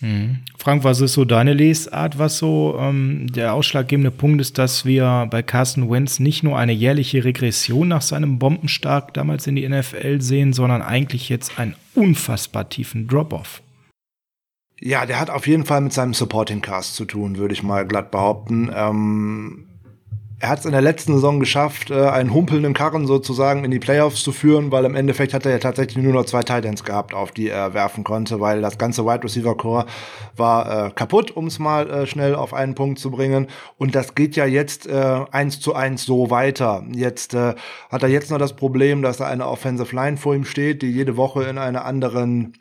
Mhm. 0.00 0.38
Frank, 0.56 0.84
was 0.84 1.02
ist 1.02 1.12
so 1.12 1.26
deine 1.26 1.52
Lesart, 1.52 2.18
was 2.18 2.38
so 2.38 2.78
ähm, 2.80 3.26
der 3.30 3.52
ausschlaggebende 3.52 4.10
Punkt 4.10 4.40
ist, 4.40 4.56
dass 4.56 4.86
wir 4.86 5.28
bei 5.30 5.42
Carson 5.42 5.90
Wentz 5.90 6.18
nicht 6.18 6.42
nur 6.42 6.58
eine 6.58 6.72
jährliche 6.72 7.24
Regression 7.24 7.88
nach 7.88 8.02
seinem 8.02 8.38
Bombenstark 8.38 9.12
damals 9.12 9.46
in 9.46 9.56
die 9.56 9.68
NFL 9.68 10.22
sehen, 10.22 10.54
sondern 10.54 10.80
eigentlich 10.80 11.28
jetzt 11.28 11.58
einen 11.58 11.74
unfassbar 11.94 12.70
tiefen 12.70 13.06
Drop-off? 13.06 13.60
Ja, 14.84 15.06
der 15.06 15.20
hat 15.20 15.30
auf 15.30 15.46
jeden 15.46 15.64
Fall 15.64 15.80
mit 15.80 15.92
seinem 15.92 16.12
Supporting 16.12 16.60
Cast 16.60 16.96
zu 16.96 17.04
tun, 17.04 17.38
würde 17.38 17.54
ich 17.54 17.62
mal 17.62 17.86
glatt 17.86 18.10
behaupten. 18.10 18.68
Ähm, 18.74 19.68
er 20.40 20.48
hat 20.48 20.58
es 20.58 20.64
in 20.64 20.72
der 20.72 20.82
letzten 20.82 21.14
Saison 21.14 21.38
geschafft, 21.38 21.92
äh, 21.92 22.08
einen 22.08 22.34
humpelnden 22.34 22.74
Karren 22.74 23.06
sozusagen 23.06 23.64
in 23.64 23.70
die 23.70 23.78
Playoffs 23.78 24.24
zu 24.24 24.32
führen, 24.32 24.72
weil 24.72 24.84
im 24.84 24.96
Endeffekt 24.96 25.34
hat 25.34 25.46
er 25.46 25.52
ja 25.52 25.58
tatsächlich 25.60 26.02
nur 26.02 26.12
noch 26.12 26.24
zwei 26.24 26.42
Titans 26.42 26.82
gehabt, 26.82 27.14
auf 27.14 27.30
die 27.30 27.48
er 27.48 27.74
werfen 27.74 28.02
konnte, 28.02 28.40
weil 28.40 28.60
das 28.60 28.76
ganze 28.76 29.04
Wide 29.06 29.22
Receiver 29.22 29.56
Core 29.56 29.86
war 30.36 30.86
äh, 30.86 30.90
kaputt, 30.90 31.30
um 31.30 31.46
es 31.46 31.60
mal 31.60 31.88
äh, 31.88 32.06
schnell 32.08 32.34
auf 32.34 32.52
einen 32.52 32.74
Punkt 32.74 32.98
zu 32.98 33.12
bringen. 33.12 33.46
Und 33.78 33.94
das 33.94 34.16
geht 34.16 34.34
ja 34.34 34.46
jetzt 34.46 34.88
äh, 34.88 35.20
eins 35.30 35.60
zu 35.60 35.76
eins 35.76 36.04
so 36.04 36.28
weiter. 36.30 36.84
Jetzt 36.92 37.34
äh, 37.34 37.54
hat 37.88 38.02
er 38.02 38.08
jetzt 38.08 38.32
noch 38.32 38.38
das 38.38 38.56
Problem, 38.56 39.02
dass 39.02 39.18
da 39.18 39.28
eine 39.28 39.46
Offensive 39.46 39.94
Line 39.94 40.16
vor 40.16 40.34
ihm 40.34 40.44
steht, 40.44 40.82
die 40.82 40.90
jede 40.90 41.16
Woche 41.16 41.44
in 41.44 41.58
einer 41.58 41.84
anderen 41.84 42.54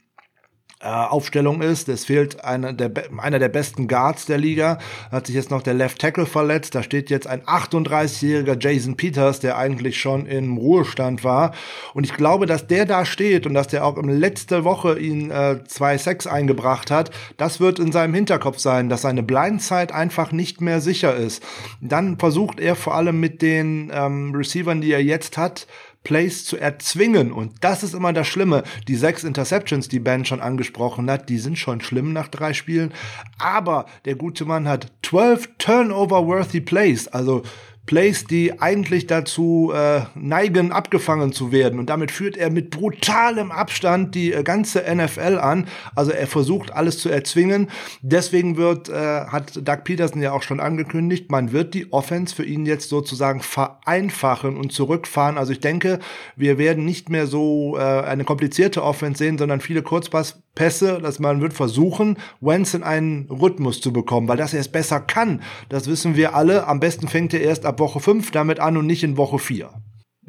äh, 0.83 0.87
Aufstellung 0.87 1.61
ist. 1.61 1.89
Es 1.89 2.05
fehlt 2.05 2.43
einer 2.43 2.73
der, 2.73 2.91
einer 3.17 3.39
der 3.39 3.49
besten 3.49 3.87
Guards 3.87 4.25
der 4.25 4.37
Liga. 4.37 4.79
Hat 5.11 5.27
sich 5.27 5.35
jetzt 5.35 5.51
noch 5.51 5.61
der 5.61 5.73
Left 5.73 5.99
Tackle 5.99 6.25
verletzt. 6.25 6.73
Da 6.75 6.81
steht 6.81 7.09
jetzt 7.09 7.27
ein 7.27 7.41
38-jähriger 7.41 8.57
Jason 8.59 8.97
Peters, 8.97 9.39
der 9.39 9.57
eigentlich 9.57 9.99
schon 9.99 10.25
im 10.25 10.57
Ruhestand 10.57 11.23
war. 11.23 11.53
Und 11.93 12.05
ich 12.05 12.15
glaube, 12.15 12.45
dass 12.45 12.67
der 12.67 12.85
da 12.85 13.05
steht 13.05 13.45
und 13.45 13.53
dass 13.53 13.67
der 13.67 13.85
auch 13.85 13.97
im 13.97 14.09
letzte 14.09 14.63
Woche 14.63 14.97
ihn 14.97 15.29
äh, 15.29 15.63
zwei 15.67 15.97
Sex 15.97 16.25
eingebracht 16.25 16.89
hat. 16.89 17.11
Das 17.37 17.59
wird 17.59 17.79
in 17.79 17.91
seinem 17.91 18.13
Hinterkopf 18.13 18.59
sein, 18.59 18.89
dass 18.89 19.03
seine 19.03 19.23
Blindzeit 19.23 19.91
einfach 19.91 20.31
nicht 20.31 20.61
mehr 20.61 20.81
sicher 20.81 21.15
ist. 21.15 21.43
Dann 21.79 22.17
versucht 22.17 22.59
er 22.59 22.75
vor 22.75 22.95
allem 22.95 23.19
mit 23.19 23.41
den 23.41 23.91
ähm, 23.93 24.33
Receivern, 24.33 24.81
die 24.81 24.91
er 24.91 25.03
jetzt 25.03 25.37
hat, 25.37 25.67
Plays 26.03 26.45
zu 26.45 26.57
erzwingen. 26.57 27.31
Und 27.31 27.53
das 27.61 27.83
ist 27.83 27.93
immer 27.93 28.13
das 28.13 28.27
Schlimme. 28.27 28.63
Die 28.87 28.95
sechs 28.95 29.23
Interceptions, 29.23 29.87
die 29.87 29.99
Ben 29.99 30.25
schon 30.25 30.41
angesprochen 30.41 31.09
hat, 31.09 31.29
die 31.29 31.37
sind 31.37 31.57
schon 31.57 31.81
schlimm 31.81 32.13
nach 32.13 32.27
drei 32.27 32.53
Spielen. 32.53 32.91
Aber 33.37 33.85
der 34.05 34.15
gute 34.15 34.45
Mann 34.45 34.67
hat 34.67 34.87
12 35.03 35.49
Turnover-worthy 35.57 36.61
Plays. 36.61 37.07
Also 37.07 37.43
Plays, 37.85 38.25
die 38.25 38.61
eigentlich 38.61 39.07
dazu 39.07 39.71
äh, 39.73 40.01
neigen, 40.15 40.71
abgefangen 40.71 41.33
zu 41.33 41.51
werden. 41.51 41.79
Und 41.79 41.89
damit 41.89 42.11
führt 42.11 42.37
er 42.37 42.49
mit 42.49 42.69
brutalem 42.69 43.51
Abstand 43.51 44.15
die 44.15 44.31
äh, 44.33 44.43
ganze 44.43 44.83
NFL 44.93 45.39
an. 45.41 45.67
Also 45.95 46.11
er 46.11 46.27
versucht 46.27 46.71
alles 46.71 46.99
zu 46.99 47.09
erzwingen. 47.09 47.69
Deswegen 48.01 48.55
wird, 48.55 48.89
äh, 48.89 49.25
hat 49.25 49.67
Doug 49.67 49.83
Peterson 49.83 50.21
ja 50.21 50.31
auch 50.31 50.43
schon 50.43 50.59
angekündigt, 50.59 51.31
man 51.31 51.51
wird 51.51 51.73
die 51.73 51.91
Offense 51.91 52.35
für 52.35 52.45
ihn 52.45 52.65
jetzt 52.65 52.89
sozusagen 52.89 53.41
vereinfachen 53.41 54.57
und 54.57 54.71
zurückfahren. 54.71 55.37
Also 55.37 55.51
ich 55.51 55.59
denke, 55.59 55.99
wir 56.35 56.57
werden 56.57 56.85
nicht 56.85 57.09
mehr 57.09 57.25
so 57.27 57.77
äh, 57.77 57.81
eine 57.81 58.23
komplizierte 58.23 58.83
Offense 58.83 59.17
sehen, 59.17 59.37
sondern 59.37 59.59
viele 59.59 59.81
Kurzpass 59.81 60.41
Pässe, 60.53 60.99
dass 61.01 61.19
man 61.19 61.39
wird 61.39 61.53
versuchen, 61.53 62.17
Wentz 62.41 62.73
in 62.73 62.83
einen 62.83 63.27
Rhythmus 63.29 63.79
zu 63.79 63.93
bekommen, 63.93 64.27
weil 64.27 64.35
das 64.35 64.53
er 64.53 64.59
es 64.59 64.67
besser 64.67 64.99
kann. 64.99 65.41
Das 65.69 65.87
wissen 65.87 66.17
wir 66.17 66.35
alle. 66.35 66.67
Am 66.67 66.81
besten 66.81 67.07
fängt 67.07 67.33
er 67.33 67.39
erst 67.39 67.65
Woche 67.79 67.99
5 67.99 68.31
damit 68.31 68.59
an 68.59 68.77
und 68.77 68.85
nicht 68.85 69.03
in 69.03 69.17
Woche 69.17 69.39
4. 69.39 69.73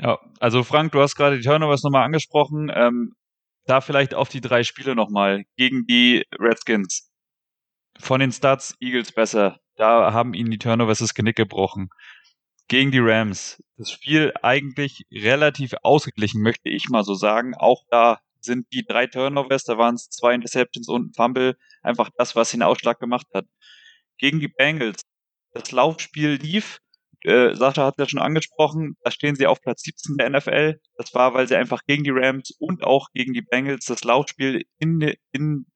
Ja, 0.00 0.18
also 0.40 0.64
Frank, 0.64 0.92
du 0.92 1.00
hast 1.00 1.16
gerade 1.16 1.36
die 1.36 1.44
Turnovers 1.44 1.82
nochmal 1.82 2.04
angesprochen. 2.04 2.70
Ähm, 2.74 3.12
da 3.66 3.80
vielleicht 3.80 4.14
auf 4.14 4.28
die 4.28 4.40
drei 4.40 4.64
Spiele 4.64 4.94
nochmal. 4.94 5.44
Gegen 5.56 5.86
die 5.86 6.24
Redskins. 6.38 7.10
Von 7.98 8.20
den 8.20 8.32
Stats 8.32 8.74
Eagles 8.80 9.12
besser. 9.12 9.58
Da 9.76 10.12
haben 10.12 10.34
ihnen 10.34 10.50
die 10.50 10.58
Turnovers 10.58 10.98
das 10.98 11.14
Genick 11.14 11.36
gebrochen. 11.36 11.88
Gegen 12.68 12.90
die 12.90 13.00
Rams. 13.00 13.62
Das 13.76 13.90
Spiel 13.90 14.32
eigentlich 14.42 15.04
relativ 15.12 15.74
ausgeglichen, 15.82 16.42
möchte 16.42 16.68
ich 16.68 16.88
mal 16.88 17.04
so 17.04 17.14
sagen. 17.14 17.54
Auch 17.54 17.82
da 17.90 18.20
sind 18.40 18.66
die 18.72 18.84
drei 18.84 19.06
Turnovers, 19.06 19.64
da 19.64 19.78
waren 19.78 19.94
es 19.94 20.08
zwei 20.08 20.34
Interceptions 20.34 20.88
und 20.88 21.10
ein 21.10 21.12
Fumble, 21.14 21.56
einfach 21.82 22.10
das, 22.16 22.34
was 22.34 22.50
den 22.50 22.62
Ausschlag 22.62 22.98
gemacht 22.98 23.26
hat. 23.34 23.46
Gegen 24.18 24.40
die 24.40 24.48
Bengals. 24.48 25.02
Das 25.52 25.70
Laufspiel 25.70 26.34
lief, 26.34 26.78
äh, 27.24 27.54
Sascha 27.54 27.86
hat 27.86 27.98
ja 27.98 28.08
schon 28.08 28.20
angesprochen, 28.20 28.96
da 29.02 29.10
stehen 29.10 29.36
sie 29.36 29.46
auf 29.46 29.60
Platz 29.60 29.82
17 29.82 30.16
der 30.16 30.30
NFL. 30.30 30.80
Das 30.96 31.14
war, 31.14 31.34
weil 31.34 31.46
sie 31.46 31.56
einfach 31.56 31.82
gegen 31.86 32.04
die 32.04 32.12
Rams 32.12 32.50
und 32.58 32.84
auch 32.84 33.08
gegen 33.12 33.32
die 33.32 33.42
Bengals 33.42 33.84
das 33.84 34.04
Laufspiel 34.04 34.64
in, 34.78 35.14
in, 35.32 35.66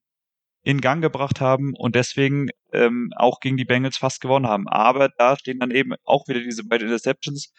in 0.63 0.81
Gang 0.81 1.01
gebracht 1.01 1.39
haben 1.39 1.73
und 1.75 1.95
deswegen 1.95 2.49
ähm, 2.73 3.11
auch 3.15 3.39
gegen 3.39 3.57
die 3.57 3.65
Bengals 3.65 3.97
fast 3.97 4.21
gewonnen 4.21 4.47
haben. 4.47 4.67
Aber 4.67 5.09
da 5.17 5.37
stehen 5.37 5.59
dann 5.59 5.71
eben 5.71 5.93
auch 6.03 6.27
wieder 6.27 6.41
diese 6.41 6.65
beiden 6.65 6.87
Interceptions 6.87 7.53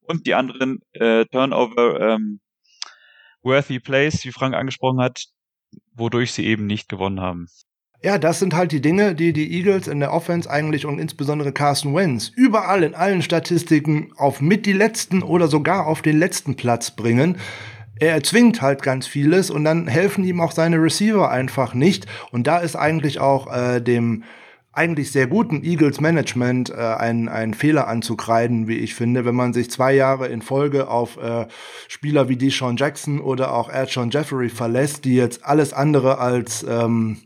und 0.00 0.26
die 0.26 0.34
anderen 0.34 0.80
äh, 0.92 1.26
Turnover 1.26 2.00
ähm, 2.00 2.40
worthy 3.42 3.80
Plays, 3.80 4.24
wie 4.24 4.32
Frank 4.32 4.54
angesprochen 4.54 5.00
hat, 5.00 5.26
wodurch 5.92 6.32
sie 6.32 6.46
eben 6.46 6.66
nicht 6.66 6.88
gewonnen 6.88 7.20
haben. 7.20 7.46
Ja, 8.04 8.18
das 8.18 8.38
sind 8.38 8.54
halt 8.54 8.70
die 8.70 8.82
Dinge, 8.82 9.14
die 9.14 9.32
die 9.32 9.50
Eagles 9.50 9.88
in 9.88 9.98
der 9.98 10.12
Offense 10.12 10.50
eigentlich 10.50 10.84
und 10.84 10.98
insbesondere 10.98 11.52
Carson 11.52 11.94
Wentz 11.94 12.30
überall 12.36 12.82
in 12.82 12.94
allen 12.94 13.22
Statistiken 13.22 14.12
auf 14.18 14.42
mit 14.42 14.66
die 14.66 14.74
letzten 14.74 15.22
oder 15.22 15.48
sogar 15.48 15.86
auf 15.86 16.02
den 16.02 16.18
letzten 16.18 16.54
Platz 16.54 16.90
bringen. 16.90 17.38
Er 17.98 18.12
erzwingt 18.12 18.60
halt 18.60 18.82
ganz 18.82 19.06
vieles 19.06 19.48
und 19.48 19.64
dann 19.64 19.86
helfen 19.86 20.22
ihm 20.22 20.42
auch 20.42 20.52
seine 20.52 20.76
Receiver 20.82 21.30
einfach 21.30 21.72
nicht. 21.72 22.04
Und 22.30 22.46
da 22.46 22.58
ist 22.58 22.76
eigentlich 22.76 23.20
auch 23.20 23.50
äh, 23.50 23.80
dem 23.80 24.24
eigentlich 24.74 25.10
sehr 25.10 25.26
guten 25.26 25.64
Eagles 25.64 25.98
Management 25.98 26.68
äh, 26.68 26.74
einen, 26.74 27.28
einen 27.28 27.54
Fehler 27.54 27.88
anzukreiden, 27.88 28.68
wie 28.68 28.80
ich 28.80 28.94
finde, 28.94 29.24
wenn 29.24 29.34
man 29.34 29.54
sich 29.54 29.70
zwei 29.70 29.94
Jahre 29.94 30.26
in 30.28 30.42
Folge 30.42 30.88
auf 30.88 31.16
äh, 31.16 31.46
Spieler 31.88 32.28
wie 32.28 32.36
Deshaun 32.36 32.76
Jackson 32.76 33.18
oder 33.18 33.54
auch 33.54 33.70
Erchon 33.70 34.10
Jeffery 34.10 34.50
verlässt, 34.50 35.06
die 35.06 35.14
jetzt 35.14 35.46
alles 35.46 35.72
andere 35.72 36.18
als 36.18 36.66
ähm, 36.68 37.16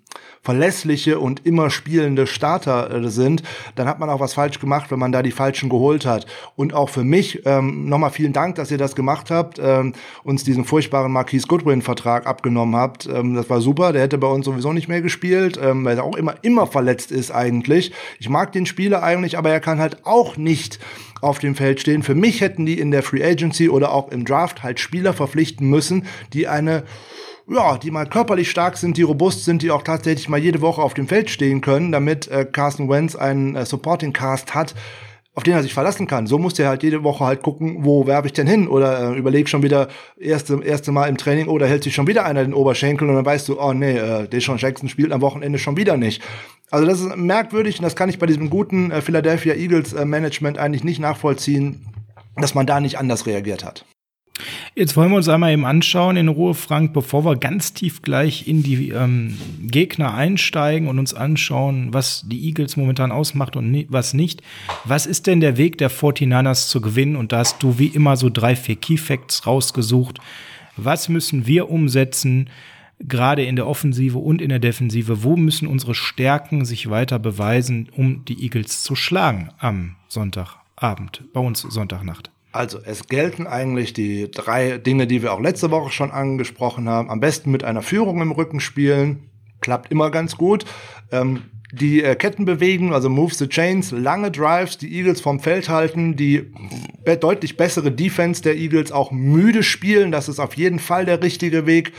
verlässliche 0.43 1.19
und 1.19 1.45
immer 1.45 1.71
spielende 1.71 2.27
Starter 2.27 2.91
äh, 2.91 3.09
sind, 3.11 3.43
dann 3.75 3.87
hat 3.87 3.99
man 3.99 4.09
auch 4.09 4.21
was 4.21 4.35
falsch 4.35 4.59
gemacht, 4.61 4.91
wenn 4.91 4.99
man 4.99 5.13
da 5.13 5.23
die 5.23 5.31
falschen 5.31 5.69
geholt 5.69 6.07
hat. 6.07 6.27
Und 6.57 6.75
auch 6.75 6.89
für 6.89 7.05
mich 7.05 7.45
ähm, 7.45 7.89
nochmal 7.89 8.11
vielen 8.11 8.33
Dank, 8.33 8.55
dass 8.55 8.71
ihr 8.71 8.79
das 8.79 8.95
gemacht 8.95 9.31
habt, 9.31 9.59
ähm, 9.63 9.93
uns 10.25 10.45
diesen 10.45 10.65
furchtbaren 10.65 11.13
Marquise 11.13 11.47
Goodwin-Vertrag 11.47 12.27
abgenommen 12.27 12.77
habt. 12.77 13.07
Ähm, 13.07 13.35
das 13.35 13.51
war 13.51 13.61
super. 13.61 13.93
Der 13.93 14.03
hätte 14.03 14.19
bei 14.19 14.29
uns 14.29 14.47
sowieso 14.47 14.73
nicht 14.73 14.89
mehr 14.89 15.03
gespielt, 15.03 15.59
ähm, 15.63 15.85
weil 15.85 15.99
er 15.99 16.05
auch 16.05 16.17
immer 16.17 16.37
immer 16.43 16.67
verletzt 16.67 17.13
ist 17.13 17.31
eigentlich. 17.31 17.93
Ich 18.19 18.29
mag 18.29 18.53
den 18.53 18.67
Spieler 18.67 19.03
eigentlich, 19.03 19.37
aber 19.37 19.51
er 19.51 19.61
kann 19.61 19.79
halt 19.79 20.07
auch 20.07 20.37
nicht 20.37 20.79
auf 21.21 21.39
dem 21.41 21.57
Feld 21.57 21.81
stehen. 21.81 22.03
Für 22.03 22.15
mich 22.15 22.41
hätten 22.41 22.65
die 22.65 22.79
in 22.79 22.91
der 22.91 23.03
Free 23.03 23.25
Agency 23.25 23.69
oder 23.69 23.93
auch 23.93 24.09
im 24.11 24.25
Draft 24.25 24.63
halt 24.63 24.81
Spieler 24.81 25.13
verpflichten 25.13 25.69
müssen, 25.69 26.07
die 26.33 26.49
eine 26.49 26.85
ja, 27.51 27.79
die 27.79 27.91
mal 27.91 28.07
körperlich 28.07 28.51
stark 28.51 28.77
sind, 28.77 28.97
die 28.97 29.03
robust 29.03 29.45
sind, 29.45 29.63
die 29.63 29.71
auch 29.71 29.83
tatsächlich 29.83 30.29
mal 30.29 30.39
jede 30.39 30.61
Woche 30.61 30.83
auf 30.83 30.95
dem 30.95 31.09
Feld 31.09 31.31
stehen 31.31 31.61
können, 31.61 31.93
damit 31.93 32.29
äh, 32.29 32.45
Carson 32.45 32.89
Wentz 32.89 33.17
einen 33.17 33.57
äh, 33.57 33.65
Supporting 33.65 34.13
Cast 34.13 34.55
hat, 34.55 34.75
auf 35.35 35.45
den 35.45 35.55
er 35.55 35.63
sich 35.63 35.73
verlassen 35.73 36.07
kann. 36.07 36.27
So 36.27 36.39
muss 36.39 36.59
er 36.59 36.69
halt 36.69 36.83
jede 36.83 37.05
Woche 37.05 37.25
halt 37.25 37.43
gucken, 37.43 37.85
wo 37.85 38.07
werfe 38.07 38.27
ich 38.27 38.33
denn 38.33 38.47
hin? 38.47 38.69
Oder 38.69 39.13
äh, 39.13 39.17
überleg 39.17 39.49
schon 39.49 39.63
wieder 39.63 39.89
erste, 40.19 40.63
erste 40.63 40.93
Mal 40.93 41.09
im 41.09 41.17
Training, 41.17 41.49
oder 41.49 41.67
hält 41.67 41.85
sich 41.85 41.95
schon 41.95 42.07
wieder 42.07 42.27
einer 42.27 42.43
den 42.43 42.55
Oberschenkel 42.55 43.09
und 43.09 43.15
dann 43.15 43.25
weißt 43.25 43.49
du, 43.49 43.61
oh 43.61 43.73
nee, 43.73 43.97
äh, 43.97 44.29
Deshaun 44.29 44.59
Jackson 44.59 44.89
spielt 44.89 45.13
am 45.13 45.21
Wochenende 45.21 45.59
schon 45.59 45.77
wieder 45.77 45.97
nicht. 45.97 46.23
Also 46.71 46.87
das 46.87 47.01
ist 47.01 47.17
merkwürdig 47.17 47.79
und 47.79 47.85
das 47.85 47.97
kann 47.97 48.11
ich 48.11 48.19
bei 48.19 48.27
diesem 48.27 48.51
guten 48.51 48.91
äh, 48.91 49.01
Philadelphia 49.01 49.55
Eagles 49.55 49.95
äh, 49.95 50.05
Management 50.05 50.59
eigentlich 50.59 50.85
nicht 50.85 51.01
nachvollziehen, 51.01 51.87
dass 52.37 52.55
man 52.55 52.67
da 52.67 52.81
nicht 52.81 52.99
anders 52.99 53.27
reagiert 53.27 53.65
hat. 53.65 53.87
Jetzt 54.75 54.97
wollen 54.97 55.11
wir 55.11 55.17
uns 55.17 55.29
einmal 55.29 55.53
eben 55.53 55.65
anschauen 55.65 56.17
in 56.17 56.29
Ruhe, 56.29 56.55
Frank, 56.55 56.93
bevor 56.93 57.25
wir 57.25 57.37
ganz 57.37 57.73
tief 57.73 58.03
gleich 58.03 58.47
in 58.47 58.63
die 58.63 58.91
ähm, 58.91 59.37
Gegner 59.63 60.15
einsteigen 60.15 60.89
und 60.89 60.99
uns 60.99 61.15
anschauen, 61.15 61.93
was 61.93 62.25
die 62.27 62.47
Eagles 62.47 62.77
momentan 62.77 63.13
ausmacht 63.13 63.57
und 63.57 63.71
ni 63.71 63.87
was 63.91 64.15
nicht. 64.15 64.43
Was 64.85 65.07
ist 65.07 65.27
denn 65.27 65.41
der 65.41 65.57
Weg 65.57 65.79
der 65.79 65.91
49ers 65.91 66.69
zu 66.69 66.81
gewinnen? 66.81 67.17
Und 67.17 67.33
da 67.33 67.39
hast 67.39 67.63
du 67.63 67.79
wie 67.79 67.89
immer 67.89 68.17
so 68.17 68.31
drei, 68.31 68.57
vier 68.57 68.77
Key 68.77 68.97
Facts 68.97 69.47
rausgesucht. 69.47 70.19
Was 70.77 71.09
müssen 71.09 71.47
wir 71.47 71.71
umsetzen, 71.71 72.49
gerade 73.01 73.45
in 73.45 73.57
der 73.57 73.67
Offensive 73.67 74.19
und 74.19 74.41
in 74.41 74.49
der 74.49 74.61
Defensive? 74.61 75.25
Wo 75.25 75.37
müssen 75.37 75.67
unsere 75.67 75.95
Stärken 75.95 76.65
sich 76.65 76.89
weiter 76.89 77.19
beweisen, 77.19 77.89
um 77.97 78.25
die 78.25 78.43
Eagles 78.43 78.83
zu 78.83 78.95
schlagen 78.95 79.51
am 79.59 79.97
Sonntagabend, 80.09 81.25
bei 81.33 81.41
uns 81.41 81.63
Sonntagnacht? 81.63 82.31
Also 82.59 82.81
es 82.85 83.07
gelten 83.07 83.47
eigentlich 83.47 83.93
die 83.93 84.29
drei 84.33 84.79
Dinge, 84.79 85.07
die 85.07 85.23
wir 85.23 85.33
auch 85.33 85.39
letzte 85.39 85.71
Woche 85.71 85.93
schon 85.93 86.11
angesprochen 86.11 86.89
haben. 86.89 87.09
Am 87.09 87.21
besten 87.21 87.53
mit 87.53 87.63
einer 87.63 87.83
Führung 87.83 88.21
im 88.21 88.33
Rücken 88.33 88.59
spielen. 88.59 89.31
Klappt 89.61 89.93
immer 89.93 90.11
ganz 90.11 90.37
gut. 90.37 90.65
Ähm, 91.13 91.43
die 91.71 92.03
äh, 92.03 92.17
Ketten 92.17 92.47
bewegen, 92.47 92.93
also 92.93 93.09
Move 93.09 93.33
the 93.33 93.47
Chains, 93.49 93.93
lange 93.93 94.33
Drives, 94.33 94.77
die 94.77 94.93
Eagles 94.93 95.21
vom 95.21 95.39
Feld 95.39 95.69
halten, 95.69 96.17
die 96.17 96.51
be 97.05 97.17
deutlich 97.17 97.57
bessere 97.57 97.93
Defense 97.93 98.43
der 98.43 98.57
Eagles 98.57 98.91
auch 98.91 99.13
müde 99.13 99.63
spielen. 99.63 100.11
Das 100.11 100.29
ist 100.29 100.41
auf 100.41 100.55
jeden 100.55 100.81
Fall 100.81 101.05
der 101.05 101.23
richtige 101.23 101.65
Weg. 101.65 101.93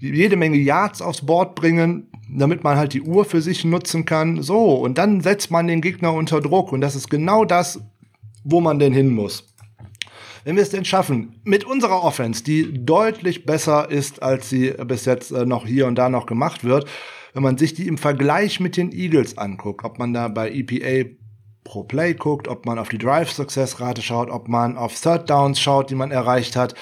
Jede 0.00 0.34
Menge 0.34 0.56
Yards 0.56 1.00
aufs 1.00 1.24
Board 1.24 1.54
bringen, 1.54 2.08
damit 2.28 2.64
man 2.64 2.76
halt 2.76 2.92
die 2.92 3.02
Uhr 3.02 3.24
für 3.24 3.40
sich 3.40 3.64
nutzen 3.64 4.04
kann. 4.04 4.42
So, 4.42 4.74
und 4.74 4.98
dann 4.98 5.20
setzt 5.20 5.52
man 5.52 5.68
den 5.68 5.80
Gegner 5.80 6.12
unter 6.12 6.40
Druck. 6.40 6.72
Und 6.72 6.80
das 6.80 6.96
ist 6.96 7.08
genau 7.08 7.44
das, 7.44 7.80
wo 8.42 8.60
man 8.60 8.80
denn 8.80 8.92
hin 8.92 9.10
muss 9.10 9.51
wenn 10.44 10.56
wir 10.56 10.62
es 10.62 10.70
denn 10.70 10.84
schaffen, 10.84 11.40
mit 11.44 11.64
unserer 11.64 12.02
Offense, 12.02 12.42
die 12.42 12.84
deutlich 12.84 13.46
besser 13.46 13.90
ist, 13.90 14.22
als 14.22 14.48
sie 14.48 14.72
bis 14.86 15.04
jetzt 15.04 15.30
äh, 15.30 15.46
noch 15.46 15.66
hier 15.66 15.86
und 15.86 15.96
da 15.96 16.08
noch 16.08 16.26
gemacht 16.26 16.64
wird, 16.64 16.88
wenn 17.34 17.42
man 17.42 17.58
sich 17.58 17.74
die 17.74 17.88
im 17.88 17.98
Vergleich 17.98 18.60
mit 18.60 18.76
den 18.76 18.92
Eagles 18.92 19.38
anguckt, 19.38 19.84
ob 19.84 19.98
man 19.98 20.12
da 20.12 20.28
bei 20.28 20.50
EPA 20.50 21.10
pro 21.64 21.84
Play 21.84 22.14
guckt, 22.14 22.48
ob 22.48 22.66
man 22.66 22.78
auf 22.78 22.88
die 22.88 22.98
Drive 22.98 23.30
Success 23.30 23.80
Rate 23.80 24.02
schaut, 24.02 24.30
ob 24.30 24.48
man 24.48 24.76
auf 24.76 25.00
Third 25.00 25.30
Downs 25.30 25.60
schaut, 25.60 25.90
die 25.90 25.94
man 25.94 26.10
erreicht 26.10 26.56
hat, 26.56 26.74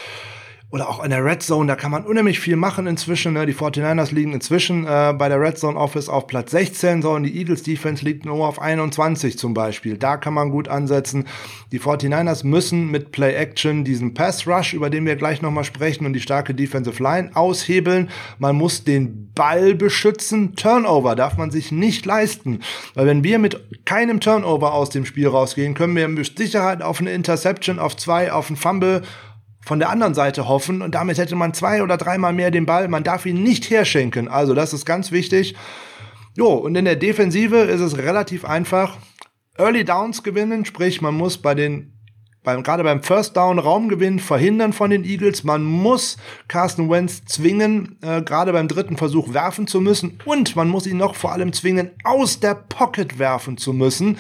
oder 0.71 0.89
auch 0.89 1.03
in 1.03 1.11
der 1.11 1.25
Red 1.25 1.43
Zone, 1.43 1.67
da 1.67 1.75
kann 1.75 1.91
man 1.91 2.05
unheimlich 2.05 2.39
viel 2.39 2.55
machen 2.55 2.87
inzwischen. 2.87 3.33
Ne? 3.33 3.45
Die 3.45 3.55
49ers 3.55 4.15
liegen 4.15 4.33
inzwischen 4.33 4.87
äh, 4.87 5.13
bei 5.17 5.29
der 5.29 5.41
Red 5.41 5.59
Zone 5.59 5.77
Office 5.77 6.09
auf 6.09 6.29
Platz 6.29 6.53
16, 6.53 7.03
so 7.03 7.11
und 7.11 7.25
die 7.25 7.37
Eagles 7.37 7.65
Defense 7.65 8.05
liegt 8.05 8.25
nur 8.25 8.47
auf 8.47 8.61
21 8.61 9.37
zum 9.37 9.53
Beispiel. 9.53 9.99
Da 9.99 10.17
kann 10.17 10.33
man 10.33 10.51
gut 10.51 10.69
ansetzen. 10.69 11.25
Die 11.73 11.81
49ers 11.81 12.47
müssen 12.47 12.89
mit 12.89 13.11
Play 13.11 13.35
Action 13.35 13.83
diesen 13.83 14.15
Pass 14.15 14.47
Rush, 14.47 14.73
über 14.73 14.91
den 14.91 15.07
wir 15.07 15.17
gleich 15.17 15.43
nochmal 15.43 15.65
sprechen, 15.65 16.07
und 16.07 16.13
die 16.13 16.21
starke 16.21 16.55
Defensive 16.55 17.03
Line 17.03 17.31
aushebeln. 17.35 18.09
Man 18.39 18.55
muss 18.55 18.85
den 18.85 19.33
Ball 19.35 19.75
beschützen. 19.75 20.55
Turnover 20.55 21.17
darf 21.17 21.37
man 21.37 21.51
sich 21.51 21.73
nicht 21.73 22.07
leisten. 22.07 22.61
Weil 22.95 23.07
wenn 23.07 23.25
wir 23.25 23.41
mit 23.41 23.85
keinem 23.87 24.21
Turnover 24.21 24.73
aus 24.73 24.91
dem 24.91 25.05
Spiel 25.05 25.27
rausgehen, 25.27 25.75
können 25.75 25.97
wir 25.97 26.07
mit 26.07 26.39
Sicherheit 26.39 26.81
auf 26.81 27.01
eine 27.01 27.13
Interception, 27.13 27.81
auf 27.81 27.97
zwei, 27.97 28.33
auf 28.33 28.49
einen 28.49 28.57
Fumble 28.57 29.03
von 29.63 29.79
der 29.79 29.91
anderen 29.91 30.15
Seite 30.15 30.49
hoffen 30.49 30.83
und 30.83 30.95
damit 30.95 31.19
hätte 31.19 31.37
man 31.37 31.55
zwei 31.55 31.83
oder 31.83 31.97
dreimal 31.97 32.33
mehr 32.33 32.51
den 32.51 32.67
Ball. 32.67 32.89
Man 32.89 33.05
darf 33.05 33.27
ihn 33.27 33.43
nicht 33.43 33.71
herschenken. 33.71 34.29
Also 34.29 34.55
das 34.55 34.73
ist 34.73 34.87
ganz 34.87 35.13
wichtig. 35.13 35.55
Jo, 36.37 36.55
und 36.55 36.75
in 36.77 36.85
der 36.85 36.97
Defensive 36.97 37.57
ist 37.57 37.81
es 37.81 37.99
relativ 37.99 38.45
einfach. 38.45 38.97
Early 39.59 39.85
Downs 39.85 40.23
gewinnen, 40.23 40.65
sprich, 40.65 41.03
man 41.03 41.15
muss 41.15 41.39
bei 41.39 41.55
den 41.55 41.93
beim, 42.43 42.63
gerade 42.63 42.83
beim 42.83 43.03
First 43.03 43.37
Down 43.37 43.59
Raumgewinn 43.59 44.19
verhindern 44.19 44.73
von 44.73 44.91
den 44.91 45.05
Eagles. 45.05 45.45
Man 45.45 45.63
muss 45.63 46.17
Carsten 46.49 46.89
Wentz 46.89 47.25
zwingen, 47.27 47.99
äh, 48.01 48.23
gerade 48.23 48.53
beim 48.53 48.67
dritten 48.67 48.97
Versuch 48.97 49.35
werfen 49.35 49.67
zu 49.67 49.81
müssen. 49.81 50.19
Und 50.25 50.57
man 50.57 50.69
muss 50.69 50.87
ihn 50.87 50.97
noch 50.97 51.15
vor 51.15 51.33
allem 51.33 51.53
zwingen, 51.53 51.91
aus 52.03 52.41
der 52.41 52.55
Pocket 52.55 53.19
werfen 53.19 53.59
zu 53.59 53.75
müssen. 53.75 54.17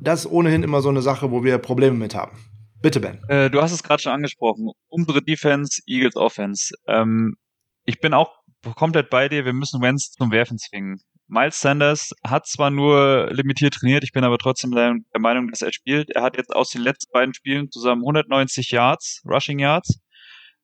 Das 0.00 0.20
ist 0.20 0.30
ohnehin 0.30 0.62
immer 0.62 0.80
so 0.80 0.88
eine 0.88 1.02
Sache, 1.02 1.30
wo 1.30 1.44
wir 1.44 1.58
Probleme 1.58 1.96
mit 1.96 2.14
haben. 2.14 2.32
Bitte, 2.82 2.98
Ben. 2.98 3.22
Äh, 3.28 3.48
du 3.48 3.62
hast 3.62 3.72
es 3.72 3.82
gerade 3.82 4.02
schon 4.02 4.12
angesprochen. 4.12 4.70
Unsere 4.88 5.22
Defense, 5.22 5.80
Eagles 5.86 6.16
Offense. 6.16 6.74
Ähm, 6.88 7.36
ich 7.84 8.00
bin 8.00 8.12
auch 8.12 8.32
komplett 8.74 9.08
bei 9.08 9.28
dir. 9.28 9.44
Wir 9.44 9.52
müssen 9.52 9.80
Wentz 9.80 10.10
zum 10.10 10.32
Werfen 10.32 10.58
zwingen. 10.58 11.00
Miles 11.28 11.60
Sanders 11.60 12.12
hat 12.24 12.46
zwar 12.46 12.70
nur 12.70 13.30
limitiert 13.32 13.74
trainiert, 13.74 14.04
ich 14.04 14.12
bin 14.12 14.22
aber 14.22 14.36
trotzdem 14.36 14.72
der, 14.72 14.96
Meinung, 15.18 15.48
dass 15.48 15.62
er 15.62 15.72
spielt. 15.72 16.10
Er 16.10 16.22
hat 16.22 16.36
jetzt 16.36 16.54
aus 16.54 16.70
den 16.70 16.82
letzten 16.82 17.10
beiden 17.10 17.32
Spielen 17.32 17.70
zusammen 17.70 18.02
190 18.02 18.70
Yards, 18.70 19.22
Rushing 19.24 19.58
Yards 19.58 20.00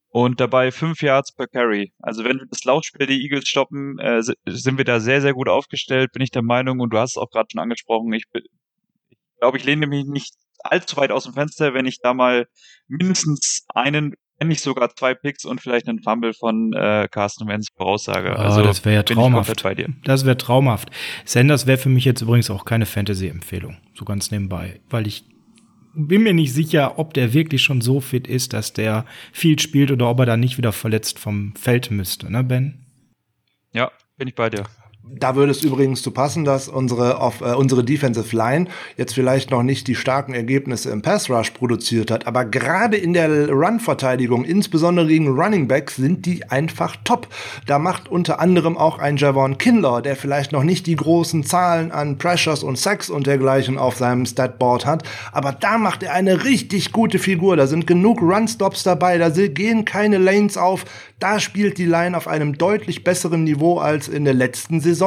und 0.08 0.40
dabei 0.40 0.70
5 0.70 1.00
Yards 1.00 1.32
per 1.32 1.46
Carry. 1.46 1.94
Also 2.00 2.22
wenn 2.24 2.38
wir 2.38 2.46
das 2.50 2.64
Laufspiel 2.64 3.06
der 3.06 3.16
Eagles 3.16 3.48
stoppen, 3.48 3.98
äh, 3.98 4.22
sind 4.22 4.76
wir 4.76 4.84
da 4.84 5.00
sehr, 5.00 5.22
sehr 5.22 5.32
gut 5.32 5.48
aufgestellt, 5.48 6.12
bin 6.12 6.22
ich 6.22 6.32
der 6.32 6.42
Meinung. 6.42 6.80
Und 6.80 6.92
du 6.92 6.98
hast 6.98 7.12
es 7.12 7.16
auch 7.16 7.30
gerade 7.30 7.48
schon 7.50 7.62
angesprochen. 7.62 8.12
Ich 8.12 8.24
glaube, 9.40 9.56
ich 9.56 9.64
lehne 9.64 9.86
mich 9.86 10.04
nicht 10.04 10.34
allzu 10.60 10.96
weit 10.96 11.10
aus 11.12 11.24
dem 11.24 11.34
Fenster, 11.34 11.74
wenn 11.74 11.86
ich 11.86 12.00
da 12.00 12.14
mal 12.14 12.46
mindestens 12.88 13.64
einen 13.74 14.14
wenn 14.38 14.48
nicht 14.48 14.62
sogar 14.62 14.94
zwei 14.94 15.14
Picks 15.14 15.44
und 15.44 15.60
vielleicht 15.60 15.88
einen 15.88 16.00
Fumble 16.00 16.32
von 16.32 16.72
äh, 16.72 17.08
Carsten 17.10 17.48
Wentz 17.48 17.68
Voraussage. 17.76 18.30
Oh, 18.36 18.40
also 18.40 18.62
das 18.62 18.84
wäre 18.84 18.94
ja 18.94 19.02
traumhaft. 19.02 19.62
bei 19.62 19.74
dir. 19.74 19.88
Das 20.04 20.24
wäre 20.24 20.36
traumhaft. 20.36 20.90
Sanders 21.24 21.66
wäre 21.66 21.78
für 21.78 21.88
mich 21.88 22.04
jetzt 22.04 22.20
übrigens 22.20 22.50
auch 22.50 22.64
keine 22.64 22.86
Fantasy-Empfehlung, 22.86 23.78
so 23.94 24.04
ganz 24.04 24.30
nebenbei, 24.30 24.80
weil 24.88 25.06
ich 25.06 25.24
bin 25.94 26.22
mir 26.22 26.34
nicht 26.34 26.52
sicher, 26.52 26.98
ob 26.98 27.14
der 27.14 27.32
wirklich 27.32 27.62
schon 27.62 27.80
so 27.80 28.00
fit 28.00 28.28
ist, 28.28 28.52
dass 28.52 28.72
der 28.72 29.04
viel 29.32 29.58
spielt 29.58 29.90
oder 29.90 30.08
ob 30.08 30.20
er 30.20 30.26
dann 30.26 30.40
nicht 30.40 30.56
wieder 30.56 30.72
verletzt 30.72 31.18
vom 31.18 31.54
Feld 31.56 31.90
müsste, 31.90 32.30
ne, 32.30 32.44
Ben? 32.44 32.86
Ja, 33.72 33.90
bin 34.16 34.28
ich 34.28 34.36
bei 34.36 34.50
dir. 34.50 34.64
Da 35.10 35.36
würde 35.36 35.52
es 35.52 35.62
übrigens 35.62 36.02
zu 36.02 36.10
passen, 36.10 36.44
dass 36.44 36.68
unsere, 36.68 37.20
auf, 37.20 37.40
äh, 37.40 37.54
unsere 37.54 37.82
Defensive 37.82 38.36
Line 38.36 38.66
jetzt 38.96 39.14
vielleicht 39.14 39.50
noch 39.50 39.62
nicht 39.62 39.88
die 39.88 39.94
starken 39.94 40.34
Ergebnisse 40.34 40.90
im 40.90 41.02
Pass 41.02 41.30
Rush 41.30 41.50
produziert 41.50 42.10
hat, 42.10 42.26
aber 42.26 42.44
gerade 42.44 42.96
in 42.96 43.14
der 43.14 43.48
Run-Verteidigung, 43.48 44.44
insbesondere 44.44 45.06
gegen 45.06 45.28
Running 45.28 45.66
Backs, 45.66 45.96
sind 45.96 46.26
die 46.26 46.44
einfach 46.50 46.96
top. 47.04 47.28
Da 47.66 47.78
macht 47.78 48.08
unter 48.08 48.40
anderem 48.40 48.76
auch 48.76 48.98
ein 48.98 49.16
Javon 49.16 49.56
Kinlaw, 49.56 50.02
der 50.02 50.14
vielleicht 50.14 50.52
noch 50.52 50.62
nicht 50.62 50.86
die 50.86 50.96
großen 50.96 51.42
Zahlen 51.42 51.90
an 51.90 52.18
Pressures 52.18 52.62
und 52.62 52.78
Sacks 52.78 53.08
und 53.08 53.26
dergleichen 53.26 53.78
auf 53.78 53.96
seinem 53.96 54.26
Statboard 54.26 54.84
hat, 54.84 55.04
aber 55.32 55.52
da 55.52 55.78
macht 55.78 56.02
er 56.02 56.12
eine 56.12 56.44
richtig 56.44 56.92
gute 56.92 57.18
Figur. 57.18 57.56
Da 57.56 57.66
sind 57.66 57.86
genug 57.86 58.20
Run-Stops 58.20 58.82
dabei, 58.82 59.16
da 59.18 59.30
gehen 59.30 59.84
keine 59.84 60.18
Lanes 60.18 60.56
auf. 60.56 60.84
Da 61.18 61.40
spielt 61.40 61.78
die 61.78 61.84
Line 61.84 62.16
auf 62.16 62.28
einem 62.28 62.56
deutlich 62.58 63.02
besseren 63.02 63.42
Niveau 63.42 63.78
als 63.78 64.06
in 64.06 64.24
der 64.24 64.34
letzten 64.34 64.80
Saison. 64.80 64.97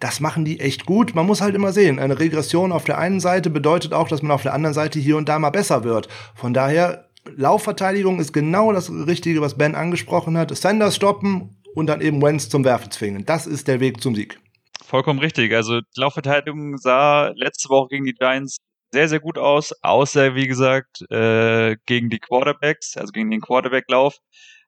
Das 0.00 0.20
machen 0.20 0.44
die 0.44 0.60
echt 0.60 0.86
gut. 0.86 1.14
Man 1.14 1.26
muss 1.26 1.40
halt 1.40 1.54
immer 1.54 1.72
sehen, 1.72 1.98
eine 1.98 2.18
Regression 2.18 2.72
auf 2.72 2.84
der 2.84 2.98
einen 2.98 3.20
Seite 3.20 3.50
bedeutet 3.50 3.92
auch, 3.92 4.08
dass 4.08 4.22
man 4.22 4.32
auf 4.32 4.42
der 4.42 4.54
anderen 4.54 4.74
Seite 4.74 4.98
hier 4.98 5.16
und 5.16 5.28
da 5.28 5.38
mal 5.38 5.50
besser 5.50 5.84
wird. 5.84 6.08
Von 6.34 6.54
daher, 6.54 7.08
Laufverteidigung 7.36 8.18
ist 8.18 8.32
genau 8.32 8.72
das 8.72 8.90
Richtige, 8.90 9.40
was 9.40 9.56
Ben 9.56 9.74
angesprochen 9.74 10.36
hat. 10.36 10.56
Sanders 10.56 10.96
stoppen 10.96 11.56
und 11.74 11.86
dann 11.86 12.00
eben 12.00 12.20
Wentz 12.22 12.48
zum 12.48 12.64
Werfen 12.64 12.90
zwingen. 12.90 13.24
Das 13.24 13.46
ist 13.46 13.68
der 13.68 13.80
Weg 13.80 14.00
zum 14.00 14.14
Sieg. 14.14 14.38
Vollkommen 14.84 15.20
richtig. 15.20 15.54
Also 15.54 15.80
die 15.80 16.00
Laufverteidigung 16.00 16.76
sah 16.76 17.28
letzte 17.34 17.68
Woche 17.68 17.88
gegen 17.90 18.04
die 18.04 18.14
Giants 18.14 18.58
sehr, 18.92 19.08
sehr 19.08 19.20
gut 19.20 19.38
aus, 19.38 19.72
außer 19.82 20.34
wie 20.34 20.46
gesagt 20.46 21.00
äh, 21.10 21.76
gegen 21.86 22.10
die 22.10 22.18
Quarterbacks, 22.18 22.96
also 22.98 23.10
gegen 23.10 23.30
den 23.30 23.40
Quarterback-Lauf. 23.40 24.18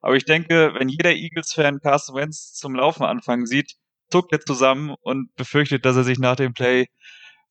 Aber 0.01 0.15
ich 0.15 0.25
denke, 0.25 0.73
wenn 0.77 0.89
jeder 0.89 1.11
Eagles-Fan 1.11 1.79
Carson 1.79 2.15
Wentz 2.15 2.53
zum 2.53 2.75
Laufen 2.75 3.03
anfangen 3.03 3.45
sieht, 3.45 3.75
zuckt 4.09 4.31
er 4.31 4.39
zusammen 4.39 4.93
und 5.01 5.33
befürchtet, 5.35 5.85
dass 5.85 5.95
er 5.95 6.03
sich 6.03 6.19
nach 6.19 6.35
dem 6.35 6.53
Play 6.53 6.87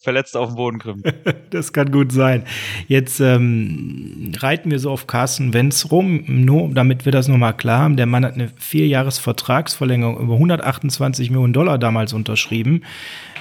verletzt 0.04 0.36
auf 0.36 0.50
den 0.50 0.56
Boden 0.56 0.78
krümmt. 0.78 1.06
das 1.50 1.72
kann 1.72 1.90
gut 1.90 2.12
sein. 2.12 2.44
Jetzt 2.86 3.20
ähm, 3.20 4.32
reiten 4.38 4.70
wir 4.70 4.78
so 4.78 4.90
auf 4.90 5.06
Carsten 5.06 5.54
Wentz 5.54 5.90
rum, 5.90 6.24
nur 6.26 6.68
damit 6.72 7.04
wir 7.04 7.12
das 7.12 7.26
nochmal 7.26 7.56
klar 7.56 7.80
haben. 7.80 7.96
Der 7.96 8.06
Mann 8.06 8.24
hat 8.24 8.34
eine 8.34 8.48
Vierjahres-Vertragsverlängerung 8.48 10.20
über 10.20 10.34
128 10.34 11.30
Millionen 11.30 11.52
Dollar 11.54 11.78
damals 11.78 12.12
unterschrieben. 12.12 12.82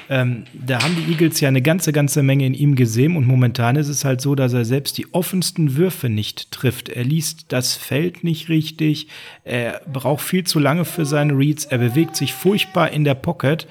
Ähm, 0.10 0.43
da 0.54 0.84
haben 0.84 0.95
die 0.95 1.12
Eagles 1.12 1.39
ja 1.39 1.47
eine 1.47 1.62
ganze, 1.62 1.93
ganze 1.93 2.24
Menge 2.24 2.45
in 2.45 2.54
ihm 2.54 2.76
gesehen 2.76 3.16
und 3.16 3.26
momentan 3.26 3.76
ist 3.76 3.88
es 3.88 4.06
halt 4.06 4.22
so, 4.22 4.36
dass 4.36 4.54
er 4.54 4.66
selbst 4.66 4.97
die 4.97 5.14
offensten 5.14 5.76
Würfe 5.76 6.10
nicht 6.10 6.51
trifft. 6.51 6.89
Er 6.89 7.04
liest 7.04 7.45
das 7.49 7.76
Feld 7.76 8.24
nicht 8.24 8.49
richtig, 8.49 9.08
er 9.43 9.82
braucht 9.91 10.24
viel 10.24 10.43
zu 10.43 10.60
lange 10.60 10.86
für 10.86 11.06
seine 11.06 11.38
Reads, 11.38 11.66
er 11.66 11.78
bewegt 11.78 12.16
sich 12.16 12.34
furchtbar 12.34 12.91
in 12.91 13.04
der 13.04 13.16
Pocket. 13.16 13.68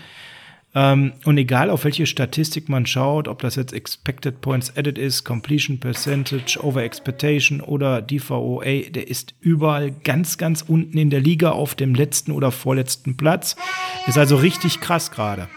Ähm, 0.74 1.12
und 1.24 1.37
egal 1.37 1.68
auf 1.68 1.85
welche 1.85 2.07
Statistik 2.07 2.68
man 2.68 2.87
schaut, 2.87 3.28
ob 3.28 3.43
das 3.43 3.57
jetzt 3.57 3.74
Expected 3.74 4.41
Points 4.41 4.74
Added 4.76 4.97
ist, 4.97 5.24
Completion 5.24 5.78
Percentage, 5.78 6.59
Over 6.62 6.83
Expectation 6.83 7.61
oder 7.61 8.01
DVOA, 8.01 8.91
der 8.91 9.09
ist 9.09 9.35
überall 9.41 9.91
ganz, 9.91 10.39
ganz 10.39 10.62
unten 10.62 10.97
in 10.97 11.11
der 11.11 11.20
Liga 11.20 11.51
auf 11.51 11.74
dem 11.74 11.95
letzten 11.95 12.33
oder 12.33 12.51
vorletzten 12.51 13.16
Platz. 13.16 13.57
Ist 14.07 14.18
also 14.18 14.37
richtig 14.37 14.80
krass 14.80 15.11
gerade. 15.11 15.49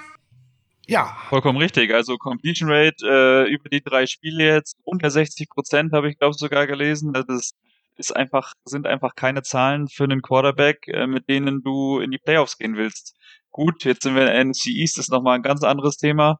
Ja. 0.88 1.18
Vollkommen 1.30 1.58
richtig. 1.58 1.94
Also 1.94 2.18
Completion 2.18 2.70
Rate 2.70 3.06
äh, 3.06 3.52
über 3.52 3.70
die 3.70 3.82
drei 3.82 4.06
Spiele 4.06 4.46
jetzt 4.46 4.78
unter 4.84 5.10
60 5.10 5.50
Prozent 5.50 5.94
habe 5.94 6.10
ich 6.10 6.18
glaube 6.18 6.36
sogar 6.36 6.68
gelesen. 6.68 7.14
Das 7.14 7.54
ist, 7.98 8.16
einfach 8.16 8.54
sind 8.66 8.88
einfach 8.88 9.16
keine 9.16 9.42
Zahlen 9.42 9.88
für 9.88 10.04
einen 10.04 10.22
Quarterback, 10.22 10.88
äh, 10.88 11.08
mit 11.08 11.28
denen 11.30 11.62
du 11.64 12.00
in 12.00 12.12
die 12.12 12.20
Playoffs 12.20 12.58
gehen 12.58 12.76
willst. 12.76 13.16
Gut, 13.52 13.86
jetzt 13.86 14.04
sind 14.04 14.16
wir 14.16 14.34
in 14.34 14.50
NFC 14.50 14.68
East, 14.68 15.00
ist 15.00 15.12
nochmal 15.12 15.36
ein 15.38 15.44
ganz 15.44 15.64
anderes 15.64 15.98
Thema, 15.98 16.38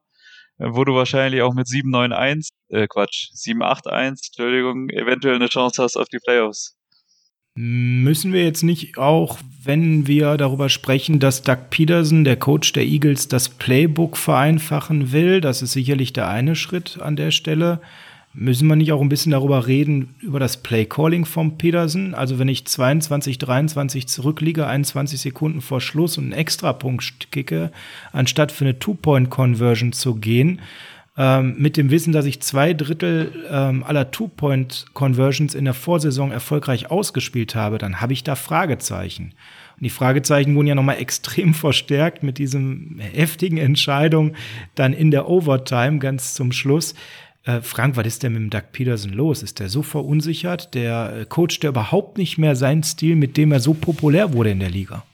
äh, 0.58 0.66
wo 0.68 0.84
du 0.84 0.94
wahrscheinlich 0.94 1.42
auch 1.42 1.54
mit 1.54 1.66
7-9-1, 1.66 2.48
äh, 2.68 2.86
Quatsch, 2.86 3.30
7-8-1, 3.32 4.08
Entschuldigung, 4.26 4.90
eventuell 4.90 5.36
eine 5.36 5.48
Chance 5.48 5.82
hast 5.82 5.96
auf 5.96 6.08
die 6.08 6.18
Playoffs. 6.18 6.76
Müssen 7.58 8.34
wir 8.34 8.44
jetzt 8.44 8.62
nicht 8.62 8.98
auch, 8.98 9.38
wenn 9.64 10.06
wir 10.06 10.36
darüber 10.36 10.68
sprechen, 10.68 11.20
dass 11.20 11.40
Doug 11.40 11.70
Peterson, 11.70 12.22
der 12.22 12.36
Coach 12.36 12.74
der 12.74 12.84
Eagles, 12.84 13.28
das 13.28 13.48
Playbook 13.48 14.18
vereinfachen 14.18 15.10
will? 15.10 15.40
Das 15.40 15.62
ist 15.62 15.72
sicherlich 15.72 16.12
der 16.12 16.28
eine 16.28 16.54
Schritt 16.54 16.98
an 17.00 17.16
der 17.16 17.30
Stelle. 17.30 17.80
Müssen 18.34 18.68
wir 18.68 18.76
nicht 18.76 18.92
auch 18.92 19.00
ein 19.00 19.08
bisschen 19.08 19.32
darüber 19.32 19.66
reden, 19.66 20.14
über 20.20 20.38
das 20.38 20.58
Play-Calling 20.58 21.24
von 21.24 21.56
Peterson? 21.56 22.12
Also 22.12 22.38
wenn 22.38 22.48
ich 22.48 22.66
22, 22.66 23.38
23 23.38 24.06
zurückliege, 24.06 24.66
21 24.66 25.18
Sekunden 25.18 25.62
vor 25.62 25.80
Schluss 25.80 26.18
und 26.18 26.24
einen 26.24 26.32
Extrapunkt 26.34 27.32
kicke, 27.32 27.72
anstatt 28.12 28.52
für 28.52 28.66
eine 28.66 28.78
Two-Point-Conversion 28.78 29.94
zu 29.94 30.16
gehen, 30.16 30.60
ähm, 31.18 31.54
mit 31.58 31.76
dem 31.76 31.90
Wissen, 31.90 32.12
dass 32.12 32.26
ich 32.26 32.40
zwei 32.40 32.74
Drittel 32.74 33.46
ähm, 33.50 33.84
aller 33.84 34.10
Two-Point-Conversions 34.10 35.54
in 35.54 35.64
der 35.64 35.74
Vorsaison 35.74 36.30
erfolgreich 36.30 36.90
ausgespielt 36.90 37.54
habe, 37.54 37.78
dann 37.78 38.00
habe 38.00 38.12
ich 38.12 38.22
da 38.22 38.34
Fragezeichen. 38.34 39.32
Und 39.76 39.82
die 39.82 39.90
Fragezeichen 39.90 40.54
wurden 40.54 40.66
ja 40.66 40.74
nochmal 40.74 40.96
extrem 41.00 41.54
verstärkt 41.54 42.22
mit 42.22 42.38
diesem 42.38 42.98
heftigen 42.98 43.58
Entscheidung 43.58 44.34
dann 44.74 44.92
in 44.92 45.10
der 45.10 45.28
Overtime 45.28 45.98
ganz 45.98 46.34
zum 46.34 46.52
Schluss. 46.52 46.94
Äh, 47.44 47.62
Frank, 47.62 47.96
was 47.96 48.06
ist 48.06 48.22
denn 48.22 48.32
mit 48.32 48.42
dem 48.42 48.50
Doug 48.50 48.72
Peterson 48.72 49.12
los? 49.12 49.42
Ist 49.42 49.60
der 49.60 49.70
so 49.70 49.82
verunsichert? 49.82 50.74
Der 50.74 51.20
äh, 51.20 51.24
Coach, 51.24 51.60
der 51.60 51.70
überhaupt 51.70 52.18
nicht 52.18 52.36
mehr 52.36 52.56
seinen 52.56 52.82
Stil, 52.82 53.16
mit 53.16 53.36
dem 53.38 53.52
er 53.52 53.60
so 53.60 53.72
populär 53.72 54.34
wurde 54.34 54.50
in 54.50 54.60
der 54.60 54.70
Liga? 54.70 55.04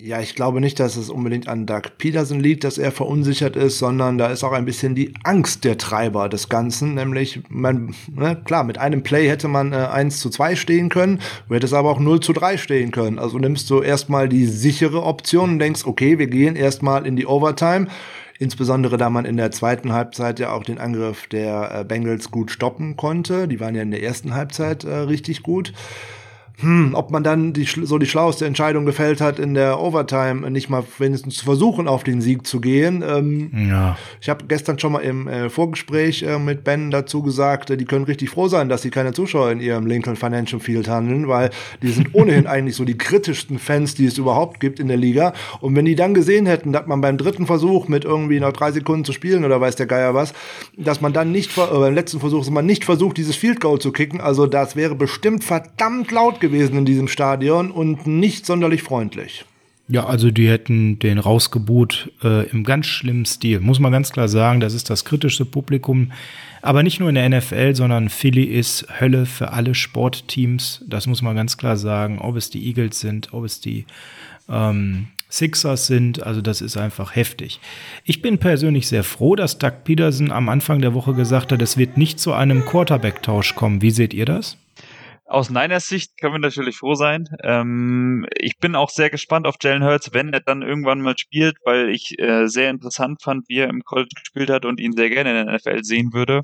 Ja, 0.00 0.20
ich 0.20 0.36
glaube 0.36 0.60
nicht, 0.60 0.78
dass 0.78 0.96
es 0.96 1.10
unbedingt 1.10 1.48
an 1.48 1.66
Doug 1.66 1.82
Peterson 1.98 2.38
liegt, 2.38 2.62
dass 2.62 2.78
er 2.78 2.92
verunsichert 2.92 3.56
ist, 3.56 3.78
sondern 3.78 4.16
da 4.16 4.28
ist 4.28 4.44
auch 4.44 4.52
ein 4.52 4.64
bisschen 4.64 4.94
die 4.94 5.12
Angst 5.24 5.64
der 5.64 5.76
Treiber 5.76 6.28
des 6.28 6.48
Ganzen. 6.48 6.94
Nämlich, 6.94 7.40
man, 7.48 7.94
ne, 8.14 8.40
klar, 8.44 8.62
mit 8.62 8.78
einem 8.78 9.02
Play 9.02 9.28
hätte 9.28 9.48
man 9.48 9.72
äh, 9.72 9.76
1 9.76 10.20
zu 10.20 10.30
2 10.30 10.54
stehen 10.54 10.88
können, 10.88 11.20
du 11.48 11.54
hättest 11.54 11.74
aber 11.74 11.90
auch 11.90 11.98
0 11.98 12.20
zu 12.20 12.32
3 12.32 12.58
stehen 12.58 12.92
können. 12.92 13.18
Also 13.18 13.38
nimmst 13.38 13.70
du 13.70 13.82
erstmal 13.82 14.28
die 14.28 14.46
sichere 14.46 15.02
Option 15.02 15.50
und 15.50 15.58
denkst, 15.58 15.84
okay, 15.84 16.18
wir 16.18 16.28
gehen 16.28 16.54
erstmal 16.54 17.04
in 17.04 17.16
die 17.16 17.26
Overtime. 17.26 17.88
Insbesondere 18.38 18.98
da 18.98 19.10
man 19.10 19.24
in 19.24 19.36
der 19.36 19.50
zweiten 19.50 19.92
Halbzeit 19.92 20.38
ja 20.38 20.52
auch 20.52 20.62
den 20.62 20.78
Angriff 20.78 21.26
der 21.26 21.80
äh, 21.80 21.84
Bengals 21.84 22.30
gut 22.30 22.52
stoppen 22.52 22.96
konnte. 22.96 23.48
Die 23.48 23.58
waren 23.58 23.74
ja 23.74 23.82
in 23.82 23.90
der 23.90 24.02
ersten 24.04 24.32
Halbzeit 24.32 24.84
äh, 24.84 24.94
richtig 24.94 25.42
gut 25.42 25.72
hm, 26.60 26.94
ob 26.94 27.12
man 27.12 27.22
dann 27.22 27.52
die, 27.52 27.64
so 27.64 27.98
die 27.98 28.06
schlauste 28.06 28.44
Entscheidung 28.44 28.84
gefällt 28.84 29.20
hat, 29.20 29.38
in 29.38 29.54
der 29.54 29.78
Overtime 29.78 30.50
nicht 30.50 30.68
mal 30.68 30.82
wenigstens 30.98 31.36
zu 31.36 31.44
versuchen, 31.44 31.86
auf 31.86 32.02
den 32.02 32.20
Sieg 32.20 32.48
zu 32.48 32.60
gehen. 32.60 33.04
Ähm, 33.08 33.68
ja. 33.70 33.96
Ich 34.20 34.28
habe 34.28 34.44
gestern 34.48 34.76
schon 34.76 34.90
mal 34.90 35.02
im 35.02 35.28
äh, 35.28 35.50
Vorgespräch 35.50 36.24
äh, 36.24 36.40
mit 36.40 36.64
Ben 36.64 36.90
dazu 36.90 37.22
gesagt, 37.22 37.70
äh, 37.70 37.76
die 37.76 37.84
können 37.84 38.06
richtig 38.06 38.30
froh 38.30 38.48
sein, 38.48 38.68
dass 38.68 38.82
sie 38.82 38.90
keine 38.90 39.12
Zuschauer 39.12 39.52
in 39.52 39.60
ihrem 39.60 39.86
Lincoln 39.86 40.16
Financial 40.16 40.60
Field 40.60 40.88
handeln, 40.88 41.28
weil 41.28 41.50
die 41.80 41.92
sind 41.92 42.08
ohnehin 42.14 42.48
eigentlich 42.48 42.74
so 42.74 42.84
die 42.84 42.98
kritischsten 42.98 43.60
Fans, 43.60 43.94
die 43.94 44.06
es 44.06 44.18
überhaupt 44.18 44.58
gibt 44.58 44.80
in 44.80 44.88
der 44.88 44.96
Liga. 44.96 45.34
Und 45.60 45.76
wenn 45.76 45.84
die 45.84 45.94
dann 45.94 46.12
gesehen 46.12 46.46
hätten, 46.46 46.72
dass 46.72 46.88
man 46.88 47.00
beim 47.00 47.18
dritten 47.18 47.46
Versuch 47.46 47.86
mit 47.86 48.04
irgendwie 48.04 48.40
noch 48.40 48.52
drei 48.52 48.72
Sekunden 48.72 49.04
zu 49.04 49.12
spielen 49.12 49.44
oder 49.44 49.60
weiß 49.60 49.76
der 49.76 49.86
Geier 49.86 50.14
was, 50.14 50.32
dass 50.76 51.00
man 51.00 51.12
dann 51.12 51.30
nicht, 51.30 51.54
beim 51.54 51.94
letzten 51.94 52.18
Versuch, 52.18 52.40
dass 52.40 52.50
man 52.50 52.66
nicht 52.66 52.84
versucht, 52.84 53.16
dieses 53.16 53.36
Field 53.36 53.60
Goal 53.60 53.78
zu 53.78 53.92
kicken, 53.92 54.20
also 54.20 54.48
das 54.48 54.74
wäre 54.74 54.96
bestimmt 54.96 55.44
verdammt 55.44 56.10
laut 56.10 56.40
gewesen 56.40 56.47
gewesen 56.48 56.78
in 56.78 56.84
diesem 56.84 57.08
Stadion 57.08 57.70
und 57.70 58.06
nicht 58.06 58.46
sonderlich 58.46 58.82
freundlich. 58.82 59.44
Ja, 59.90 60.04
also 60.04 60.30
die 60.30 60.48
hätten 60.48 60.98
den 60.98 61.18
rausgebuht 61.18 62.12
äh, 62.22 62.46
im 62.50 62.62
ganz 62.62 62.86
schlimmen 62.86 63.24
Stil. 63.24 63.60
Muss 63.60 63.78
man 63.78 63.90
ganz 63.90 64.12
klar 64.12 64.28
sagen, 64.28 64.60
das 64.60 64.74
ist 64.74 64.90
das 64.90 65.06
kritischste 65.06 65.46
Publikum. 65.46 66.12
Aber 66.60 66.82
nicht 66.82 67.00
nur 67.00 67.08
in 67.08 67.14
der 67.14 67.28
NFL, 67.28 67.74
sondern 67.74 68.10
Philly 68.10 68.44
ist 68.44 68.86
Hölle 69.00 69.24
für 69.24 69.52
alle 69.52 69.74
Sportteams. 69.74 70.84
Das 70.86 71.06
muss 71.06 71.22
man 71.22 71.34
ganz 71.34 71.56
klar 71.56 71.78
sagen. 71.78 72.18
Ob 72.18 72.36
es 72.36 72.50
die 72.50 72.66
Eagles 72.66 73.00
sind, 73.00 73.32
ob 73.32 73.44
es 73.44 73.60
die 73.60 73.86
ähm, 74.50 75.08
Sixers 75.30 75.86
sind. 75.86 76.22
Also 76.22 76.42
das 76.42 76.60
ist 76.60 76.76
einfach 76.76 77.16
heftig. 77.16 77.58
Ich 78.04 78.20
bin 78.20 78.36
persönlich 78.36 78.88
sehr 78.88 79.04
froh, 79.04 79.36
dass 79.36 79.58
Doug 79.58 79.84
Peterson 79.84 80.30
am 80.30 80.50
Anfang 80.50 80.82
der 80.82 80.92
Woche 80.92 81.14
gesagt 81.14 81.50
hat, 81.50 81.62
es 81.62 81.78
wird 81.78 81.96
nicht 81.96 82.20
zu 82.20 82.34
einem 82.34 82.66
Quarterback-Tausch 82.66 83.54
kommen. 83.54 83.80
Wie 83.80 83.90
seht 83.90 84.12
ihr 84.12 84.26
das? 84.26 84.58
Aus 85.28 85.50
Niners 85.50 85.86
Sicht 85.86 86.18
können 86.18 86.34
wir 86.34 86.38
natürlich 86.38 86.76
froh 86.76 86.94
sein. 86.94 87.28
Ähm, 87.42 88.26
ich 88.34 88.56
bin 88.56 88.74
auch 88.74 88.88
sehr 88.88 89.10
gespannt 89.10 89.46
auf 89.46 89.56
Jalen 89.60 89.84
Hurts, 89.84 90.14
wenn 90.14 90.32
er 90.32 90.40
dann 90.40 90.62
irgendwann 90.62 91.02
mal 91.02 91.18
spielt, 91.18 91.58
weil 91.66 91.90
ich 91.90 92.18
äh, 92.18 92.46
sehr 92.46 92.70
interessant 92.70 93.22
fand, 93.22 93.46
wie 93.46 93.58
er 93.58 93.68
im 93.68 93.82
College 93.82 94.14
gespielt 94.18 94.48
hat 94.48 94.64
und 94.64 94.80
ihn 94.80 94.92
sehr 94.92 95.10
gerne 95.10 95.38
in 95.38 95.46
der 95.46 95.54
NFL 95.56 95.84
sehen 95.84 96.14
würde. 96.14 96.40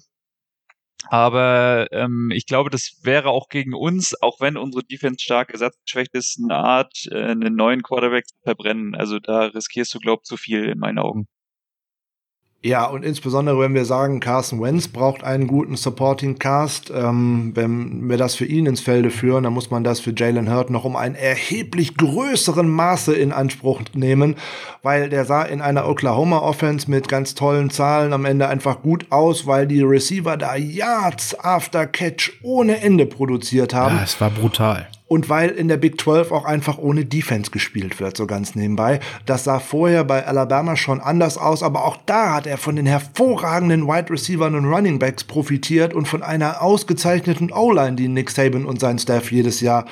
Aber 1.09 1.87
ähm, 1.93 2.31
ich 2.35 2.45
glaube, 2.45 2.69
das 2.69 3.01
wäre 3.03 3.31
auch 3.31 3.49
gegen 3.49 3.73
uns, 3.73 4.21
auch 4.21 4.41
wenn 4.41 4.59
unsere 4.59 4.85
Defense 4.85 5.23
stark 5.23 5.51
ersatzgeschwächt 5.51 6.15
ist, 6.15 6.39
eine 6.43 6.57
Art, 6.57 7.09
äh, 7.11 7.25
einen 7.25 7.55
neuen 7.57 7.83
Quarterback 7.83 8.27
zu 8.27 8.37
verbrennen. 8.43 8.95
Also 8.95 9.19
da 9.19 9.47
riskierst 9.47 9.95
du, 9.95 9.99
glaub 9.99 10.27
zu 10.27 10.37
viel 10.37 10.65
in 10.65 10.79
meinen 10.79 10.99
Augen. 10.99 11.27
Ja, 12.65 12.87
und 12.87 13.05
insbesondere, 13.05 13.61
wenn 13.61 13.75
wir 13.75 13.85
sagen, 13.85 14.21
Carson 14.21 14.63
Wentz 14.63 14.89
braucht 14.89 15.23
einen 15.23 15.47
guten 15.49 15.77
Supporting 15.77 16.39
Cast, 16.39 16.91
ähm, 16.91 17.53
wenn 17.55 18.09
wir 18.09 18.17
das 18.17 18.37
für 18.37 18.47
ihn 18.47 18.65
ins 18.65 18.81
Felde 18.81 19.11
führen, 19.11 19.45
dann 19.45 19.53
muss 19.53 19.71
man 19.71 19.85
das 19.85 20.01
für 20.01 20.15
Jalen 20.17 20.51
Hurt 20.51 20.71
noch 20.71 20.87
um 20.87 20.97
einen 20.97 21.15
erheblich 21.15 21.95
größeren 21.99 22.67
Maße 22.67 23.15
in 23.15 23.33
Anspruch 23.33 23.83
nehmen, 23.93 24.37
weil 24.83 25.11
der 25.11 25.27
sah 25.27 25.43
in 25.43 25.61
einer 25.61 25.87
Oklahoma 25.87 26.39
Offense 26.39 26.91
mit 26.91 27.07
ganz 27.07 27.35
tollen 27.35 27.69
Zahlen 27.69 28.15
am 28.15 28.25
Ende 28.25 28.49
einfach 28.49 28.81
gut 28.81 29.09
aus, 29.11 29.47
weil 29.47 29.67
die 29.67 29.83
Receiver 29.83 30.39
da 30.39 30.57
Yards 30.57 31.39
after 31.39 31.87
Catch 31.87 32.33
ohne 32.43 32.81
Ende 32.81 33.05
produziert 33.05 33.75
haben. 33.75 33.97
Ja, 33.97 34.05
es 34.05 34.19
war 34.23 34.31
brutal 34.31 34.89
und 35.07 35.29
weil 35.29 35.51
in 35.51 35.69
der 35.69 35.77
Big 35.77 36.01
12 36.01 36.33
auch 36.33 36.45
einfach 36.45 36.79
ohne 36.79 37.05
Defense 37.05 37.51
gespielt 37.51 38.01
wird, 38.01 38.17
so 38.17 38.27
ganz 38.27 38.55
nebenbei. 38.55 39.01
Das 39.27 39.45
sah 39.45 39.61
vorher 39.61 40.03
bei 40.03 40.27
Alabama 40.27 40.77
schon 40.77 41.01
anders 41.01 41.37
aus, 41.37 41.63
aber 41.63 41.85
auch 41.85 41.99
da 42.07 42.35
hat 42.35 42.47
er 42.47 42.57
von 42.57 42.77
den 42.77 42.87
hervorragenden 42.87 43.87
Wide 43.87 44.11
Receivers 44.11 44.55
und 44.55 44.65
Running 44.65 44.99
Backs 44.99 45.25
profitiert 45.25 45.93
und 45.93 46.09
von 46.09 46.23
einer 46.23 46.63
ausgezeichneten 46.63 47.53
O-Line, 47.53 47.97
die 47.97 48.09
Nick 48.09 48.31
Saban 48.31 48.65
und 48.65 48.81
sein 48.81 48.99
Staff 48.99 49.31
jedes 49.31 49.61
Jahr 49.61 49.85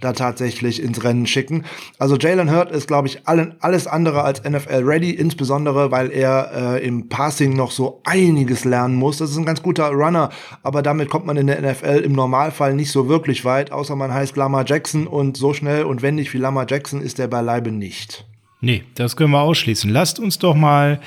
da 0.00 0.12
tatsächlich 0.12 0.82
ins 0.82 1.04
Rennen 1.04 1.26
schicken. 1.26 1.64
Also 1.98 2.16
Jalen 2.16 2.50
Hurt 2.50 2.70
ist, 2.72 2.86
glaube 2.86 3.08
ich, 3.08 3.26
allen, 3.28 3.54
alles 3.60 3.86
andere 3.86 4.22
als 4.22 4.42
NFL 4.42 4.82
ready, 4.84 5.10
insbesondere 5.10 5.90
weil 5.90 6.10
er 6.10 6.76
äh, 6.76 6.86
im 6.86 7.08
Passing 7.08 7.54
noch 7.54 7.70
so 7.70 8.00
einiges 8.04 8.64
lernen 8.64 8.94
muss. 8.94 9.18
Das 9.18 9.30
ist 9.30 9.36
ein 9.36 9.44
ganz 9.44 9.62
guter 9.62 9.88
Runner, 9.90 10.30
aber 10.62 10.82
damit 10.82 11.08
kommt 11.08 11.26
man 11.26 11.36
in 11.36 11.46
der 11.46 11.60
NFL 11.60 12.02
im 12.04 12.12
Normalfall 12.12 12.74
nicht 12.74 12.90
so 12.90 13.08
wirklich 13.08 13.44
weit, 13.44 13.72
außer 13.72 13.96
man 13.96 14.12
heißt 14.12 14.36
Lamar 14.36 14.64
Jackson 14.66 15.06
und 15.06 15.36
so 15.36 15.54
schnell 15.54 15.84
und 15.84 16.02
wendig 16.02 16.32
wie 16.34 16.38
Lamar 16.38 16.66
Jackson 16.68 17.00
ist 17.00 17.18
er 17.18 17.28
beileibe 17.28 17.70
nicht. 17.70 18.26
Nee, 18.60 18.84
das 18.94 19.16
können 19.16 19.30
wir 19.30 19.40
ausschließen. 19.40 19.90
Lasst 19.90 20.18
uns 20.18 20.38
doch 20.38 20.54
mal 20.54 21.00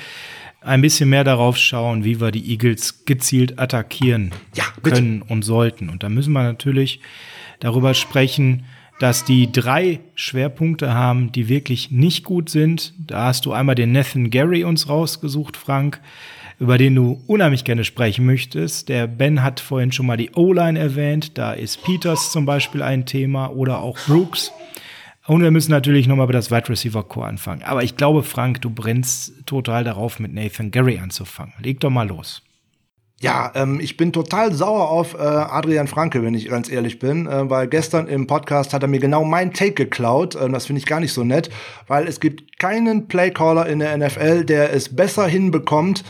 ein 0.60 0.80
bisschen 0.80 1.10
mehr 1.10 1.24
darauf 1.24 1.56
schauen, 1.56 2.04
wie 2.04 2.20
wir 2.20 2.30
die 2.30 2.50
Eagles 2.50 3.04
gezielt 3.04 3.58
attackieren 3.58 4.32
ja, 4.54 4.64
können 4.82 5.22
und 5.22 5.42
sollten. 5.42 5.88
Und 5.88 6.02
da 6.02 6.08
müssen 6.08 6.32
wir 6.32 6.42
natürlich 6.42 7.00
darüber 7.60 7.94
sprechen, 7.94 8.64
dass 9.00 9.24
die 9.24 9.50
drei 9.50 10.00
Schwerpunkte 10.14 10.94
haben, 10.94 11.32
die 11.32 11.48
wirklich 11.48 11.90
nicht 11.90 12.24
gut 12.24 12.48
sind. 12.48 12.94
Da 12.98 13.26
hast 13.26 13.44
du 13.46 13.52
einmal 13.52 13.74
den 13.74 13.92
Nathan 13.92 14.30
Gary 14.30 14.64
uns 14.64 14.88
rausgesucht, 14.88 15.56
Frank, 15.56 16.00
über 16.60 16.78
den 16.78 16.94
du 16.94 17.20
unheimlich 17.26 17.64
gerne 17.64 17.84
sprechen 17.84 18.24
möchtest. 18.24 18.88
Der 18.88 19.06
Ben 19.06 19.42
hat 19.42 19.60
vorhin 19.60 19.92
schon 19.92 20.06
mal 20.06 20.16
die 20.16 20.30
O-Line 20.30 20.78
erwähnt. 20.78 21.36
Da 21.36 21.52
ist 21.52 21.82
Peters 21.82 22.30
zum 22.30 22.46
Beispiel 22.46 22.82
ein 22.82 23.04
Thema 23.06 23.48
oder 23.48 23.80
auch 23.80 23.98
Brooks. 24.06 24.52
Und 25.26 25.42
wir 25.42 25.50
müssen 25.50 25.70
natürlich 25.70 26.06
nochmal 26.06 26.24
über 26.24 26.34
das 26.34 26.50
Wide 26.50 26.68
Receiver 26.68 27.02
Core 27.02 27.26
anfangen. 27.26 27.62
Aber 27.62 27.82
ich 27.82 27.96
glaube, 27.96 28.22
Frank, 28.22 28.60
du 28.60 28.70
brennst 28.70 29.46
total 29.46 29.82
darauf, 29.82 30.20
mit 30.20 30.34
Nathan 30.34 30.70
Gary 30.70 30.98
anzufangen. 30.98 31.54
Leg 31.60 31.80
doch 31.80 31.90
mal 31.90 32.06
los. 32.06 32.43
Ja, 33.24 33.50
ähm, 33.54 33.80
ich 33.80 33.96
bin 33.96 34.12
total 34.12 34.52
sauer 34.52 34.90
auf 34.90 35.14
äh, 35.14 35.16
Adrian 35.16 35.86
Franke, 35.86 36.22
wenn 36.22 36.34
ich 36.34 36.50
ganz 36.50 36.70
ehrlich 36.70 36.98
bin, 36.98 37.26
äh, 37.26 37.48
weil 37.48 37.68
gestern 37.68 38.06
im 38.06 38.26
Podcast 38.26 38.74
hat 38.74 38.82
er 38.82 38.88
mir 38.88 39.00
genau 39.00 39.24
mein 39.24 39.54
Take 39.54 39.72
geklaut. 39.72 40.34
Äh, 40.34 40.50
das 40.50 40.66
finde 40.66 40.80
ich 40.80 40.84
gar 40.84 41.00
nicht 41.00 41.14
so 41.14 41.24
nett, 41.24 41.48
weil 41.86 42.06
es 42.06 42.20
gibt 42.20 42.58
keinen 42.58 43.08
Playcaller 43.08 43.64
in 43.66 43.78
der 43.78 43.96
NFL, 43.96 44.44
der 44.44 44.74
es 44.74 44.94
besser 44.94 45.26
hinbekommt, 45.26 46.04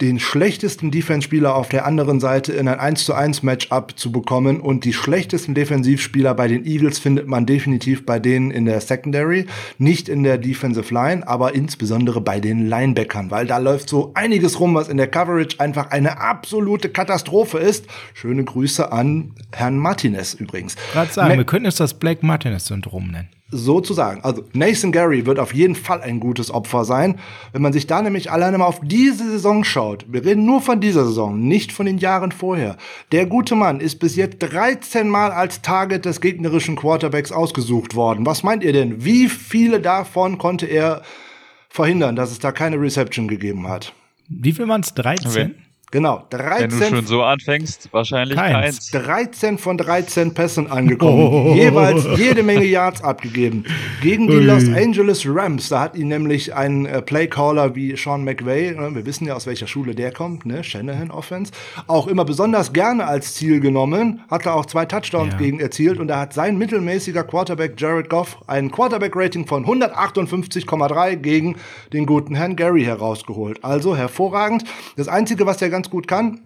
den 0.00 0.18
schlechtesten 0.18 0.90
Defense-Spieler 0.90 1.54
auf 1.54 1.68
der 1.68 1.86
anderen 1.86 2.18
Seite 2.18 2.52
in 2.52 2.66
ein 2.66 2.80
1 2.80 3.04
zu 3.04 3.14
1 3.14 3.42
Matchup 3.42 3.96
zu 3.96 4.10
bekommen 4.10 4.60
und 4.60 4.84
die 4.84 4.92
schlechtesten 4.92 5.54
Defensivspieler 5.54 6.34
bei 6.34 6.48
den 6.48 6.64
Eagles 6.64 6.98
findet 6.98 7.28
man 7.28 7.46
definitiv 7.46 8.04
bei 8.04 8.18
denen 8.18 8.50
in 8.50 8.64
der 8.64 8.80
Secondary, 8.80 9.46
nicht 9.78 10.08
in 10.08 10.24
der 10.24 10.38
Defensive 10.38 10.92
Line, 10.92 11.26
aber 11.28 11.54
insbesondere 11.54 12.20
bei 12.20 12.40
den 12.40 12.66
Linebackern, 12.66 13.30
weil 13.30 13.46
da 13.46 13.58
läuft 13.58 13.88
so 13.88 14.10
einiges 14.14 14.58
rum, 14.58 14.74
was 14.74 14.88
in 14.88 14.96
der 14.96 15.08
Coverage 15.08 15.60
einfach 15.60 15.90
eine 15.90 16.20
absolute 16.20 16.88
Katastrophe 16.88 17.58
ist. 17.58 17.86
Schöne 18.14 18.44
Grüße 18.44 18.90
an 18.90 19.34
Herrn 19.52 19.76
Martinez 19.76 20.34
übrigens. 20.34 20.74
Gerade 20.92 21.12
sagen, 21.12 21.28
Ma 21.28 21.36
wir 21.36 21.44
könnten 21.44 21.66
es 21.66 21.76
das 21.76 21.94
Black 21.94 22.22
Martinez-Syndrom 22.22 23.08
nennen 23.08 23.28
sozusagen. 23.52 24.24
Also 24.24 24.42
Nathan 24.52 24.90
Gary 24.90 25.26
wird 25.26 25.38
auf 25.38 25.54
jeden 25.54 25.76
Fall 25.76 26.00
ein 26.00 26.18
gutes 26.18 26.50
Opfer 26.50 26.84
sein. 26.84 27.20
Wenn 27.52 27.62
man 27.62 27.72
sich 27.72 27.86
da 27.86 28.02
nämlich 28.02 28.32
alleine 28.32 28.58
mal 28.58 28.64
auf 28.64 28.80
diese 28.82 29.30
Saison 29.30 29.62
schaut, 29.62 30.06
wir 30.08 30.24
reden 30.24 30.44
nur 30.44 30.60
von 30.60 30.80
dieser 30.80 31.04
Saison, 31.04 31.38
nicht 31.38 31.70
von 31.70 31.86
den 31.86 31.98
Jahren 31.98 32.32
vorher. 32.32 32.76
Der 33.12 33.26
gute 33.26 33.54
Mann 33.54 33.80
ist 33.80 34.00
bis 34.00 34.16
jetzt 34.16 34.38
13 34.40 35.08
Mal 35.08 35.30
als 35.30 35.62
Target 35.62 36.06
des 36.06 36.20
gegnerischen 36.20 36.74
Quarterbacks 36.74 37.30
ausgesucht 37.30 37.94
worden. 37.94 38.26
Was 38.26 38.42
meint 38.42 38.64
ihr 38.64 38.72
denn? 38.72 39.04
Wie 39.04 39.28
viele 39.28 39.80
davon 39.80 40.38
konnte 40.38 40.66
er 40.66 41.02
verhindern, 41.68 42.16
dass 42.16 42.32
es 42.32 42.38
da 42.38 42.52
keine 42.52 42.80
Reception 42.80 43.28
gegeben 43.28 43.68
hat? 43.68 43.92
Wie 44.28 44.52
viel 44.52 44.66
waren 44.66 44.80
es? 44.80 44.94
13? 44.94 45.30
Okay. 45.30 45.50
Genau, 45.92 46.24
13. 46.30 46.70
Wenn 46.70 46.90
du 46.90 46.96
schon 46.96 47.06
so 47.06 47.22
anfängst, 47.22 47.90
wahrscheinlich 47.92 48.38
keins. 48.38 48.90
13 48.92 49.58
von 49.58 49.76
13 49.76 50.32
Pässen 50.32 50.70
angekommen. 50.70 51.50
Oh. 51.50 51.54
Jeweils 51.54 52.06
jede 52.16 52.42
Menge 52.42 52.64
Yards 52.64 53.04
abgegeben. 53.04 53.64
Gegen 54.00 54.26
die 54.26 54.36
Los 54.36 54.64
Angeles 54.68 55.26
Rams, 55.26 55.68
da 55.68 55.80
hat 55.80 55.94
ihn 55.94 56.08
nämlich 56.08 56.54
ein 56.54 56.86
äh, 56.86 57.02
Playcaller 57.02 57.74
wie 57.76 57.94
Sean 57.94 58.24
McVay, 58.24 58.74
ne, 58.74 58.94
wir 58.94 59.04
wissen 59.04 59.26
ja 59.26 59.34
aus 59.34 59.46
welcher 59.46 59.66
Schule 59.66 59.94
der 59.94 60.12
kommt, 60.12 60.46
ne, 60.46 60.64
Shanahan 60.64 61.10
Offense, 61.10 61.52
auch 61.88 62.06
immer 62.06 62.24
besonders 62.24 62.72
gerne 62.72 63.06
als 63.06 63.34
Ziel 63.34 63.60
genommen, 63.60 64.22
hat 64.30 64.46
er 64.46 64.54
auch 64.54 64.64
zwei 64.64 64.86
Touchdowns 64.86 65.34
ja. 65.34 65.38
gegen 65.38 65.60
erzielt 65.60 65.98
und 65.98 66.08
da 66.08 66.20
hat 66.20 66.32
sein 66.32 66.56
mittelmäßiger 66.56 67.22
Quarterback 67.22 67.78
Jared 67.78 68.08
Goff 68.08 68.38
ein 68.46 68.70
Quarterback-Rating 68.70 69.46
von 69.46 69.66
158,3 69.66 71.16
gegen 71.16 71.56
den 71.92 72.06
guten 72.06 72.34
Herrn 72.34 72.56
Gary 72.56 72.84
herausgeholt. 72.84 73.62
Also 73.62 73.94
hervorragend. 73.94 74.64
Das 74.96 75.08
Einzige, 75.08 75.44
was 75.44 75.58
der 75.58 75.68
ganz 75.68 75.81
ganz 75.82 75.90
gut 75.90 76.06
kann, 76.06 76.40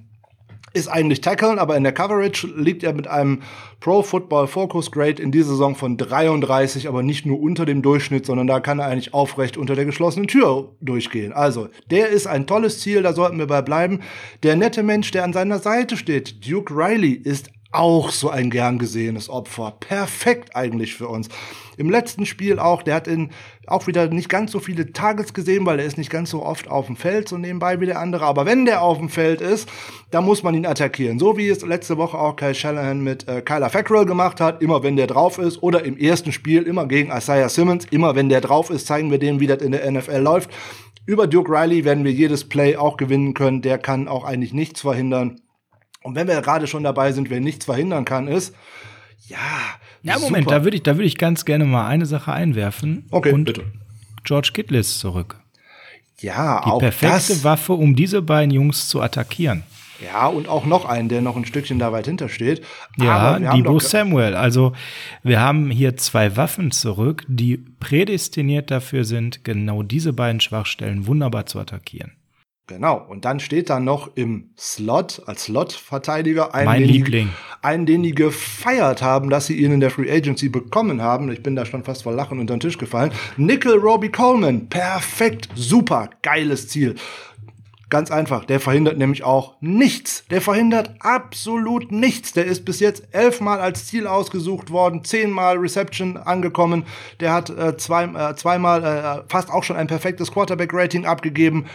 ist 0.72 0.88
eigentlich 0.88 1.20
tackeln, 1.20 1.58
aber 1.58 1.76
in 1.76 1.82
der 1.82 1.92
Coverage 1.92 2.46
liegt 2.56 2.82
er 2.82 2.94
mit 2.94 3.06
einem 3.06 3.42
Pro 3.80 4.02
Football 4.02 4.46
Focus 4.46 4.90
Grade 4.90 5.22
in 5.22 5.30
dieser 5.30 5.50
Saison 5.50 5.74
von 5.74 5.98
33, 5.98 6.88
aber 6.88 7.02
nicht 7.02 7.26
nur 7.26 7.38
unter 7.38 7.66
dem 7.66 7.82
Durchschnitt, 7.82 8.24
sondern 8.24 8.46
da 8.46 8.60
kann 8.60 8.78
er 8.78 8.86
eigentlich 8.86 9.12
aufrecht 9.12 9.58
unter 9.58 9.74
der 9.74 9.84
geschlossenen 9.84 10.26
Tür 10.26 10.74
durchgehen. 10.80 11.34
Also, 11.34 11.68
der 11.90 12.08
ist 12.08 12.26
ein 12.26 12.46
tolles 12.46 12.80
Ziel, 12.80 13.02
da 13.02 13.12
sollten 13.12 13.38
wir 13.38 13.46
bei 13.46 13.60
bleiben. 13.60 14.00
Der 14.42 14.56
nette 14.56 14.82
Mensch, 14.82 15.10
der 15.10 15.24
an 15.24 15.34
seiner 15.34 15.58
Seite 15.58 15.98
steht, 15.98 16.46
Duke 16.46 16.74
Riley, 16.74 17.12
ist 17.12 17.50
auch 17.72 18.10
so 18.10 18.30
ein 18.30 18.50
gern 18.50 18.78
gesehenes 18.78 19.28
Opfer. 19.28 19.76
Perfekt 19.78 20.56
eigentlich 20.56 20.94
für 20.94 21.08
uns. 21.08 21.28
Im 21.76 21.90
letzten 21.90 22.24
Spiel 22.24 22.58
auch, 22.58 22.82
der 22.82 22.94
hat 22.94 23.06
in 23.06 23.30
auch 23.66 23.86
wieder 23.86 24.08
nicht 24.08 24.28
ganz 24.28 24.52
so 24.52 24.60
viele 24.60 24.92
Targets 24.92 25.34
gesehen, 25.34 25.66
weil 25.66 25.80
er 25.80 25.86
ist 25.86 25.98
nicht 25.98 26.10
ganz 26.10 26.30
so 26.30 26.42
oft 26.42 26.68
auf 26.68 26.86
dem 26.86 26.96
Feld, 26.96 27.28
so 27.28 27.36
nebenbei 27.36 27.80
wie 27.80 27.86
der 27.86 28.00
andere. 28.00 28.24
Aber 28.24 28.46
wenn 28.46 28.64
der 28.64 28.82
auf 28.82 28.98
dem 28.98 29.08
Feld 29.08 29.40
ist, 29.40 29.68
dann 30.10 30.24
muss 30.24 30.42
man 30.42 30.54
ihn 30.54 30.66
attackieren. 30.66 31.18
So 31.18 31.36
wie 31.36 31.48
es 31.48 31.62
letzte 31.62 31.96
Woche 31.96 32.18
auch 32.18 32.36
Kyle 32.36 32.54
Shanahan 32.54 33.00
mit 33.00 33.28
äh, 33.28 33.42
Kyler 33.42 33.70
Fackrell 33.70 34.06
gemacht 34.06 34.40
hat, 34.40 34.62
immer 34.62 34.82
wenn 34.82 34.96
der 34.96 35.06
drauf 35.06 35.38
ist. 35.38 35.62
Oder 35.62 35.84
im 35.84 35.96
ersten 35.96 36.32
Spiel 36.32 36.62
immer 36.62 36.86
gegen 36.86 37.10
Isaiah 37.10 37.48
Simmons, 37.48 37.86
immer 37.90 38.14
wenn 38.14 38.28
der 38.28 38.40
drauf 38.40 38.70
ist, 38.70 38.86
zeigen 38.86 39.10
wir 39.10 39.18
dem, 39.18 39.40
wie 39.40 39.46
das 39.46 39.62
in 39.62 39.72
der 39.72 39.90
NFL 39.90 40.18
läuft. 40.18 40.50
Über 41.06 41.26
Duke 41.26 41.52
Riley 41.52 41.84
werden 41.84 42.04
wir 42.04 42.12
jedes 42.12 42.48
Play 42.48 42.76
auch 42.76 42.96
gewinnen 42.96 43.34
können. 43.34 43.62
Der 43.62 43.78
kann 43.78 44.08
auch 44.08 44.24
eigentlich 44.24 44.52
nichts 44.52 44.80
verhindern. 44.80 45.40
Und 46.02 46.14
wenn 46.14 46.28
wir 46.28 46.40
gerade 46.40 46.66
schon 46.66 46.84
dabei 46.84 47.12
sind, 47.12 47.30
wer 47.30 47.40
nichts 47.40 47.64
verhindern 47.64 48.04
kann, 48.04 48.28
ist, 48.28 48.54
ja. 49.26 49.38
Ja, 50.02 50.18
Moment, 50.18 50.44
super. 50.44 50.58
da 50.58 50.64
würde 50.64 50.76
ich, 50.76 50.82
da 50.82 50.96
würde 50.96 51.06
ich 51.06 51.18
ganz 51.18 51.44
gerne 51.44 51.64
mal 51.64 51.86
eine 51.86 52.06
Sache 52.06 52.32
einwerfen. 52.32 53.06
Okay, 53.10 53.32
und 53.32 53.44
bitte. 53.44 53.64
George 54.24 54.50
Kittle 54.52 54.78
ist 54.78 54.98
zurück. 54.98 55.40
Ja, 56.18 56.62
Die 56.64 56.70
auch 56.70 56.78
perfekte 56.78 57.14
das. 57.32 57.44
Waffe, 57.44 57.74
um 57.74 57.94
diese 57.94 58.22
beiden 58.22 58.50
Jungs 58.50 58.88
zu 58.88 59.00
attackieren. 59.02 59.64
Ja, 60.04 60.26
und 60.26 60.48
auch 60.48 60.66
noch 60.66 60.84
einen, 60.84 61.08
der 61.08 61.22
noch 61.22 61.36
ein 61.36 61.46
Stückchen 61.46 61.78
da 61.78 61.90
weit 61.92 62.06
hinter 62.06 62.28
steht. 62.28 62.62
Ja, 62.98 63.38
Debo 63.38 63.78
Samuel. 63.78 64.34
Also 64.34 64.72
wir 65.22 65.40
haben 65.40 65.70
hier 65.70 65.96
zwei 65.96 66.36
Waffen 66.36 66.70
zurück, 66.70 67.24
die 67.28 67.56
prädestiniert 67.56 68.70
dafür 68.70 69.04
sind, 69.04 69.44
genau 69.44 69.82
diese 69.82 70.12
beiden 70.12 70.40
Schwachstellen 70.40 71.06
wunderbar 71.06 71.46
zu 71.46 71.58
attackieren. 71.58 72.12
Genau, 72.68 72.96
und 72.96 73.24
dann 73.24 73.38
steht 73.38 73.70
da 73.70 73.78
noch 73.78 74.16
im 74.16 74.50
Slot, 74.58 75.22
als 75.26 75.44
Slot-Verteidiger, 75.44 76.52
einen, 76.52 76.66
mein 76.66 76.80
den 76.82 76.90
Liebling. 76.90 77.28
Die, 77.28 77.64
einen, 77.64 77.86
den 77.86 78.02
die 78.02 78.12
gefeiert 78.12 79.02
haben, 79.02 79.30
dass 79.30 79.46
sie 79.46 79.56
ihn 79.56 79.70
in 79.70 79.78
der 79.78 79.90
Free 79.90 80.10
Agency 80.10 80.48
bekommen 80.48 81.00
haben. 81.00 81.30
Ich 81.30 81.44
bin 81.44 81.54
da 81.54 81.64
schon 81.64 81.84
fast 81.84 82.02
vor 82.02 82.12
Lachen 82.12 82.40
unter 82.40 82.56
den 82.56 82.60
Tisch 82.60 82.76
gefallen. 82.76 83.12
Nickel 83.36 83.78
Robbie 83.78 84.08
Coleman, 84.08 84.68
perfekt, 84.68 85.48
super, 85.54 86.10
geiles 86.22 86.66
Ziel. 86.66 86.96
Ganz 87.88 88.10
einfach, 88.10 88.44
der 88.44 88.58
verhindert 88.58 88.98
nämlich 88.98 89.22
auch 89.22 89.54
nichts. 89.60 90.24
Der 90.28 90.40
verhindert 90.40 90.96
absolut 90.98 91.92
nichts. 91.92 92.32
Der 92.32 92.46
ist 92.46 92.64
bis 92.64 92.80
jetzt 92.80 93.06
elfmal 93.12 93.60
als 93.60 93.86
Ziel 93.86 94.08
ausgesucht 94.08 94.72
worden, 94.72 95.04
zehnmal 95.04 95.56
Reception 95.58 96.16
angekommen. 96.16 96.82
Der 97.20 97.32
hat 97.32 97.48
äh, 97.48 97.76
zwei, 97.76 98.06
äh, 98.06 98.34
zweimal 98.34 98.82
äh, 98.82 99.30
fast 99.30 99.52
auch 99.52 99.62
schon 99.62 99.76
ein 99.76 99.86
perfektes 99.86 100.32
Quarterback-Rating 100.32 101.06
abgegeben 101.06 101.66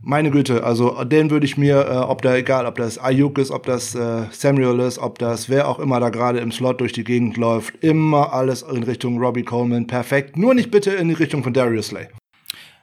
meine 0.00 0.30
Güte, 0.30 0.64
also 0.64 1.04
den 1.04 1.30
würde 1.30 1.46
ich 1.46 1.56
mir, 1.56 1.86
äh, 1.86 1.96
ob 1.96 2.22
da 2.22 2.36
egal, 2.36 2.66
ob 2.66 2.76
das 2.76 2.98
Ayuk 2.98 3.38
ist, 3.38 3.50
ob 3.50 3.66
das 3.66 3.94
äh, 3.94 4.26
Samuel 4.30 4.80
ist, 4.80 4.98
ob 4.98 5.18
das 5.18 5.48
wer 5.48 5.68
auch 5.68 5.78
immer 5.78 6.00
da 6.00 6.10
gerade 6.10 6.38
im 6.38 6.52
Slot 6.52 6.80
durch 6.80 6.92
die 6.92 7.04
Gegend 7.04 7.36
läuft, 7.36 7.82
immer 7.82 8.32
alles 8.32 8.62
in 8.62 8.82
Richtung 8.82 9.18
Robbie 9.18 9.42
Coleman, 9.42 9.86
perfekt. 9.86 10.36
Nur 10.36 10.54
nicht 10.54 10.70
bitte 10.70 10.92
in 10.92 11.08
die 11.08 11.14
Richtung 11.14 11.42
von 11.42 11.52
Darius 11.52 11.88
Slay. 11.88 12.08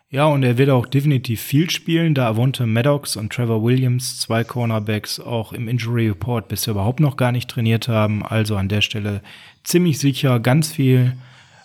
Ja, 0.10 0.28
und 0.28 0.44
er 0.44 0.58
wird 0.58 0.70
auch 0.70 0.86
definitiv 0.86 1.42
viel 1.42 1.70
spielen, 1.70 2.14
da 2.14 2.30
Avonte 2.30 2.66
Maddox 2.66 3.16
und 3.18 3.34
Trevor 3.34 3.64
Williams, 3.64 4.20
zwei 4.20 4.44
Cornerbacks, 4.44 5.20
auch 5.20 5.52
im 5.52 5.68
Injury 5.68 6.08
Report 6.08 6.48
bisher 6.48 6.72
überhaupt 6.74 7.00
noch 7.00 7.18
gar 7.18 7.32
nicht 7.32 7.50
trainiert 7.50 7.88
haben. 7.88 8.24
Also 8.24 8.56
an 8.56 8.70
der 8.70 8.82
Stelle 8.82 9.22
ziemlich 9.64 10.00
sicher 10.00 10.40
ganz 10.40 10.72
viel 10.72 11.14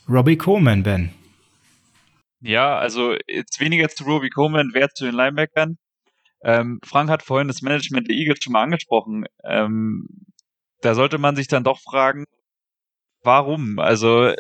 Robbie 0.09 0.37
Coleman, 0.37 0.83
Ben. 0.83 1.11
Ja, 2.41 2.79
also 2.79 3.15
jetzt 3.27 3.61
weniger 3.61 3.89
zu 3.89 4.05
Robbie 4.05 4.31
Coleman, 4.31 4.71
wer 4.73 4.89
zu 4.89 5.05
den 5.05 5.15
Linebackern. 5.15 5.79
Ähm, 6.43 6.81
Frank 6.85 7.11
hat 7.11 7.23
vorhin 7.23 7.49
das 7.49 7.61
Management 7.61 8.09
der 8.09 8.17
Eagles 8.17 8.39
schon 8.43 8.55
mal 8.55 8.63
angesprochen. 8.63 9.27
Ähm, 9.45 10.07
da 10.81 10.95
sollte 10.95 11.19
man 11.19 11.37
sich 11.37 11.49
dann 11.49 11.65
doch 11.65 11.81
fragen, 11.81 12.25
warum? 13.23 13.79
Also 13.79 14.33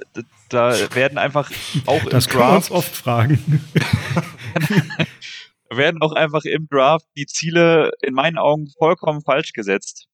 da 0.48 0.72
werden 0.94 1.18
einfach 1.18 1.50
auch 1.86 2.04
das 2.06 2.26
im 2.26 2.32
Draft 2.32 2.56
uns 2.56 2.70
oft 2.70 2.96
fragen. 2.96 3.62
werden 5.70 6.02
auch 6.02 6.12
einfach 6.12 6.44
im 6.44 6.66
Draft 6.68 7.06
die 7.16 7.26
Ziele 7.26 7.92
in 8.02 8.14
meinen 8.14 8.38
Augen 8.38 8.68
vollkommen 8.78 9.22
falsch 9.22 9.52
gesetzt. 9.52 10.06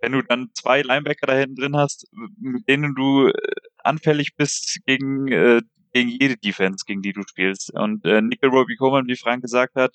Wenn 0.00 0.12
du 0.12 0.22
dann 0.22 0.48
zwei 0.54 0.82
Linebacker 0.82 1.26
da 1.26 1.34
hinten 1.34 1.56
drin 1.56 1.76
hast, 1.76 2.06
mit 2.38 2.68
denen 2.68 2.94
du 2.94 3.28
äh, 3.28 3.32
anfällig 3.78 4.34
bist 4.36 4.80
gegen 4.86 5.28
äh, 5.28 5.60
gegen 5.94 6.10
jede 6.10 6.36
Defense, 6.36 6.84
gegen 6.86 7.00
die 7.02 7.12
du 7.12 7.22
spielst. 7.22 7.72
Und 7.72 8.04
äh, 8.04 8.20
Nickel 8.20 8.50
Robbie 8.50 8.74
Coleman, 8.76 9.06
wie 9.06 9.16
Frank 9.16 9.42
gesagt 9.42 9.76
hat, 9.76 9.92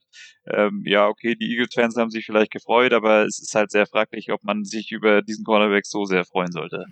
ähm, 0.47 0.81
ja, 0.85 1.07
okay, 1.07 1.35
die 1.35 1.51
Eagles-Fans 1.51 1.97
haben 1.97 2.09
sich 2.09 2.25
vielleicht 2.25 2.51
gefreut, 2.51 2.93
aber 2.93 3.25
es 3.25 3.39
ist 3.39 3.53
halt 3.53 3.69
sehr 3.69 3.85
fraglich, 3.85 4.31
ob 4.31 4.43
man 4.43 4.63
sich 4.63 4.91
über 4.91 5.21
diesen 5.21 5.43
Cornerback 5.43 5.85
so 5.85 6.05
sehr 6.05 6.25
freuen 6.25 6.51
sollte. 6.51 6.85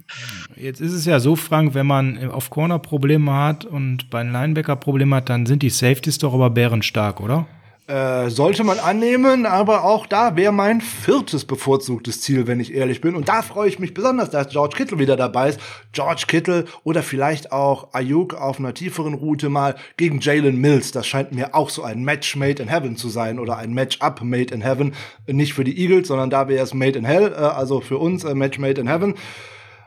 Jetzt 0.56 0.82
ist 0.82 0.94
es 0.94 1.06
ja 1.06 1.20
so, 1.20 1.36
Frank, 1.36 1.74
wenn 1.74 1.88
man 1.88 2.30
auf 2.30 2.50
Corner 2.50 2.80
Probleme 2.80 3.34
hat 3.34 3.66
und 3.66 4.10
bei 4.10 4.24
Linebacker 4.24 4.76
Probleme 4.76 5.16
hat, 5.16 5.30
dann 5.30 5.46
sind 5.46 5.64
die 5.64 5.70
Safeties 5.70 6.18
doch 6.18 6.34
aber 6.34 6.50
bärenstark, 6.50 7.22
oder? 7.22 7.48
Äh, 7.88 8.30
sollte 8.30 8.66
man 8.66 8.80
annehmen, 8.80 9.46
aber 9.46 9.86
auch 9.86 10.08
da 10.08 10.36
wäre 10.36 10.52
mein 10.52 10.82
viertes 10.82 11.46
bevorzugtes 11.46 12.20
Ziel, 12.20 12.46
wenn 12.46 12.60
ich 12.60 12.74
ehrlich 12.74 13.00
bin. 13.00 13.16
Und 13.16 13.30
da 13.30 13.42
freue 13.42 13.70
ich 13.70 13.80
mich 13.80 13.94
besonders, 13.94 14.30
dass 14.30 14.50
George 14.50 14.76
Kittle 14.76 15.00
wieder 15.00 15.16
dabei 15.16 15.48
ist. 15.48 15.62
George 15.94 16.26
Kittle 16.28 16.66
oder 16.84 17.02
vielleicht 17.02 17.54
auch 17.54 17.94
Ayuk 17.94 18.34
auf 18.34 18.60
einer 18.60 18.74
tieferen 18.74 19.14
Route 19.14 19.48
mal 19.48 19.76
gegen 19.96 20.20
Jalen 20.20 20.58
Mills. 20.60 20.92
Das 20.92 21.08
scheint 21.08 21.32
mir 21.32 21.56
auch 21.56 21.70
so 21.70 21.82
ein 21.82 22.04
Match 22.04 22.36
made 22.36 22.62
in 22.62 22.68
heaven 22.68 22.98
zu 22.98 23.08
sein 23.08 23.40
oder 23.40 23.56
ein 23.56 23.74
Match-up 23.74 24.22
made 24.22 24.54
in 24.54 24.60
heaven. 24.60 24.94
Nicht 25.26 25.54
für 25.54 25.64
die 25.64 25.80
Eagles, 25.80 26.10
sondern 26.10 26.30
da 26.30 26.50
wäre 26.50 26.66
es 26.66 26.74
made 26.74 27.00
in 27.00 27.06
hell, 27.06 27.32
äh, 27.32 27.40
also 27.40 27.80
für 27.80 28.00
uns 28.00 28.26
äh, 28.26 28.36
Match 28.36 28.60
made 28.60 28.82
in 28.82 28.90
heaven. 28.90 29.16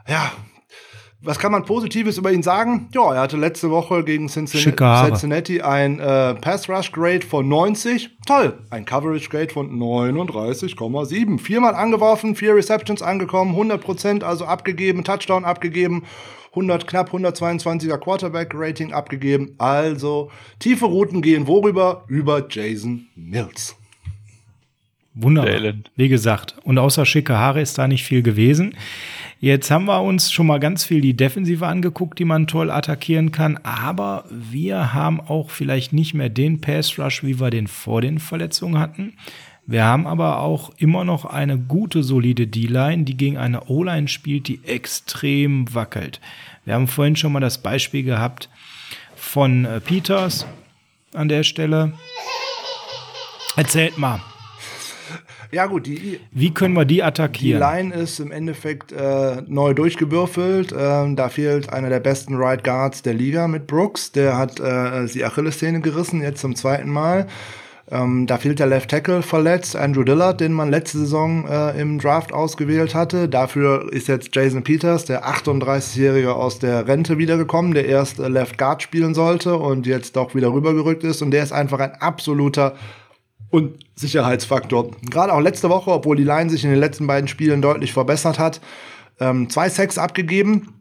Ja, 0.08 0.32
was 1.22 1.38
kann 1.38 1.52
man 1.52 1.64
Positives 1.64 2.16
über 2.16 2.32
ihn 2.32 2.42
sagen? 2.42 2.88
Ja, 2.94 3.14
er 3.14 3.20
hatte 3.20 3.36
letzte 3.36 3.70
Woche 3.70 4.04
gegen 4.04 4.28
Cincinnati 4.28 5.60
ein 5.60 6.00
äh, 6.00 6.34
Pass 6.34 6.68
Rush 6.68 6.92
Grade 6.92 7.26
von 7.26 7.46
90. 7.46 8.10
Toll. 8.26 8.58
Ein 8.70 8.86
Coverage 8.86 9.28
Grade 9.28 9.52
von 9.52 9.70
39,7. 9.78 11.38
Viermal 11.38 11.74
angeworfen, 11.74 12.34
vier 12.36 12.54
Receptions 12.54 13.02
angekommen, 13.02 13.50
100 13.52 13.80
Prozent 13.82 14.24
also 14.24 14.46
abgegeben, 14.46 15.04
Touchdown 15.04 15.44
abgegeben. 15.44 16.04
100, 16.52 16.86
knapp 16.86 17.12
122er 17.12 17.98
Quarterback 17.98 18.52
Rating 18.54 18.92
abgegeben. 18.92 19.54
Also 19.58 20.30
tiefe 20.58 20.86
Routen 20.86 21.22
gehen 21.22 21.46
worüber? 21.46 22.04
Über 22.08 22.44
Jason 22.48 23.06
Mills. 23.14 23.76
Wunderbar. 25.14 25.74
Wie 25.96 26.08
gesagt. 26.08 26.56
Und 26.64 26.78
außer 26.78 27.04
schicke 27.04 27.36
Haare 27.36 27.60
ist 27.60 27.78
da 27.78 27.86
nicht 27.86 28.04
viel 28.04 28.22
gewesen. 28.22 28.74
Jetzt 29.42 29.70
haben 29.70 29.86
wir 29.86 30.02
uns 30.02 30.30
schon 30.30 30.46
mal 30.46 30.60
ganz 30.60 30.84
viel 30.84 31.00
die 31.00 31.16
Defensive 31.16 31.66
angeguckt, 31.66 32.18
die 32.18 32.26
man 32.26 32.46
toll 32.46 32.70
attackieren 32.70 33.32
kann, 33.32 33.56
aber 33.62 34.26
wir 34.28 34.92
haben 34.92 35.18
auch 35.18 35.48
vielleicht 35.48 35.94
nicht 35.94 36.12
mehr 36.12 36.28
den 36.28 36.60
Pass 36.60 36.98
Rush, 36.98 37.24
wie 37.24 37.40
wir 37.40 37.48
den 37.48 37.66
vor 37.66 38.02
den 38.02 38.18
Verletzungen 38.18 38.78
hatten. 38.78 39.14
Wir 39.64 39.84
haben 39.84 40.06
aber 40.06 40.40
auch 40.40 40.72
immer 40.76 41.04
noch 41.04 41.24
eine 41.24 41.56
gute, 41.56 42.02
solide 42.02 42.48
D-Line, 42.48 43.04
die 43.04 43.16
gegen 43.16 43.38
eine 43.38 43.64
O-Line 43.64 44.08
spielt, 44.08 44.46
die 44.46 44.60
extrem 44.66 45.72
wackelt. 45.74 46.20
Wir 46.66 46.74
haben 46.74 46.86
vorhin 46.86 47.16
schon 47.16 47.32
mal 47.32 47.40
das 47.40 47.62
Beispiel 47.62 48.02
gehabt 48.02 48.50
von 49.16 49.64
äh, 49.64 49.80
Peters 49.80 50.46
an 51.14 51.30
der 51.30 51.44
Stelle. 51.44 51.94
Erzählt 53.56 53.96
mal, 53.96 54.20
ja, 55.52 55.66
gut, 55.66 55.86
die. 55.86 56.20
Wie 56.32 56.52
können 56.52 56.74
wir 56.74 56.84
die 56.84 57.02
attackieren? 57.02 57.60
Die 57.60 57.66
Line 57.66 57.94
ist 57.94 58.20
im 58.20 58.30
Endeffekt 58.30 58.92
äh, 58.92 59.42
neu 59.46 59.74
durchgewürfelt. 59.74 60.74
Ähm, 60.76 61.16
da 61.16 61.28
fehlt 61.28 61.72
einer 61.72 61.88
der 61.88 62.00
besten 62.00 62.36
Right 62.36 62.62
Guards 62.62 63.02
der 63.02 63.14
Liga 63.14 63.48
mit 63.48 63.66
Brooks. 63.66 64.12
Der 64.12 64.36
hat 64.38 64.60
äh, 64.60 65.06
die 65.06 65.24
Achillessehne 65.24 65.80
gerissen, 65.80 66.22
jetzt 66.22 66.40
zum 66.40 66.54
zweiten 66.54 66.90
Mal. 66.90 67.26
Ähm, 67.90 68.26
da 68.28 68.38
fehlt 68.38 68.60
der 68.60 68.68
Left 68.68 68.90
Tackle 68.90 69.22
verletzt, 69.22 69.74
Andrew 69.74 70.04
Dillard, 70.04 70.40
den 70.40 70.52
man 70.52 70.70
letzte 70.70 70.98
Saison 70.98 71.48
äh, 71.48 71.80
im 71.80 71.98
Draft 71.98 72.32
ausgewählt 72.32 72.94
hatte. 72.94 73.28
Dafür 73.28 73.92
ist 73.92 74.06
jetzt 74.06 74.34
Jason 74.34 74.62
Peters, 74.62 75.06
der 75.06 75.26
38-Jährige 75.26 76.34
aus 76.34 76.60
der 76.60 76.86
Rente 76.86 77.18
wiedergekommen, 77.18 77.74
der 77.74 77.86
erst 77.86 78.20
äh, 78.20 78.28
Left 78.28 78.58
Guard 78.58 78.82
spielen 78.82 79.14
sollte 79.14 79.56
und 79.56 79.86
jetzt 79.86 80.14
doch 80.14 80.36
wieder 80.36 80.52
rübergerückt 80.52 81.02
ist. 81.02 81.20
Und 81.20 81.32
der 81.32 81.42
ist 81.42 81.52
einfach 81.52 81.80
ein 81.80 81.94
absoluter 81.94 82.76
und 83.50 83.84
Sicherheitsfaktor. 83.96 84.90
Gerade 85.10 85.32
auch 85.32 85.40
letzte 85.40 85.68
Woche, 85.68 85.90
obwohl 85.90 86.16
die 86.16 86.24
Line 86.24 86.50
sich 86.50 86.64
in 86.64 86.70
den 86.70 86.78
letzten 86.78 87.06
beiden 87.06 87.28
Spielen 87.28 87.62
deutlich 87.62 87.92
verbessert 87.92 88.38
hat, 88.38 88.60
ähm, 89.18 89.50
zwei 89.50 89.68
Sacks 89.68 89.98
abgegeben. 89.98 90.74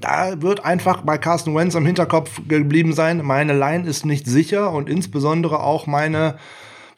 Da 0.00 0.42
wird 0.42 0.64
einfach 0.64 1.02
bei 1.02 1.18
Carsten 1.18 1.54
Wentz 1.54 1.74
am 1.74 1.86
Hinterkopf 1.86 2.42
geblieben 2.46 2.92
sein, 2.92 3.22
meine 3.24 3.56
Line 3.56 3.88
ist 3.88 4.04
nicht 4.04 4.26
sicher 4.26 4.70
und 4.72 4.88
insbesondere 4.88 5.60
auch 5.60 5.86
meine 5.86 6.36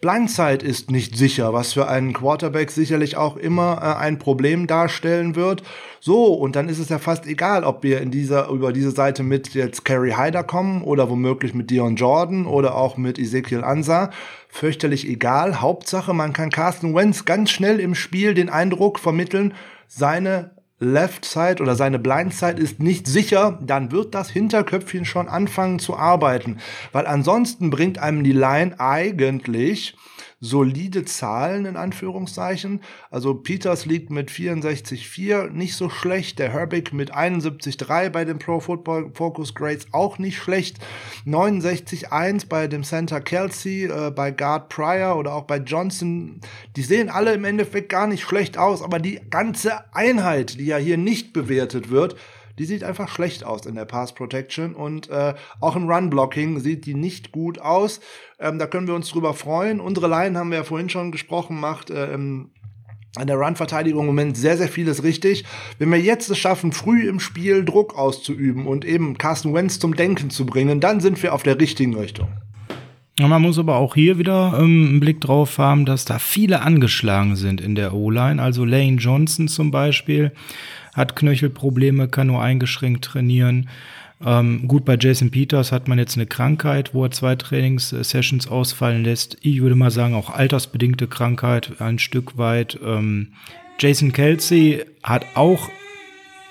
Blindside 0.01 0.65
ist 0.65 0.91
nicht 0.91 1.15
sicher, 1.15 1.53
was 1.53 1.75
für 1.75 1.87
einen 1.87 2.15
Quarterback 2.15 2.71
sicherlich 2.71 3.19
auch 3.19 3.37
immer 3.37 3.79
äh, 3.83 4.01
ein 4.01 4.19
Problem 4.19 4.67
darstellen 4.67 5.37
wird. 5.37 5.63
So, 6.01 6.33
und 6.33 6.57
dann 6.57 6.71
ist 6.71 6.79
es 6.79 6.89
ja 6.89 6.99
fast 6.99 7.27
egal, 7.27 7.65
ob 7.65 7.83
wir 7.83 8.01
in 8.01 8.11
dieser, 8.11 8.49
über 8.49 8.73
diese 8.73 8.93
Seite 8.93 9.23
mit 9.23 9.53
jetzt 9.53 9.85
Kerry 9.85 10.13
Hyder 10.13 10.43
kommen 10.43 10.83
oder 10.83 11.11
womöglich 11.11 11.53
mit 11.53 11.69
Dion 11.71 11.97
Jordan 11.97 12.47
oder 12.47 12.77
auch 12.77 12.97
mit 12.97 13.19
Ezekiel 13.19 13.63
Ansa. 13.63 14.11
Fürchterlich 14.49 15.07
egal. 15.07 15.61
Hauptsache, 15.61 16.15
man 16.15 16.33
kann 16.33 16.49
Carsten 16.49 16.95
Wentz 16.95 17.27
ganz 17.27 17.51
schnell 17.51 17.79
im 17.79 17.95
Spiel 17.95 18.33
den 18.33 18.49
Eindruck 18.49 18.99
vermitteln, 18.99 19.53
seine 19.87 20.53
Left 20.81 21.27
Side 21.27 21.63
oder 21.63 21.77
seine 21.77 21.99
Blind 21.99 22.33
Side 22.33 22.61
ist 22.61 22.81
nicht 22.81 23.07
sicher, 23.07 23.59
dann 23.63 23.93
wird 23.93 24.15
das 24.15 24.31
Hinterköpfchen 24.31 25.05
schon 25.05 25.29
anfangen 25.29 25.79
zu 25.79 25.95
arbeiten. 25.95 26.57
Weil 26.93 27.07
ansonsten 27.07 27.69
bringt 27.69 27.99
einem 27.99 28.25
die 28.25 28.33
Line 28.33 28.81
eigentlich 28.81 29.95
solide 30.41 31.05
Zahlen 31.05 31.67
in 31.67 31.77
Anführungszeichen. 31.77 32.81
Also 33.11 33.35
Peters 33.35 33.85
liegt 33.85 34.11
mit 34.11 34.31
64,4 34.31 35.51
nicht 35.51 35.77
so 35.77 35.91
schlecht. 35.91 36.39
Der 36.39 36.51
Herbig 36.51 36.95
mit 36.95 37.15
71,3 37.15 38.09
bei 38.09 38.25
den 38.25 38.39
Pro 38.39 38.59
Football 38.59 39.11
Focus 39.15 39.55
Grades 39.55 39.87
auch 39.93 40.19
nicht 40.19 40.39
schlecht. 40.39 40.79
69,1 41.27 42.49
bei 42.49 42.67
dem 42.69 42.85
Center 42.85 43.21
Kelsey, 43.21 43.85
äh, 43.85 44.11
bei 44.11 44.31
Guard 44.31 44.71
Pryor 44.71 45.17
oder 45.17 45.35
auch 45.35 45.45
bei 45.45 45.59
Johnson. 45.59 46.41
Die 46.75 46.83
sehen 46.83 47.11
alle 47.11 47.35
im 47.35 47.45
Endeffekt 47.45 47.91
gar 47.91 48.07
nicht 48.07 48.23
schlecht 48.23 48.57
aus, 48.57 48.83
aber 48.83 48.99
die 48.99 49.21
ganze 49.29 49.95
Einheit, 49.95 50.59
die 50.59 50.67
ja 50.67 50.79
hier 50.79 50.97
nicht 50.97 51.35
bewertet 51.35 51.91
wird, 51.91 52.17
die 52.59 52.65
sieht 52.65 52.85
einfach 52.85 53.09
schlecht 53.09 53.45
aus 53.45 53.67
in 53.67 53.75
der 53.75 53.85
Pass 53.85 54.15
Protection 54.15 54.75
und 54.75 55.09
äh, 55.09 55.35
auch 55.61 55.77
im 55.77 55.89
Run 55.89 56.11
Blocking 56.11 56.61
sieht 56.61 56.87
die 56.87 56.95
nicht 56.95 57.33
gut 57.33 57.61
aus. 57.61 58.01
Ähm, 58.39 58.59
da 58.59 58.67
können 58.67 58.87
wir 58.87 58.95
uns 58.95 59.09
drüber 59.09 59.35
freuen. 59.35 59.81
Unsere 59.81 60.09
Line 60.09 60.39
haben 60.39 60.51
wir 60.51 60.59
ja 60.59 60.65
vorhin 60.65 60.89
schon 60.89 61.13
gesprochen, 61.13 61.61
macht 61.61 61.91
äh, 61.91 62.13
im 62.13 62.51
an 63.17 63.27
der 63.27 63.37
Run-Verteidigung 63.37 64.03
im 64.03 64.07
Moment 64.07 64.37
sehr, 64.37 64.57
sehr 64.57 64.69
vieles 64.69 65.03
richtig. 65.03 65.45
Wenn 65.79 65.91
wir 65.91 66.01
jetzt 66.01 66.31
es 66.31 66.39
schaffen, 66.39 66.71
früh 66.71 67.09
im 67.09 67.19
Spiel 67.19 67.65
Druck 67.65 67.99
auszuüben 67.99 68.67
und 68.67 68.85
eben 68.85 69.19
Carsten 69.19 69.53
Wentz 69.53 69.81
zum 69.81 69.97
Denken 69.97 70.31
zu 70.31 70.47
bringen, 70.47 70.81
dann 70.81 71.01
sind 71.01 71.21
wir 71.21 71.35
auf 71.35 71.43
der 71.43 71.59
richtigen 71.59 71.97
Richtung. 71.97 72.29
Man 73.19 73.43
muss 73.43 73.59
aber 73.59 73.77
auch 73.77 73.97
hier 73.97 74.19
wieder 74.19 74.55
ähm, 74.59 74.87
einen 74.89 75.01
Blick 75.01 75.21
drauf 75.21 75.59
haben, 75.59 75.85
dass 75.85 76.07
da 76.07 76.19
viele 76.19 76.63
angeschlagen 76.63 77.37
sind 77.37 77.61
in 77.61 77.75
der 77.75 77.93
O-Line. 77.93 78.41
Also 78.41 78.65
Lane 78.65 78.97
Johnson 78.97 79.47
zum 79.49 79.71
Beispiel 79.71 80.33
hat 80.95 81.17
Knöchelprobleme, 81.17 82.09
kann 82.09 82.29
nur 82.29 82.43
eingeschränkt 82.43 83.05
trainieren. 83.05 83.69
Ähm, 84.25 84.69
gut, 84.69 84.85
bei 84.85 84.97
Jason 85.01 85.31
Peters 85.31 85.73
hat 85.73 85.89
man 85.89 85.99
jetzt 85.99 86.17
eine 86.17 86.27
Krankheit, 86.27 86.93
wo 86.93 87.05
er 87.05 87.11
zwei 87.11 87.37
Trainingssessions 87.37 88.49
ausfallen 88.49 89.03
lässt. 89.03 89.39
Ich 89.41 89.63
würde 89.63 89.77
mal 89.77 89.91
sagen, 89.91 90.15
auch 90.15 90.31
altersbedingte 90.31 91.07
Krankheit 91.07 91.81
ein 91.81 91.99
Stück 91.99 92.37
weit. 92.37 92.79
Ähm, 92.85 93.29
Jason 93.79 94.13
Kelsey 94.13 94.85
hat 95.03 95.25
auch 95.35 95.71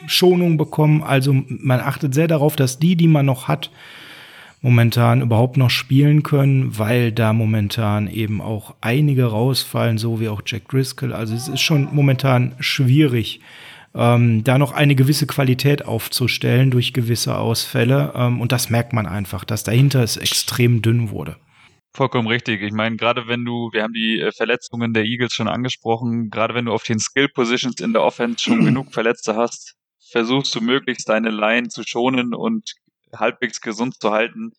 Schonung 0.07 0.57
bekommen. 0.57 1.03
Also 1.03 1.33
man 1.33 1.79
achtet 1.79 2.15
sehr 2.15 2.27
darauf, 2.27 2.55
dass 2.55 2.79
die, 2.79 2.95
die 2.95 3.07
man 3.07 3.27
noch 3.27 3.47
hat, 3.47 3.69
momentan 4.61 5.21
überhaupt 5.21 5.55
noch 5.55 5.69
spielen 5.69 6.23
können, 6.23 6.77
weil 6.77 7.11
da 7.11 7.33
momentan 7.33 8.09
eben 8.09 8.41
auch 8.41 8.75
einige 8.81 9.25
rausfallen, 9.25 9.97
so 9.97 10.19
wie 10.19 10.27
auch 10.27 10.41
Jack 10.45 10.67
Driscoll. 10.69 11.13
Also 11.13 11.35
es 11.35 11.47
ist 11.47 11.61
schon 11.61 11.87
momentan 11.91 12.55
schwierig, 12.59 13.41
ähm, 13.95 14.43
da 14.43 14.57
noch 14.57 14.71
eine 14.71 14.95
gewisse 14.95 15.27
Qualität 15.27 15.85
aufzustellen 15.85 16.71
durch 16.71 16.93
gewisse 16.93 17.37
Ausfälle. 17.37 18.13
Ähm, 18.15 18.41
und 18.41 18.51
das 18.51 18.69
merkt 18.69 18.93
man 18.93 19.05
einfach, 19.05 19.45
dass 19.45 19.63
dahinter 19.63 20.03
es 20.03 20.17
extrem 20.17 20.81
dünn 20.81 21.09
wurde. 21.09 21.37
Vollkommen 21.91 22.27
richtig. 22.27 22.61
Ich 22.61 22.71
meine, 22.71 22.97
gerade 22.97 23.27
wenn 23.27 23.43
du, 23.43 23.69
wir 23.73 23.83
haben 23.83 23.93
die 23.93 24.19
äh, 24.19 24.31
Verletzungen 24.31 24.93
der 24.93 25.05
Eagles 25.05 25.33
schon 25.33 25.47
angesprochen, 25.47 26.29
gerade 26.29 26.53
wenn 26.53 26.65
du 26.65 26.71
auf 26.71 26.83
den 26.83 26.99
Skill 26.99 27.29
Positions 27.29 27.79
in 27.79 27.93
der 27.93 28.03
Offense 28.03 28.43
schon 28.43 28.63
genug 28.63 28.93
Verletzte 28.93 29.35
hast, 29.35 29.75
versuchst 30.11 30.53
du 30.55 30.61
möglichst 30.61 31.09
deine 31.09 31.29
Line 31.29 31.69
zu 31.69 31.83
schonen 31.85 32.33
und 32.33 32.73
halbwegs 33.15 33.59
gesund 33.61 33.95
zu 33.99 34.11
halten, 34.11 34.51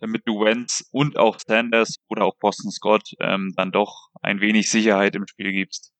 damit 0.00 0.22
du 0.26 0.44
Wentz 0.44 0.84
und 0.90 1.16
auch 1.16 1.38
Sanders 1.38 1.96
oder 2.08 2.24
auch 2.24 2.36
Boston 2.38 2.72
Scott 2.72 3.12
ähm, 3.20 3.52
dann 3.56 3.70
doch 3.70 4.08
ein 4.20 4.40
wenig 4.40 4.68
Sicherheit 4.68 5.14
im 5.14 5.26
Spiel 5.28 5.52
gibst. 5.52 5.92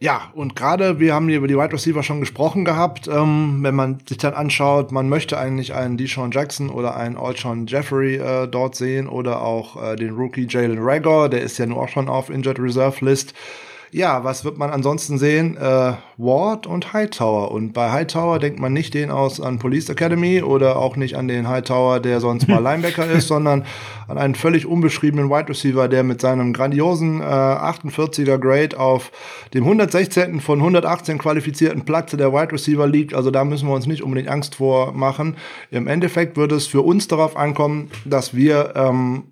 Ja, 0.00 0.32
und 0.34 0.56
gerade, 0.56 0.98
wir 0.98 1.14
haben 1.14 1.28
hier 1.28 1.38
über 1.38 1.46
die 1.46 1.56
Wide 1.56 1.72
Receiver 1.72 2.02
schon 2.02 2.20
gesprochen 2.20 2.64
gehabt, 2.64 3.06
ähm, 3.08 3.60
wenn 3.62 3.74
man 3.74 4.00
sich 4.06 4.18
dann 4.18 4.34
anschaut, 4.34 4.90
man 4.90 5.08
möchte 5.08 5.38
eigentlich 5.38 5.72
einen 5.72 5.96
Deshaun 5.96 6.32
Jackson 6.32 6.68
oder 6.68 6.96
einen 6.96 7.16
Alshon 7.16 7.66
Jeffrey 7.66 8.16
äh, 8.16 8.48
dort 8.48 8.74
sehen 8.74 9.08
oder 9.08 9.40
auch 9.40 9.82
äh, 9.82 9.96
den 9.96 10.14
Rookie 10.14 10.46
Jalen 10.48 10.78
Rager, 10.80 11.28
der 11.28 11.42
ist 11.42 11.58
ja 11.58 11.66
nur 11.66 11.82
auch 11.82 11.88
schon 11.88 12.08
auf 12.08 12.28
Injured 12.28 12.58
Reserve 12.58 13.04
List. 13.04 13.34
Ja, 13.94 14.24
was 14.24 14.44
wird 14.44 14.58
man 14.58 14.70
ansonsten 14.70 15.18
sehen? 15.18 15.56
Äh, 15.56 15.92
Ward 16.16 16.66
und 16.66 16.92
Hightower. 16.92 17.52
Und 17.52 17.74
bei 17.74 17.92
Hightower 17.92 18.40
denkt 18.40 18.58
man 18.58 18.72
nicht 18.72 18.92
den 18.92 19.12
aus 19.12 19.40
an 19.40 19.60
Police 19.60 19.88
Academy 19.88 20.42
oder 20.42 20.78
auch 20.78 20.96
nicht 20.96 21.14
an 21.14 21.28
den 21.28 21.48
Hightower, 21.48 22.00
der 22.00 22.18
sonst 22.18 22.48
mal 22.48 22.58
Linebacker 22.60 23.08
ist, 23.08 23.28
sondern 23.28 23.64
an 24.08 24.18
einen 24.18 24.34
völlig 24.34 24.66
unbeschriebenen 24.66 25.30
Wide 25.30 25.48
Receiver, 25.48 25.86
der 25.86 26.02
mit 26.02 26.20
seinem 26.20 26.52
grandiosen 26.52 27.20
äh, 27.20 27.24
48er 27.24 28.38
Grade 28.38 28.80
auf 28.80 29.12
dem 29.54 29.62
116. 29.62 30.40
von 30.40 30.58
118 30.58 31.18
qualifizierten 31.18 31.84
Platz 31.84 32.10
der 32.10 32.32
Wide 32.32 32.50
Receiver 32.50 32.88
liegt. 32.88 33.14
Also 33.14 33.30
da 33.30 33.44
müssen 33.44 33.68
wir 33.68 33.76
uns 33.76 33.86
nicht 33.86 34.02
unbedingt 34.02 34.28
Angst 34.28 34.56
vor 34.56 34.92
machen. 34.92 35.36
Im 35.70 35.86
Endeffekt 35.86 36.36
wird 36.36 36.50
es 36.50 36.66
für 36.66 36.82
uns 36.82 37.06
darauf 37.06 37.36
ankommen, 37.36 37.92
dass 38.04 38.34
wir 38.34 38.72
ähm, 38.74 39.22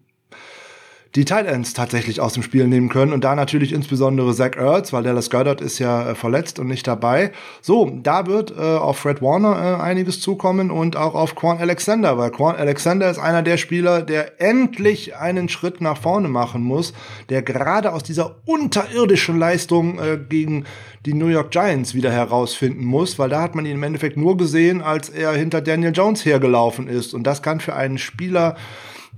die 1.14 1.26
Tight 1.26 1.46
tatsächlich 1.74 2.20
aus 2.20 2.32
dem 2.32 2.42
Spiel 2.42 2.66
nehmen 2.66 2.88
können 2.88 3.12
und 3.12 3.22
da 3.22 3.34
natürlich 3.34 3.72
insbesondere 3.72 4.34
Zach 4.34 4.56
Ertz, 4.56 4.94
weil 4.94 5.02
Dallas 5.02 5.28
Goddard 5.28 5.60
ist 5.60 5.78
ja 5.78 6.10
äh, 6.10 6.14
verletzt 6.14 6.58
und 6.58 6.68
nicht 6.68 6.86
dabei. 6.86 7.32
So, 7.60 7.90
da 8.02 8.26
wird 8.26 8.50
äh, 8.56 8.60
auf 8.60 8.98
Fred 8.98 9.20
Warner 9.20 9.78
äh, 9.78 9.82
einiges 9.82 10.20
zukommen 10.20 10.70
und 10.70 10.96
auch 10.96 11.14
auf 11.14 11.34
Quan 11.34 11.58
Alexander, 11.58 12.16
weil 12.16 12.30
Quan 12.30 12.56
Alexander 12.56 13.10
ist 13.10 13.18
einer 13.18 13.42
der 13.42 13.58
Spieler, 13.58 14.00
der 14.00 14.40
endlich 14.40 15.14
einen 15.16 15.50
Schritt 15.50 15.82
nach 15.82 15.98
vorne 15.98 16.28
machen 16.28 16.62
muss, 16.62 16.94
der 17.28 17.42
gerade 17.42 17.92
aus 17.92 18.02
dieser 18.02 18.36
unterirdischen 18.46 19.38
Leistung 19.38 19.98
äh, 19.98 20.18
gegen 20.18 20.64
die 21.04 21.12
New 21.14 21.26
York 21.26 21.50
Giants 21.50 21.94
wieder 21.94 22.10
herausfinden 22.10 22.84
muss, 22.84 23.18
weil 23.18 23.28
da 23.28 23.42
hat 23.42 23.54
man 23.54 23.66
ihn 23.66 23.72
im 23.72 23.82
Endeffekt 23.82 24.16
nur 24.16 24.38
gesehen, 24.38 24.80
als 24.80 25.10
er 25.10 25.32
hinter 25.32 25.60
Daniel 25.60 25.92
Jones 25.92 26.24
hergelaufen 26.24 26.88
ist 26.88 27.12
und 27.12 27.24
das 27.24 27.42
kann 27.42 27.60
für 27.60 27.74
einen 27.74 27.98
Spieler 27.98 28.56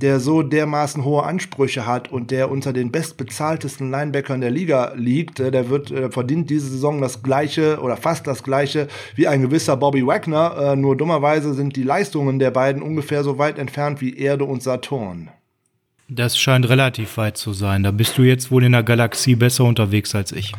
der 0.01 0.18
so 0.18 0.42
dermaßen 0.42 1.05
hohe 1.05 1.22
Ansprüche 1.22 1.86
hat 1.86 2.11
und 2.11 2.30
der 2.30 2.51
unter 2.51 2.72
den 2.72 2.90
bestbezahltesten 2.90 3.90
Linebackern 3.90 4.40
der 4.40 4.51
Liga 4.51 4.92
liegt, 4.97 5.40
äh, 5.40 5.51
der 5.51 5.70
wird 5.70 5.90
äh, 5.90 6.11
verdient 6.11 6.51
diese 6.51 6.68
Saison 6.68 7.01
das 7.01 7.22
gleiche 7.22 7.80
oder 7.80 7.97
fast 7.97 8.26
das 8.26 8.42
gleiche 8.42 8.88
wie 9.14 9.28
ein 9.28 9.42
gewisser 9.42 9.76
Bobby 9.76 10.07
Wagner. 10.07 10.72
Äh, 10.72 10.76
nur 10.76 10.97
dummerweise 10.97 11.55
sind 11.55 11.76
die 11.76 11.84
Leistungen 11.84 12.38
der 12.38 12.51
beiden 12.51 12.82
ungefähr 12.82 13.22
so 13.22 13.38
weit 13.38 13.59
entfernt 13.59 14.01
wie 14.01 14.16
Erde 14.16 14.45
und 14.45 14.62
Saturn. 14.62 15.30
Das 16.09 16.36
scheint 16.36 16.68
relativ 16.68 17.16
weit 17.16 17.36
zu 17.36 17.53
sein. 17.53 17.82
Da 17.82 17.90
bist 17.90 18.18
du 18.18 18.22
jetzt 18.22 18.51
wohl 18.51 18.64
in 18.64 18.72
der 18.72 18.82
Galaxie 18.82 19.36
besser 19.36 19.64
unterwegs 19.64 20.14
als 20.14 20.32
ich. 20.32 20.53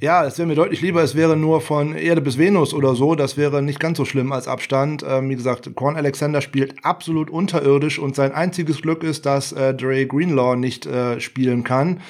Ja, 0.00 0.24
es 0.24 0.38
wäre 0.38 0.46
mir 0.46 0.54
deutlich 0.54 0.80
lieber, 0.80 1.02
es 1.02 1.16
wäre 1.16 1.36
nur 1.36 1.60
von 1.60 1.92
Erde 1.92 2.20
bis 2.20 2.38
Venus 2.38 2.72
oder 2.72 2.94
so. 2.94 3.16
Das 3.16 3.36
wäre 3.36 3.62
nicht 3.62 3.80
ganz 3.80 3.98
so 3.98 4.04
schlimm 4.04 4.30
als 4.30 4.46
Abstand. 4.46 5.04
Ähm, 5.04 5.28
wie 5.28 5.34
gesagt, 5.34 5.74
Korn 5.74 5.96
Alexander 5.96 6.40
spielt 6.40 6.84
absolut 6.84 7.30
unterirdisch 7.30 7.98
und 7.98 8.14
sein 8.14 8.30
einziges 8.30 8.80
Glück 8.80 9.02
ist, 9.02 9.26
dass 9.26 9.50
äh, 9.50 9.74
Dre 9.74 10.06
Greenlaw 10.06 10.54
nicht 10.54 10.86
äh, 10.86 11.18
spielen 11.18 11.64
kann. 11.64 12.00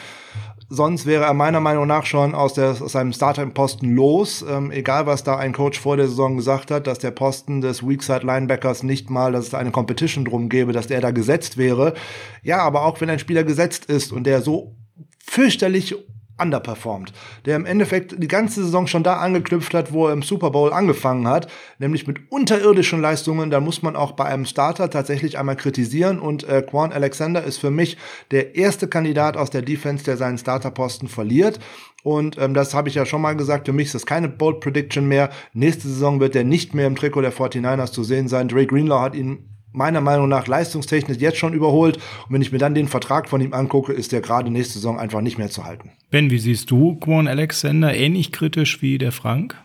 Sonst 0.69 1.07
wäre 1.07 1.25
er 1.25 1.33
meiner 1.33 1.61
Meinung 1.61 1.87
nach 1.87 2.05
schon 2.05 2.35
aus, 2.35 2.53
der, 2.53 2.73
aus 2.73 2.93
seinem 2.93 3.15
Starter-Posten 3.15 3.95
los. 3.95 4.45
Ähm, 4.47 4.71
egal, 4.71 5.07
was 5.07 5.25
da 5.25 5.39
ein 5.39 5.55
Coach 5.55 5.81
vor 5.81 5.97
der 5.97 6.09
Saison 6.09 6.37
gesagt 6.37 6.71
hat, 6.71 6.87
dass 6.87 6.99
der 6.99 7.11
Posten 7.11 7.63
des 7.63 7.83
Weakside-Linebackers 7.83 8.83
nicht 8.83 9.09
mal, 9.09 9.33
dass 9.33 9.45
es 9.45 9.51
da 9.51 9.57
eine 9.59 9.71
Competition 9.71 10.27
drum 10.27 10.51
gäbe, 10.51 10.75
dass 10.75 10.89
der 10.89 11.01
da 11.01 11.11
gesetzt 11.11 11.57
wäre. 11.57 11.95
Ja, 12.43 12.59
aber 12.59 12.85
auch 12.85 13.01
wenn 13.01 13.09
ein 13.09 13.19
Spieler 13.19 13.45
gesetzt 13.45 13.87
ist 13.87 14.13
und 14.13 14.25
der 14.25 14.43
so 14.43 14.77
fürchterlich 15.25 15.95
underperformed, 16.39 17.13
der 17.45 17.57
im 17.57 17.67
Endeffekt 17.67 18.23
die 18.23 18.29
ganze 18.29 18.63
Saison 18.63 18.87
schon 18.87 19.03
da 19.03 19.17
angeknüpft 19.17 19.75
hat, 19.75 19.93
wo 19.93 20.07
er 20.07 20.13
im 20.13 20.23
Super 20.23 20.51
Bowl 20.51 20.73
angefangen 20.73 21.27
hat, 21.27 21.51
nämlich 21.79 22.07
mit 22.07 22.31
unterirdischen 22.31 23.01
Leistungen. 23.01 23.51
Da 23.51 23.61
muss 23.61 23.83
man 23.83 23.97
auch 23.97 24.13
bei 24.13 24.25
einem 24.25 24.45
Starter 24.45 24.91
tatsächlich 24.91 25.39
einmal 25.39 25.57
kritisieren 25.57 26.19
und 26.19 26.45
äh, 26.45 26.63
Quan 26.63 26.93
Alexander 26.93 27.43
ist 27.43 27.59
für 27.59 27.71
mich 27.71 27.97
der 28.31 28.57
erste 28.57 28.89
Kandidat 28.89 29.37
aus 29.37 29.51
der 29.51 29.63
Defense, 29.63 30.05
der 30.05 30.17
seinen 30.17 30.39
Starterposten 30.39 31.09
verliert. 31.09 31.59
Und 32.05 32.39
ähm, 32.39 32.55
das 32.55 32.75
habe 32.75 32.89
ich 32.89 32.95
ja 32.95 33.05
schon 33.05 33.21
mal 33.21 33.37
gesagt, 33.37 33.67
für 33.67 33.73
mich 33.73 33.87
ist 33.87 33.95
das 33.95 34.07
keine 34.07 34.29
Bold 34.29 34.61
Prediction 34.61 35.09
mehr. 35.09 35.31
Nächste 35.53 35.89
Saison 35.89 36.21
wird 36.21 36.37
er 36.37 36.45
nicht 36.45 36.75
mehr 36.75 36.87
im 36.87 36.97
Trikot 36.97 37.23
der 37.23 37.33
49ers 37.33 37.93
zu 37.93 38.05
sehen 38.05 38.29
sein. 38.29 38.49
Dre 38.49 38.67
Greenlaw 38.67 39.01
hat 39.01 39.15
ihn 39.15 39.58
meiner 39.73 40.01
Meinung 40.01 40.29
nach 40.29 40.47
leistungstechnisch 40.47 41.19
jetzt 41.19 41.39
schon 41.39 41.53
überholt. 41.53 41.97
Und 41.97 42.35
wenn 42.35 42.43
ich 42.43 42.53
mir 42.53 42.59
dann 42.59 42.75
den 42.75 42.89
Vertrag 42.89 43.29
von 43.29 43.41
ihm 43.41 43.53
angucke, 43.53 43.93
ist 43.93 44.13
der 44.13 44.21
gerade 44.21 44.51
nächste 44.51 44.75
Saison 44.75 44.99
einfach 44.99 45.21
nicht 45.21 45.39
mehr 45.39 45.51
zu 45.51 45.65
halten. 45.65 45.93
Ben, 46.11 46.31
wie 46.31 46.39
siehst 46.39 46.71
du 46.71 46.97
Quan 46.97 47.29
Alexander 47.29 47.95
ähnlich 47.95 48.33
kritisch 48.33 48.83
wie 48.83 48.99
der 48.99 49.13
Frank? 49.13 49.57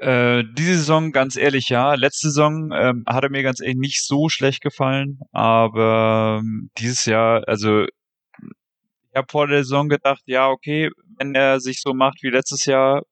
Äh, 0.00 0.44
diese 0.54 0.78
Saison 0.78 1.12
ganz 1.12 1.36
ehrlich 1.36 1.68
ja. 1.68 1.94
Letzte 1.94 2.28
Saison 2.28 2.72
ähm, 2.72 3.04
hat 3.06 3.22
er 3.22 3.30
mir 3.30 3.42
ganz 3.42 3.60
ehrlich 3.60 3.76
nicht 3.76 4.04
so 4.04 4.28
schlecht 4.28 4.60
gefallen, 4.60 5.20
aber 5.30 6.40
ähm, 6.40 6.70
dieses 6.78 7.04
Jahr, 7.04 7.46
also 7.46 7.84
ich 7.84 9.14
habe 9.14 9.28
vor 9.30 9.46
der 9.46 9.62
Saison 9.62 9.88
gedacht, 9.88 10.22
ja 10.26 10.48
okay, 10.48 10.90
wenn 11.18 11.34
er 11.34 11.60
sich 11.60 11.82
so 11.82 11.94
macht 11.94 12.22
wie 12.22 12.30
letztes 12.30 12.64
Jahr, 12.64 13.02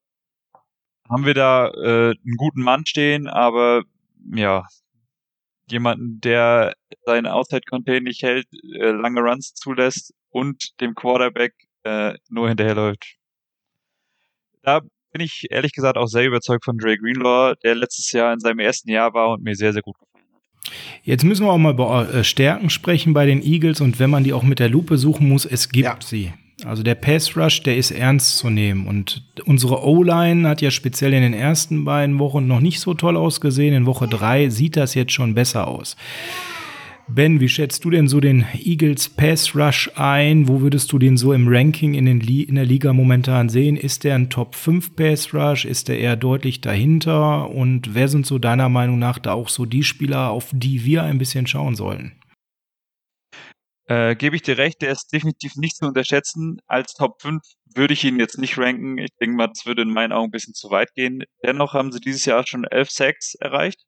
haben 1.09 1.25
wir 1.25 1.33
da 1.33 1.67
äh, 1.69 2.09
einen 2.09 2.37
guten 2.37 2.61
Mann 2.61 2.85
stehen, 2.85 3.27
aber 3.27 3.83
ja, 4.33 4.65
jemanden, 5.71 6.19
der 6.21 6.73
seinen 7.05 7.27
Outside-Contain 7.27 8.03
nicht 8.03 8.21
hält, 8.23 8.47
äh, 8.79 8.91
lange 8.91 9.21
Runs 9.21 9.53
zulässt 9.53 10.13
und 10.29 10.79
dem 10.79 10.95
Quarterback 10.95 11.53
äh, 11.83 12.13
nur 12.29 12.49
hinterherläuft. 12.49 13.15
Da 14.63 14.81
bin 15.11 15.21
ich 15.21 15.47
ehrlich 15.49 15.73
gesagt 15.73 15.97
auch 15.97 16.07
sehr 16.07 16.25
überzeugt 16.25 16.63
von 16.63 16.77
Dre 16.77 16.97
Greenlaw, 16.97 17.55
der 17.63 17.75
letztes 17.75 18.11
Jahr 18.11 18.33
in 18.33 18.39
seinem 18.39 18.59
ersten 18.59 18.89
Jahr 18.89 19.13
war 19.13 19.31
und 19.33 19.43
mir 19.43 19.55
sehr, 19.55 19.73
sehr 19.73 19.81
gut 19.81 19.97
gefallen 19.97 20.27
hat. 20.33 20.71
Jetzt 21.03 21.23
müssen 21.23 21.45
wir 21.45 21.51
auch 21.51 21.57
mal 21.57 21.73
über 21.73 22.13
äh, 22.13 22.23
Stärken 22.23 22.69
sprechen 22.69 23.13
bei 23.13 23.25
den 23.25 23.41
Eagles 23.41 23.81
und 23.81 23.99
wenn 23.99 24.09
man 24.09 24.23
die 24.23 24.33
auch 24.33 24.43
mit 24.43 24.59
der 24.59 24.69
Lupe 24.69 24.97
suchen 24.97 25.27
muss, 25.27 25.45
es 25.45 25.69
gibt 25.69 25.85
ja. 25.85 25.97
sie. 26.01 26.33
Also 26.65 26.83
der 26.83 26.95
Pass 26.95 27.35
Rush, 27.35 27.63
der 27.63 27.77
ist 27.77 27.91
ernst 27.91 28.37
zu 28.37 28.49
nehmen. 28.49 28.85
Und 28.85 29.23
unsere 29.45 29.83
O-Line 29.83 30.47
hat 30.47 30.61
ja 30.61 30.69
speziell 30.69 31.13
in 31.13 31.21
den 31.21 31.33
ersten 31.33 31.85
beiden 31.85 32.19
Wochen 32.19 32.47
noch 32.47 32.59
nicht 32.59 32.79
so 32.79 32.93
toll 32.93 33.17
ausgesehen. 33.17 33.73
In 33.73 33.85
Woche 33.85 34.07
drei 34.07 34.49
sieht 34.49 34.77
das 34.77 34.93
jetzt 34.93 35.13
schon 35.13 35.33
besser 35.33 35.67
aus. 35.67 35.95
Ben, 37.07 37.41
wie 37.41 37.49
schätzt 37.49 37.83
du 37.83 37.89
denn 37.89 38.07
so 38.07 38.21
den 38.21 38.45
Eagles 38.63 39.09
Pass 39.09 39.53
Rush 39.55 39.91
ein? 39.95 40.47
Wo 40.47 40.61
würdest 40.61 40.91
du 40.93 40.99
den 40.99 41.17
so 41.17 41.33
im 41.33 41.47
Ranking 41.47 41.93
in, 41.93 42.07
in 42.07 42.55
der 42.55 42.65
Liga 42.65 42.93
momentan 42.93 43.49
sehen? 43.49 43.75
Ist 43.75 44.05
der 44.05 44.15
ein 44.15 44.29
Top 44.29 44.55
5 44.55 44.95
Pass 44.95 45.33
Rush? 45.33 45.65
Ist 45.65 45.89
der 45.89 45.99
eher 45.99 46.15
deutlich 46.15 46.61
dahinter? 46.61 47.49
Und 47.49 47.95
wer 47.95 48.07
sind 48.07 48.25
so 48.25 48.39
deiner 48.39 48.69
Meinung 48.69 48.97
nach 48.97 49.19
da 49.19 49.33
auch 49.33 49.49
so 49.49 49.65
die 49.65 49.83
Spieler, 49.83 50.29
auf 50.29 50.51
die 50.53 50.85
wir 50.85 51.03
ein 51.03 51.17
bisschen 51.17 51.47
schauen 51.47 51.75
sollen? 51.75 52.13
Äh, 53.91 54.15
Gebe 54.15 54.37
ich 54.37 54.41
dir 54.41 54.57
recht, 54.57 54.81
der 54.81 54.91
ist 54.91 55.11
definitiv 55.11 55.55
nicht 55.57 55.75
zu 55.75 55.85
unterschätzen. 55.85 56.61
Als 56.65 56.93
Top 56.93 57.21
5 57.21 57.41
würde 57.75 57.93
ich 57.93 58.05
ihn 58.05 58.19
jetzt 58.19 58.37
nicht 58.37 58.57
ranken. 58.57 58.97
Ich 58.97 59.09
denke 59.19 59.35
mal, 59.35 59.47
das 59.47 59.65
würde 59.65 59.81
in 59.81 59.91
meinen 59.91 60.13
Augen 60.13 60.29
ein 60.29 60.31
bisschen 60.31 60.53
zu 60.53 60.69
weit 60.69 60.93
gehen. 60.93 61.23
Dennoch 61.43 61.73
haben 61.73 61.91
sie 61.91 61.99
dieses 61.99 62.23
Jahr 62.23 62.47
schon 62.47 62.63
11 62.63 62.89
Sacks 62.89 63.35
erreicht 63.35 63.83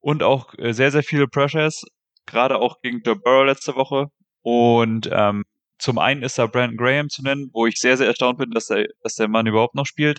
und 0.00 0.24
auch 0.24 0.54
äh, 0.58 0.72
sehr, 0.72 0.90
sehr 0.90 1.04
viele 1.04 1.28
Pressures, 1.28 1.84
gerade 2.26 2.58
auch 2.58 2.80
gegen 2.82 3.02
Joe 3.04 3.14
Burrow 3.14 3.46
letzte 3.46 3.76
Woche. 3.76 4.06
Und 4.42 5.08
ähm, 5.12 5.44
zum 5.78 5.98
einen 5.98 6.24
ist 6.24 6.38
da 6.38 6.46
Brandon 6.46 6.76
Graham 6.76 7.08
zu 7.08 7.22
nennen, 7.22 7.50
wo 7.52 7.66
ich 7.66 7.76
sehr, 7.76 7.96
sehr 7.96 8.08
erstaunt 8.08 8.38
bin, 8.38 8.50
dass 8.50 8.66
der, 8.66 8.88
dass 9.04 9.14
der 9.14 9.28
Mann 9.28 9.46
überhaupt 9.46 9.76
noch 9.76 9.86
spielt. 9.86 10.18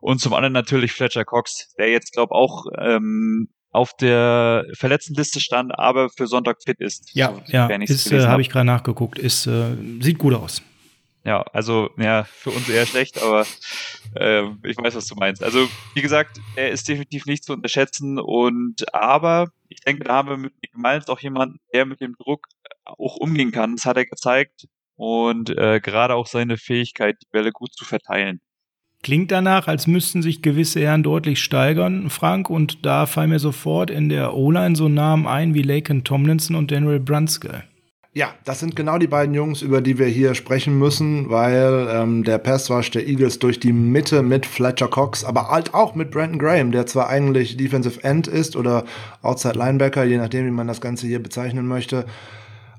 Und 0.00 0.20
zum 0.20 0.34
anderen 0.34 0.54
natürlich 0.54 0.90
Fletcher 0.92 1.24
Cox, 1.24 1.72
der 1.78 1.90
jetzt, 1.90 2.12
glaube 2.12 2.34
auch 2.34 2.64
ähm, 2.78 3.48
auf 3.74 3.92
der 3.96 4.66
Verletztenliste 4.74 5.40
stand, 5.40 5.76
aber 5.76 6.08
für 6.08 6.28
Sonntag 6.28 6.62
fit 6.64 6.80
ist. 6.80 7.10
Ja, 7.12 7.34
so, 7.34 7.42
ja, 7.48 7.66
ist, 7.66 8.12
äh, 8.12 8.26
habe 8.26 8.40
ich 8.40 8.48
gerade 8.48 8.66
nachgeguckt, 8.66 9.18
ist, 9.18 9.46
äh, 9.46 9.76
sieht 10.00 10.18
gut 10.18 10.34
aus. 10.34 10.62
Ja, 11.24 11.42
also 11.52 11.90
ja, 11.96 12.24
für 12.24 12.50
uns 12.50 12.68
eher 12.68 12.86
schlecht, 12.86 13.20
aber 13.20 13.46
äh, 14.14 14.44
ich 14.62 14.76
weiß, 14.76 14.94
was 14.94 15.06
du 15.06 15.16
meinst. 15.16 15.42
Also 15.42 15.68
wie 15.94 16.02
gesagt, 16.02 16.38
er 16.54 16.70
ist 16.70 16.86
definitiv 16.86 17.26
nicht 17.26 17.44
zu 17.44 17.52
unterschätzen 17.52 18.20
und 18.20 18.94
aber 18.94 19.48
ich 19.68 19.80
denke, 19.80 20.04
da 20.04 20.14
haben 20.14 20.28
wir 20.28 20.36
mit 20.36 20.52
Nick 20.62 20.76
Miles 20.76 21.08
auch 21.08 21.20
jemanden, 21.20 21.58
der 21.72 21.84
mit 21.84 22.00
dem 22.00 22.14
Druck 22.16 22.46
auch 22.84 23.16
umgehen 23.16 23.50
kann. 23.50 23.74
Das 23.74 23.86
hat 23.86 23.96
er 23.96 24.06
gezeigt 24.06 24.68
und 24.96 25.50
äh, 25.50 25.80
gerade 25.80 26.14
auch 26.14 26.26
seine 26.26 26.58
Fähigkeit, 26.58 27.16
die 27.22 27.28
Bälle 27.32 27.50
gut 27.50 27.74
zu 27.74 27.84
verteilen. 27.84 28.40
Klingt 29.04 29.30
danach, 29.30 29.68
als 29.68 29.86
müssten 29.86 30.22
sich 30.22 30.40
gewisse 30.40 30.80
Herren 30.80 31.02
deutlich 31.02 31.42
steigern, 31.42 32.08
Frank, 32.08 32.48
und 32.48 32.86
da 32.86 33.04
fallen 33.04 33.28
mir 33.28 33.38
sofort 33.38 33.90
in 33.90 34.08
der 34.08 34.32
O-Line 34.32 34.76
so 34.76 34.88
Namen 34.88 35.26
ein 35.26 35.52
wie 35.52 35.60
Laken 35.60 36.04
Tomlinson 36.04 36.56
und 36.56 36.70
Daniel 36.70 37.00
Brunskill. 37.00 37.64
Ja, 38.14 38.28
das 38.44 38.60
sind 38.60 38.76
genau 38.76 38.96
die 38.96 39.06
beiden 39.06 39.34
Jungs, 39.34 39.60
über 39.60 39.82
die 39.82 39.98
wir 39.98 40.06
hier 40.06 40.34
sprechen 40.34 40.78
müssen, 40.78 41.28
weil 41.28 41.86
ähm, 41.90 42.24
der 42.24 42.38
Passwash 42.38 42.92
der 42.92 43.06
Eagles 43.06 43.38
durch 43.40 43.60
die 43.60 43.74
Mitte 43.74 44.22
mit 44.22 44.46
Fletcher 44.46 44.88
Cox, 44.88 45.22
aber 45.22 45.50
halt 45.50 45.74
auch 45.74 45.94
mit 45.94 46.10
Brandon 46.10 46.38
Graham, 46.38 46.72
der 46.72 46.86
zwar 46.86 47.10
eigentlich 47.10 47.58
Defensive 47.58 48.02
End 48.02 48.26
ist 48.26 48.56
oder 48.56 48.84
Outside 49.20 49.58
Linebacker, 49.58 50.04
je 50.04 50.16
nachdem, 50.16 50.46
wie 50.46 50.50
man 50.50 50.66
das 50.66 50.80
Ganze 50.80 51.06
hier 51.06 51.22
bezeichnen 51.22 51.66
möchte, 51.66 52.06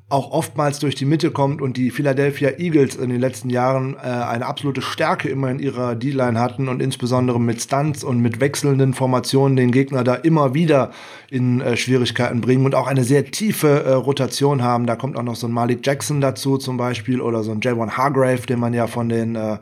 auch 0.08 0.30
oftmals 0.32 0.78
durch 0.78 0.94
die 0.94 1.06
Mitte 1.06 1.32
kommt 1.32 1.64
und 1.64 1.78
die 1.78 1.90
Philadelphia 1.90 2.60
Eagles 2.60 2.96
in 2.96 3.10
den 3.10 3.20
letzten 3.20 3.50
Jahren 3.50 3.96
äh, 3.96 4.08
eine 4.08 4.46
absolute 4.46 4.84
Stärke 4.84 5.30
immer 5.30 5.50
in 5.50 5.58
ihrer 5.58 5.96
D-Line 5.96 6.40
hatten 6.40 6.68
und 6.68 6.80
insbesondere 6.80 7.42
mit 7.42 7.60
Stunts 7.60 8.04
und 8.04 8.20
mit 8.20 8.40
wechselnden 8.40 8.94
Formationen 8.94 9.56
den 9.56 9.72
Gegner 9.72 10.04
da 10.04 10.14
immer 10.14 10.54
wieder 10.54 10.92
in 11.32 11.60
äh, 11.60 11.76
Schwierigkeiten 11.76 12.40
bringen 12.40 12.66
und 12.66 12.76
auch 12.76 12.86
eine 12.86 13.04
sehr 13.04 13.26
tiefe 13.32 13.84
äh, 13.84 13.94
Rotation 13.94 14.62
haben. 14.62 14.86
Da 14.86 14.96
kommt 14.96 15.18
auch 15.18 15.24
noch 15.24 15.36
so 15.36 15.48
ein 15.48 15.54
Malik 15.54 15.80
Jackson 15.84 16.22
dazu 16.22 16.60
zum 16.60 16.78
Beispiel 16.78 17.20
oder 17.20 17.42
so 17.42 17.52
ein 17.52 17.62
Javon 17.64 17.98
Hargrave, 17.98 18.46
den 18.46 18.60
man 18.60 18.76
ja 18.76 18.86
von 18.86 19.10
den 19.10 19.36
äh, 19.36 19.58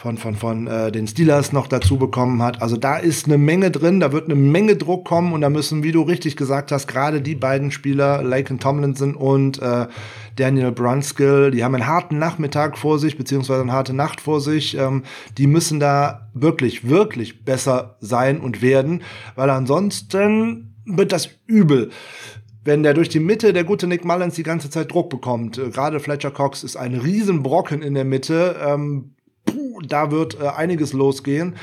von, 0.00 0.16
von, 0.16 0.34
von 0.34 0.66
äh, 0.66 0.90
den 0.90 1.06
Steelers 1.06 1.52
noch 1.52 1.66
dazu 1.66 1.98
bekommen 1.98 2.42
hat. 2.42 2.62
Also 2.62 2.78
da 2.78 2.96
ist 2.96 3.26
eine 3.26 3.36
Menge 3.36 3.70
drin, 3.70 4.00
da 4.00 4.12
wird 4.12 4.24
eine 4.24 4.34
Menge 4.34 4.76
Druck 4.76 5.04
kommen 5.04 5.34
und 5.34 5.42
da 5.42 5.50
müssen, 5.50 5.82
wie 5.82 5.92
du 5.92 6.00
richtig 6.00 6.36
gesagt 6.36 6.72
hast, 6.72 6.86
gerade 6.86 7.20
die 7.20 7.34
beiden 7.34 7.70
Spieler, 7.70 8.22
Laken 8.22 8.58
Tomlinson 8.58 9.14
und 9.14 9.60
äh, 9.60 9.88
Daniel 10.36 10.72
Brunskill, 10.72 11.50
die 11.50 11.62
haben 11.62 11.74
einen 11.74 11.86
harten 11.86 12.18
Nachmittag 12.18 12.78
vor 12.78 12.98
sich, 12.98 13.18
beziehungsweise 13.18 13.60
eine 13.60 13.72
harte 13.72 13.92
Nacht 13.92 14.22
vor 14.22 14.40
sich. 14.40 14.74
Ähm, 14.74 15.02
die 15.36 15.46
müssen 15.46 15.80
da 15.80 16.30
wirklich, 16.32 16.88
wirklich 16.88 17.44
besser 17.44 17.98
sein 18.00 18.40
und 18.40 18.62
werden, 18.62 19.02
weil 19.34 19.50
ansonsten 19.50 20.76
wird 20.86 21.12
das 21.12 21.28
übel 21.46 21.90
wenn 22.62 22.82
der 22.82 22.92
durch 22.92 23.08
die 23.08 23.20
Mitte 23.20 23.54
der 23.54 23.64
gute 23.64 23.86
Nick 23.86 24.04
Mullins 24.04 24.34
die 24.34 24.42
ganze 24.42 24.68
Zeit 24.68 24.92
Druck 24.92 25.08
bekommt. 25.08 25.56
Äh, 25.56 25.70
Gerade 25.70 26.00
Fletcher 26.00 26.30
Cox 26.30 26.62
ist 26.62 26.76
ein 26.76 26.94
Riesenbrocken 26.94 27.82
in 27.82 27.94
der 27.94 28.04
Mitte. 28.04 28.56
Ähm, 28.62 29.14
puh, 29.52 29.80
da 29.86 30.10
wird 30.10 30.38
äh, 30.40 30.48
einiges 30.48 30.92
losgehen. 30.92 31.54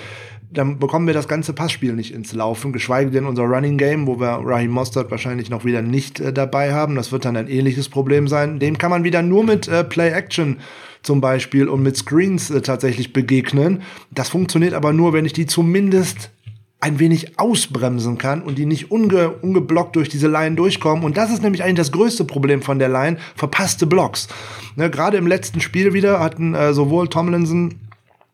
Dann 0.50 0.80
bekommen 0.80 1.08
wir 1.08 1.14
das 1.14 1.28
ganze 1.28 1.52
Passspiel 1.52 1.94
nicht 1.94 2.14
ins 2.14 2.34
Laufen, 2.34 2.72
geschweige 2.72 3.12
denn 3.12 3.26
unser 3.26 3.44
Running 3.44 3.78
Game, 3.78 4.08
wo 4.08 4.20
wir 4.20 4.40
Raheem 4.44 4.72
Mostert 4.72 5.12
wahrscheinlich 5.12 5.50
noch 5.50 5.66
wieder 5.66 5.82
nicht 5.82 6.20
äh, 6.20 6.32
dabei 6.32 6.74
haben. 6.74 6.96
Das 6.96 7.12
wird 7.12 7.26
dann 7.26 7.36
ein 7.36 7.50
ähnliches 7.50 7.90
Problem 7.90 8.28
sein. 8.28 8.60
Dem 8.60 8.78
kann 8.78 8.92
man 8.92 9.04
wieder 9.04 9.22
nur 9.22 9.44
mit 9.44 9.68
äh, 9.68 9.84
Play 9.84 10.10
Action 10.10 10.58
zum 11.04 11.22
Beispiel 11.22 11.68
und 11.68 11.84
mit 11.84 11.98
Screens 11.98 12.50
äh, 12.50 12.62
tatsächlich 12.62 13.12
begegnen. 13.14 13.82
Das 14.12 14.30
funktioniert 14.30 14.74
aber 14.74 14.94
nur, 14.94 15.14
wenn 15.14 15.26
ich 15.26 15.34
die 15.34 15.48
zumindest 15.48 16.32
ein 16.80 17.00
wenig 17.00 17.40
ausbremsen 17.40 18.18
kann 18.18 18.44
und 18.44 18.58
die 18.58 18.66
nicht 18.66 18.92
unge 18.92 19.30
ungeblockt 19.30 19.96
durch 19.96 20.10
diese 20.10 20.28
Line 20.28 20.56
durchkommen. 20.56 21.04
Und 21.04 21.18
das 21.18 21.32
ist 21.32 21.42
nämlich 21.42 21.64
eigentlich 21.64 21.78
das 21.78 21.92
größte 21.92 22.24
Problem 22.24 22.62
von 22.62 22.78
der 22.78 22.90
Line, 22.90 23.18
verpasste 23.36 23.88
Blocks. 23.88 24.28
Ne, 24.76 24.90
Gerade 24.90 25.18
im 25.18 25.26
letzten 25.26 25.60
Spiel 25.60 25.94
wieder 25.94 26.20
hatten 26.20 26.54
äh, 26.54 26.74
sowohl 26.74 27.08
Tomlinson 27.08 27.76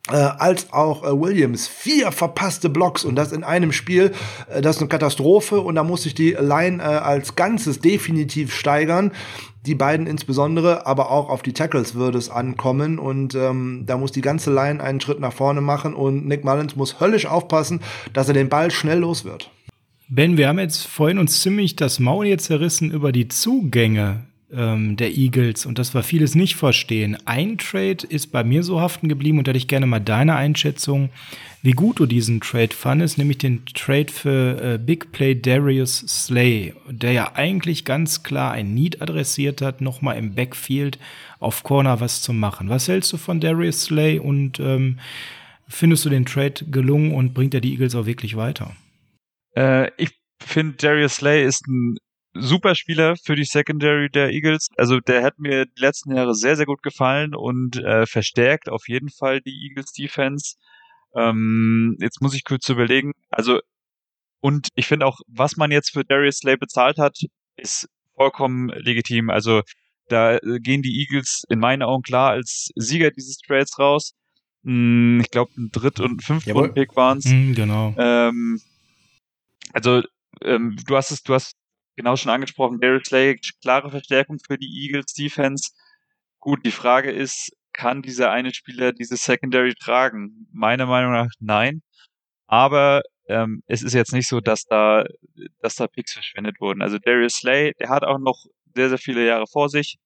äh, 0.09 0.15
als 0.15 0.71
auch 0.73 1.03
äh, 1.03 1.19
Williams 1.19 1.67
vier 1.67 2.11
verpasste 2.11 2.69
Blocks 2.69 3.05
und 3.05 3.15
das 3.15 3.31
in 3.31 3.43
einem 3.43 3.71
Spiel. 3.71 4.11
Äh, 4.49 4.61
das 4.61 4.75
ist 4.75 4.81
eine 4.81 4.89
Katastrophe 4.89 5.61
und 5.61 5.75
da 5.75 5.83
muss 5.83 6.03
sich 6.03 6.15
die 6.15 6.31
Line 6.31 6.81
äh, 6.81 6.85
als 6.85 7.35
Ganzes 7.35 7.79
definitiv 7.79 8.53
steigern 8.53 9.11
die 9.65 9.75
beiden 9.75 10.07
insbesondere, 10.07 10.85
aber 10.85 11.09
auch 11.09 11.29
auf 11.29 11.41
die 11.41 11.53
Tackles 11.53 11.95
würde 11.95 12.17
es 12.17 12.29
ankommen 12.29 12.99
und 12.99 13.33
ähm, 13.35 13.83
da 13.85 13.97
muss 13.97 14.11
die 14.11 14.21
ganze 14.21 14.53
Line 14.53 14.83
einen 14.83 14.99
Schritt 14.99 15.19
nach 15.19 15.33
vorne 15.33 15.61
machen 15.61 15.93
und 15.93 16.27
Nick 16.27 16.43
Mullins 16.43 16.75
muss 16.75 16.99
höllisch 16.99 17.25
aufpassen, 17.25 17.79
dass 18.11 18.27
er 18.27 18.33
den 18.33 18.49
Ball 18.49 18.71
schnell 18.71 18.99
los 18.99 19.23
wird. 19.23 19.51
Ben, 20.09 20.37
wir 20.37 20.49
haben 20.49 20.59
jetzt 20.59 20.85
vorhin 20.85 21.17
uns 21.17 21.41
ziemlich 21.41 21.75
das 21.75 21.99
Maul 21.99 22.27
jetzt 22.27 22.45
zerrissen 22.45 22.91
über 22.91 23.11
die 23.11 23.29
Zugänge 23.29 24.25
ähm, 24.55 24.95
der 24.97 25.15
Eagles 25.15 25.65
und 25.65 25.79
das 25.79 25.93
war 25.95 26.03
vieles 26.03 26.35
nicht 26.35 26.55
verstehen. 26.55 27.17
Ein 27.25 27.57
Trade 27.57 28.05
ist 28.07 28.31
bei 28.31 28.43
mir 28.43 28.63
so 28.63 28.79
haften 28.79 29.09
geblieben 29.09 29.39
und 29.39 29.47
hätte 29.47 29.57
ich 29.57 29.67
gerne 29.67 29.85
mal 29.85 29.99
deine 29.99 30.35
Einschätzung, 30.35 31.09
wie 31.61 31.71
gut 31.71 31.99
du 31.99 32.05
diesen 32.05 32.41
Trade 32.41 32.75
fandest, 32.75 33.17
nämlich 33.17 33.37
den 33.37 33.65
Trade 33.65 34.11
für 34.11 34.61
äh, 34.61 34.77
Big 34.77 35.11
Play 35.11 35.35
Darius 35.35 35.99
Slay, 35.99 36.73
der 36.89 37.13
ja 37.13 37.31
eigentlich 37.35 37.85
ganz 37.85 38.23
klar 38.23 38.51
ein 38.51 38.73
Need 38.73 39.01
adressiert 39.01 39.61
hat, 39.61 39.81
nochmal 39.81 40.17
im 40.17 40.35
Backfield 40.35 40.99
auf 41.39 41.63
Corner 41.63 41.99
was 41.99 42.21
zu 42.21 42.33
machen. 42.33 42.69
Was 42.69 42.87
hältst 42.87 43.13
du 43.13 43.17
von 43.17 43.39
Darius 43.39 43.83
Slay 43.83 44.19
und 44.19 44.59
ähm, 44.59 44.99
findest 45.67 46.05
du 46.05 46.09
den 46.09 46.25
Trade 46.25 46.65
gelungen 46.69 47.13
und 47.13 47.33
bringt 47.33 47.53
er 47.53 47.61
die 47.61 47.71
Eagles 47.71 47.95
auch 47.95 48.05
wirklich 48.05 48.35
weiter? 48.35 48.75
Äh, 49.55 49.89
ich 49.97 50.11
finde, 50.41 50.75
Darius 50.77 51.15
Slay 51.15 51.45
ist 51.45 51.67
ein 51.67 51.97
super 52.33 52.75
Spieler 52.75 53.15
für 53.15 53.35
die 53.35 53.45
Secondary 53.45 54.09
der 54.09 54.31
Eagles. 54.31 54.69
Also 54.77 54.99
der 54.99 55.23
hat 55.23 55.39
mir 55.39 55.65
die 55.65 55.81
letzten 55.81 56.15
Jahre 56.15 56.35
sehr, 56.35 56.55
sehr 56.55 56.65
gut 56.65 56.83
gefallen 56.83 57.35
und 57.35 57.77
äh, 57.77 58.05
verstärkt 58.05 58.69
auf 58.69 58.87
jeden 58.87 59.09
Fall 59.09 59.41
die 59.41 59.67
Eagles 59.67 59.91
Defense. 59.91 60.55
Ähm, 61.15 61.97
jetzt 61.99 62.21
muss 62.21 62.33
ich 62.33 62.43
kurz 62.43 62.67
überlegen. 62.69 63.13
Also 63.29 63.59
und 64.41 64.67
ich 64.75 64.87
finde 64.87 65.05
auch, 65.05 65.19
was 65.27 65.55
man 65.55 65.71
jetzt 65.71 65.91
für 65.91 66.03
Darius 66.03 66.39
Slay 66.39 66.57
bezahlt 66.57 66.97
hat, 66.97 67.17
ist 67.55 67.87
vollkommen 68.15 68.69
legitim. 68.69 69.29
Also 69.29 69.61
da 70.09 70.35
äh, 70.35 70.59
gehen 70.59 70.81
die 70.81 70.99
Eagles 70.99 71.43
in 71.49 71.59
meinen 71.59 71.81
Augen 71.81 72.03
klar 72.03 72.31
als 72.31 72.69
Sieger 72.75 73.11
dieses 73.11 73.37
Trades 73.37 73.79
raus. 73.79 74.13
Hm, 74.63 75.21
ich 75.21 75.31
glaube, 75.31 75.51
ein 75.57 75.69
Dritt- 75.71 75.99
und 75.99 76.23
Fünft-Runden-Pick 76.23 76.95
waren 76.95 77.19
es. 77.19 77.25
Mm, 77.25 77.53
genau. 77.53 77.95
Ähm, 77.97 78.61
also 79.71 80.01
ähm, 80.41 80.77
du 80.85 80.95
hast 80.95 81.11
es, 81.11 81.23
du 81.23 81.33
hast 81.33 81.55
genau 81.95 82.15
schon 82.15 82.31
angesprochen, 82.31 82.79
Derek 82.79 83.05
Slay, 83.05 83.39
klare 83.61 83.89
Verstärkung 83.89 84.39
für 84.39 84.57
die 84.57 84.85
Eagles 84.85 85.13
Defense. 85.13 85.71
Gut, 86.39 86.65
die 86.65 86.71
Frage 86.71 87.11
ist, 87.11 87.51
kann 87.73 88.01
dieser 88.01 88.31
eine 88.31 88.53
Spieler 88.53 88.93
diese 88.93 89.17
Secondary 89.17 89.73
tragen? 89.73 90.47
Meiner 90.51 90.85
Meinung 90.85 91.13
nach 91.13 91.29
nein. 91.39 91.81
Aber 92.47 93.01
ähm, 93.27 93.63
es 93.67 93.83
ist 93.83 93.93
jetzt 93.93 94.13
nicht 94.13 94.27
so, 94.27 94.39
dass 94.41 94.63
da, 94.65 95.05
dass 95.59 95.75
da 95.75 95.87
Picks 95.87 96.13
verschwendet 96.13 96.59
wurden. 96.59 96.81
Also 96.81 96.99
Darius 96.99 97.35
Slay, 97.35 97.73
der 97.79 97.89
hat 97.89 98.03
auch 98.03 98.19
noch 98.19 98.45
sehr, 98.75 98.89
sehr 98.89 98.97
viele 98.97 99.25
Jahre 99.25 99.47
vor 99.47 99.69
sich. 99.69 99.97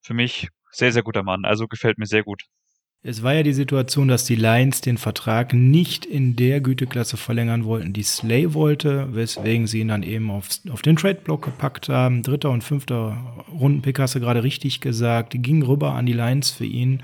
Für 0.00 0.14
mich 0.14 0.48
sehr, 0.70 0.92
sehr 0.92 1.02
guter 1.02 1.22
Mann. 1.22 1.44
Also 1.44 1.68
gefällt 1.68 1.98
mir 1.98 2.06
sehr 2.06 2.22
gut. 2.22 2.44
Es 3.08 3.22
war 3.22 3.34
ja 3.34 3.44
die 3.44 3.52
Situation, 3.52 4.08
dass 4.08 4.24
die 4.24 4.34
Lions 4.34 4.80
den 4.80 4.98
Vertrag 4.98 5.52
nicht 5.52 6.04
in 6.04 6.34
der 6.34 6.60
Güteklasse 6.60 7.16
verlängern 7.16 7.64
wollten, 7.64 7.92
die 7.92 8.02
Slay 8.02 8.52
wollte, 8.52 9.14
weswegen 9.14 9.68
sie 9.68 9.78
ihn 9.78 9.88
dann 9.88 10.02
eben 10.02 10.28
auf, 10.28 10.48
auf 10.72 10.82
den 10.82 10.96
Trade-Block 10.96 11.44
gepackt 11.44 11.88
haben. 11.88 12.24
Dritter 12.24 12.50
und 12.50 12.64
fünfter 12.64 13.16
Rundenpick 13.48 14.00
hast 14.00 14.16
du 14.16 14.20
gerade 14.20 14.42
richtig 14.42 14.80
gesagt. 14.80 15.36
Gingen 15.38 15.62
rüber 15.62 15.92
an 15.92 16.06
die 16.06 16.14
Lions 16.14 16.50
für 16.50 16.64
ihn. 16.64 17.00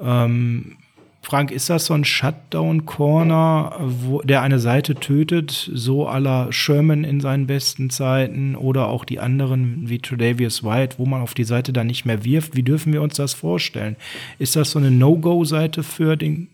Ähm, 0.00 0.78
Frank, 1.22 1.50
ist 1.50 1.68
das 1.68 1.86
so 1.86 1.94
ein 1.94 2.04
Shutdown-Corner, 2.04 3.78
der 4.24 4.40
eine 4.42 4.58
Seite 4.58 4.94
tötet, 4.94 5.70
so 5.72 6.08
aller 6.08 6.50
Sherman 6.50 7.04
in 7.04 7.20
seinen 7.20 7.46
besten 7.46 7.90
Zeiten 7.90 8.56
oder 8.56 8.88
auch 8.88 9.04
die 9.04 9.20
anderen 9.20 9.88
wie 9.88 9.98
Tredavious 9.98 10.64
White, 10.64 10.96
wo 10.98 11.04
man 11.04 11.20
auf 11.20 11.34
die 11.34 11.44
Seite 11.44 11.72
dann 11.72 11.88
nicht 11.88 12.06
mehr 12.06 12.24
wirft? 12.24 12.56
Wie 12.56 12.62
dürfen 12.62 12.92
wir 12.92 13.02
uns 13.02 13.14
das 13.14 13.34
vorstellen? 13.34 13.96
Ist 14.38 14.56
das 14.56 14.70
so 14.70 14.78
eine 14.78 14.90
No-Go-Seite 14.90 15.82
für 15.82 16.16
den 16.16 16.48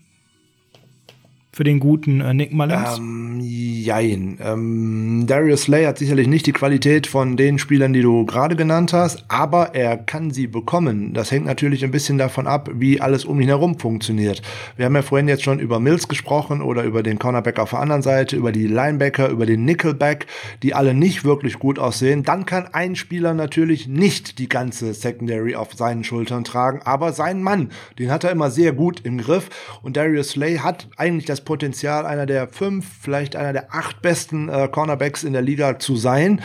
für 1.57 1.64
den 1.64 1.80
guten 1.80 2.20
äh, 2.20 2.34
Nick 2.34 2.52
Mullins? 2.52 2.98
Ähm, 2.98 3.40
jein. 3.40 4.36
Ähm, 4.44 5.24
Darius 5.26 5.62
Slay 5.62 5.86
hat 5.86 5.96
sicherlich 5.96 6.28
nicht 6.28 6.44
die 6.44 6.52
Qualität 6.52 7.07
von 7.07 7.38
den 7.38 7.59
Spielern, 7.59 7.94
die 7.94 8.02
du 8.02 8.26
gerade 8.26 8.57
genannt 8.57 8.92
hast, 8.92 9.24
aber 9.28 9.74
er 9.74 9.96
kann 9.96 10.30
sie 10.30 10.48
bekommen. 10.48 11.14
Das 11.14 11.30
hängt 11.30 11.46
natürlich 11.46 11.82
ein 11.82 11.92
bisschen 11.92 12.18
davon 12.18 12.46
ab, 12.46 12.68
wie 12.74 13.00
alles 13.00 13.24
um 13.24 13.40
ihn 13.40 13.48
herum 13.48 13.78
funktioniert. 13.78 14.42
Wir 14.76 14.84
haben 14.84 14.94
ja 14.94 15.00
vorhin 15.00 15.28
jetzt 15.28 15.44
schon 15.44 15.59
über 15.59 15.80
Mills 15.80 16.09
gesprochen 16.09 16.61
oder 16.61 16.82
über 16.82 17.02
den 17.02 17.18
Cornerback 17.18 17.59
auf 17.59 17.70
der 17.70 17.78
anderen 17.78 18.02
Seite, 18.02 18.36
über 18.36 18.52
die 18.52 18.66
Linebacker, 18.66 19.30
über 19.30 19.46
den 19.46 19.64
Nickelback, 19.64 20.26
die 20.62 20.74
alle 20.74 20.92
nicht 20.92 21.24
wirklich 21.24 21.59
gut 21.59 21.78
aussehen. 21.78 22.22
Dann 22.22 22.44
kann 22.44 22.68
ein 22.74 22.96
Spieler 22.96 23.32
natürlich 23.32 23.88
nicht 23.88 24.38
die 24.38 24.50
ganze 24.50 24.92
Secondary 24.92 25.54
auf 25.54 25.72
seinen 25.72 26.04
Schultern 26.04 26.44
tragen, 26.44 26.82
aber 26.84 27.14
sein 27.14 27.42
Mann, 27.42 27.70
den 27.98 28.11
hat 28.11 28.24
er 28.24 28.30
immer 28.30 28.50
sehr 28.50 28.74
gut 28.74 29.00
im 29.04 29.16
Griff 29.16 29.48
und 29.80 29.96
Darius 29.96 30.32
Slay 30.32 30.59
hat 30.59 30.88
eigentlich 30.98 31.24
das 31.24 31.45
Potenzial, 31.47 32.05
einer 32.05 32.26
der 32.26 32.49
fünf, 32.49 32.84
vielleicht 33.01 33.36
einer 33.36 33.55
der 33.55 33.74
acht 33.74 34.03
besten 34.03 34.51
äh, 34.51 34.68
Cornerbacks 34.70 35.24
in 35.24 35.32
der 35.32 35.42
Liga 35.42 35.78
zu 35.78 35.97
sein 35.97 36.42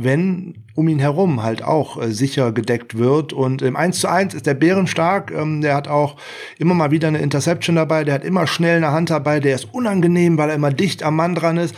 wenn 0.00 0.64
um 0.74 0.88
ihn 0.88 1.00
herum 1.00 1.42
halt 1.42 1.62
auch 1.62 2.00
äh, 2.00 2.12
sicher 2.12 2.52
gedeckt 2.52 2.98
wird. 2.98 3.32
Und 3.32 3.62
im 3.62 3.76
1 3.76 4.00
zu 4.00 4.08
1 4.08 4.34
ist 4.34 4.46
der 4.46 4.54
bärenstark. 4.54 5.32
Ähm, 5.32 5.60
der 5.60 5.74
hat 5.74 5.88
auch 5.88 6.16
immer 6.58 6.74
mal 6.74 6.90
wieder 6.90 7.08
eine 7.08 7.18
Interception 7.18 7.76
dabei. 7.76 8.04
Der 8.04 8.14
hat 8.14 8.24
immer 8.24 8.46
schnell 8.46 8.76
eine 8.76 8.92
Hand 8.92 9.10
dabei. 9.10 9.40
Der 9.40 9.54
ist 9.54 9.72
unangenehm, 9.74 10.38
weil 10.38 10.50
er 10.50 10.54
immer 10.54 10.72
dicht 10.72 11.02
am 11.02 11.16
Mann 11.16 11.34
dran 11.34 11.56
ist. 11.56 11.74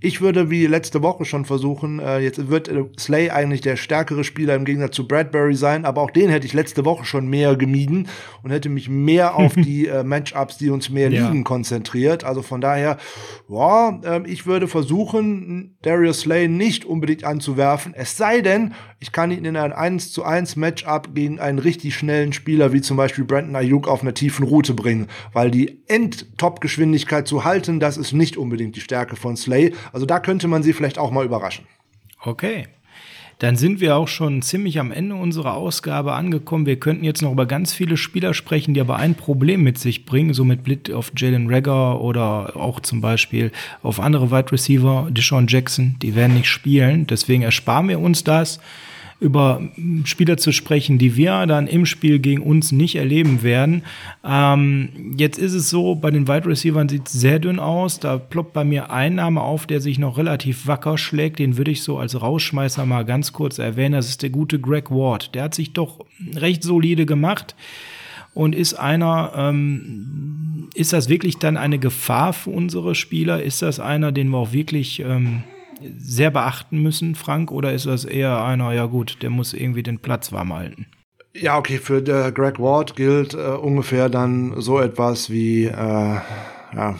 Ich 0.00 0.20
würde 0.20 0.50
wie 0.50 0.66
letzte 0.66 1.02
Woche 1.02 1.24
schon 1.24 1.44
versuchen, 1.44 1.98
äh, 1.98 2.18
jetzt 2.18 2.48
wird 2.50 2.68
äh, 2.68 2.84
Slay 2.98 3.30
eigentlich 3.30 3.62
der 3.62 3.76
stärkere 3.76 4.22
Spieler 4.22 4.54
im 4.54 4.64
Gegensatz 4.64 4.96
zu 4.96 5.08
Bradbury 5.08 5.54
sein, 5.54 5.86
aber 5.86 6.02
auch 6.02 6.10
den 6.10 6.28
hätte 6.28 6.46
ich 6.46 6.52
letzte 6.52 6.84
Woche 6.84 7.06
schon 7.06 7.26
mehr 7.26 7.56
gemieden 7.56 8.08
und 8.42 8.50
hätte 8.50 8.68
mich 8.68 8.88
mehr 8.88 9.36
auf 9.36 9.54
die 9.56 9.86
äh, 9.86 10.04
Matchups, 10.04 10.58
die 10.58 10.68
uns 10.70 10.90
mehr 10.90 11.10
ja. 11.10 11.26
liegen, 11.26 11.42
konzentriert. 11.42 12.22
Also 12.24 12.42
von 12.42 12.60
daher, 12.60 12.98
ja, 13.48 14.00
äh, 14.04 14.28
ich 14.28 14.46
würde 14.46 14.68
versuchen, 14.68 15.78
Darius 15.82 16.20
Slay 16.20 16.48
nicht 16.48 16.84
unbedingt 16.84 17.24
anzuwerfen, 17.24 17.94
es 17.94 18.16
sei 18.16 18.42
denn, 18.42 18.74
ich 19.04 19.12
kann 19.12 19.30
ihn 19.30 19.44
in 19.44 19.54
ein 19.58 19.74
1 19.74 20.12
zu 20.12 20.24
1 20.24 20.56
Matchup 20.56 21.14
gegen 21.14 21.38
einen 21.38 21.58
richtig 21.58 21.94
schnellen 21.94 22.32
Spieler 22.32 22.72
wie 22.72 22.80
zum 22.80 22.96
Beispiel 22.96 23.24
Brandon 23.24 23.54
Ayuk 23.54 23.86
auf 23.86 24.00
einer 24.00 24.14
tiefen 24.14 24.46
Route 24.46 24.72
bringen, 24.72 25.08
weil 25.34 25.50
die 25.50 25.82
End-Top-Geschwindigkeit 25.88 27.28
zu 27.28 27.44
halten, 27.44 27.80
das 27.80 27.98
ist 27.98 28.14
nicht 28.14 28.38
unbedingt 28.38 28.76
die 28.76 28.80
Stärke 28.80 29.16
von 29.16 29.36
Slay. 29.36 29.74
Also 29.92 30.06
da 30.06 30.20
könnte 30.20 30.48
man 30.48 30.62
sie 30.62 30.72
vielleicht 30.72 30.96
auch 30.96 31.10
mal 31.10 31.26
überraschen. 31.26 31.66
Okay. 32.22 32.64
Dann 33.40 33.56
sind 33.56 33.80
wir 33.80 33.96
auch 33.96 34.08
schon 34.08 34.40
ziemlich 34.40 34.80
am 34.80 34.90
Ende 34.90 35.16
unserer 35.16 35.52
Ausgabe 35.52 36.14
angekommen. 36.14 36.64
Wir 36.64 36.80
könnten 36.80 37.04
jetzt 37.04 37.20
noch 37.20 37.32
über 37.32 37.44
ganz 37.44 37.74
viele 37.74 37.98
Spieler 37.98 38.32
sprechen, 38.32 38.72
die 38.72 38.80
aber 38.80 38.96
ein 38.96 39.16
Problem 39.16 39.62
mit 39.62 39.76
sich 39.76 40.06
bringen, 40.06 40.32
so 40.32 40.46
mit 40.46 40.64
Blick 40.64 40.90
auf 40.90 41.12
Jalen 41.14 41.52
Rager 41.52 42.00
oder 42.00 42.56
auch 42.56 42.80
zum 42.80 43.02
Beispiel 43.02 43.52
auf 43.82 44.00
andere 44.00 44.30
Wide 44.30 44.50
Receiver, 44.50 45.08
Deshaun 45.10 45.46
Jackson, 45.46 45.96
die 46.00 46.14
werden 46.14 46.36
nicht 46.36 46.48
spielen. 46.48 47.06
Deswegen 47.06 47.42
ersparen 47.42 47.88
wir 47.88 48.00
uns 48.00 48.24
das 48.24 48.60
über 49.20 49.62
Spieler 50.04 50.36
zu 50.36 50.52
sprechen, 50.52 50.98
die 50.98 51.16
wir 51.16 51.46
dann 51.46 51.66
im 51.66 51.86
Spiel 51.86 52.18
gegen 52.18 52.42
uns 52.42 52.72
nicht 52.72 52.96
erleben 52.96 53.42
werden. 53.42 53.82
Ähm, 54.24 55.14
jetzt 55.16 55.38
ist 55.38 55.54
es 55.54 55.70
so, 55.70 55.94
bei 55.94 56.10
den 56.10 56.28
Wide 56.28 56.46
Receivers 56.46 56.90
sieht 56.90 57.06
es 57.06 57.12
sehr 57.12 57.38
dünn 57.38 57.58
aus. 57.58 58.00
Da 58.00 58.18
ploppt 58.18 58.52
bei 58.52 58.64
mir 58.64 58.90
ein 58.90 59.14
Name 59.14 59.40
auf, 59.40 59.66
der 59.66 59.80
sich 59.80 59.98
noch 59.98 60.18
relativ 60.18 60.66
wacker 60.66 60.98
schlägt. 60.98 61.38
Den 61.38 61.56
würde 61.56 61.70
ich 61.70 61.82
so 61.82 61.98
als 61.98 62.20
Rausschmeißer 62.20 62.84
mal 62.86 63.04
ganz 63.04 63.32
kurz 63.32 63.58
erwähnen. 63.58 63.92
Das 63.92 64.08
ist 64.08 64.22
der 64.22 64.30
gute 64.30 64.58
Greg 64.58 64.90
Ward. 64.90 65.34
Der 65.34 65.44
hat 65.44 65.54
sich 65.54 65.72
doch 65.72 66.04
recht 66.34 66.62
solide 66.62 67.06
gemacht 67.06 67.54
und 68.34 68.54
ist 68.54 68.74
einer, 68.74 69.32
ähm, 69.36 70.68
ist 70.74 70.92
das 70.92 71.08
wirklich 71.08 71.38
dann 71.38 71.56
eine 71.56 71.78
Gefahr 71.78 72.32
für 72.32 72.50
unsere 72.50 72.94
Spieler? 72.94 73.42
Ist 73.42 73.62
das 73.62 73.78
einer, 73.78 74.10
den 74.10 74.28
wir 74.28 74.38
auch 74.38 74.52
wirklich 74.52 75.00
ähm, 75.00 75.44
sehr 75.98 76.30
beachten 76.30 76.82
müssen, 76.82 77.14
Frank? 77.14 77.50
Oder 77.50 77.72
ist 77.72 77.86
das 77.86 78.04
eher 78.04 78.42
einer, 78.44 78.72
ja 78.72 78.86
gut, 78.86 79.18
der 79.22 79.30
muss 79.30 79.52
irgendwie 79.52 79.82
den 79.82 79.98
Platz 79.98 80.32
warm 80.32 80.52
halten? 80.52 80.86
Ja, 81.34 81.58
okay, 81.58 81.78
für 81.78 82.02
Greg 82.02 82.60
Ward 82.60 82.94
gilt 82.94 83.34
äh, 83.34 83.38
ungefähr 83.38 84.08
dann 84.08 84.60
so 84.60 84.80
etwas 84.80 85.30
wie, 85.30 85.64
äh, 85.64 85.70
ja, 85.74 86.94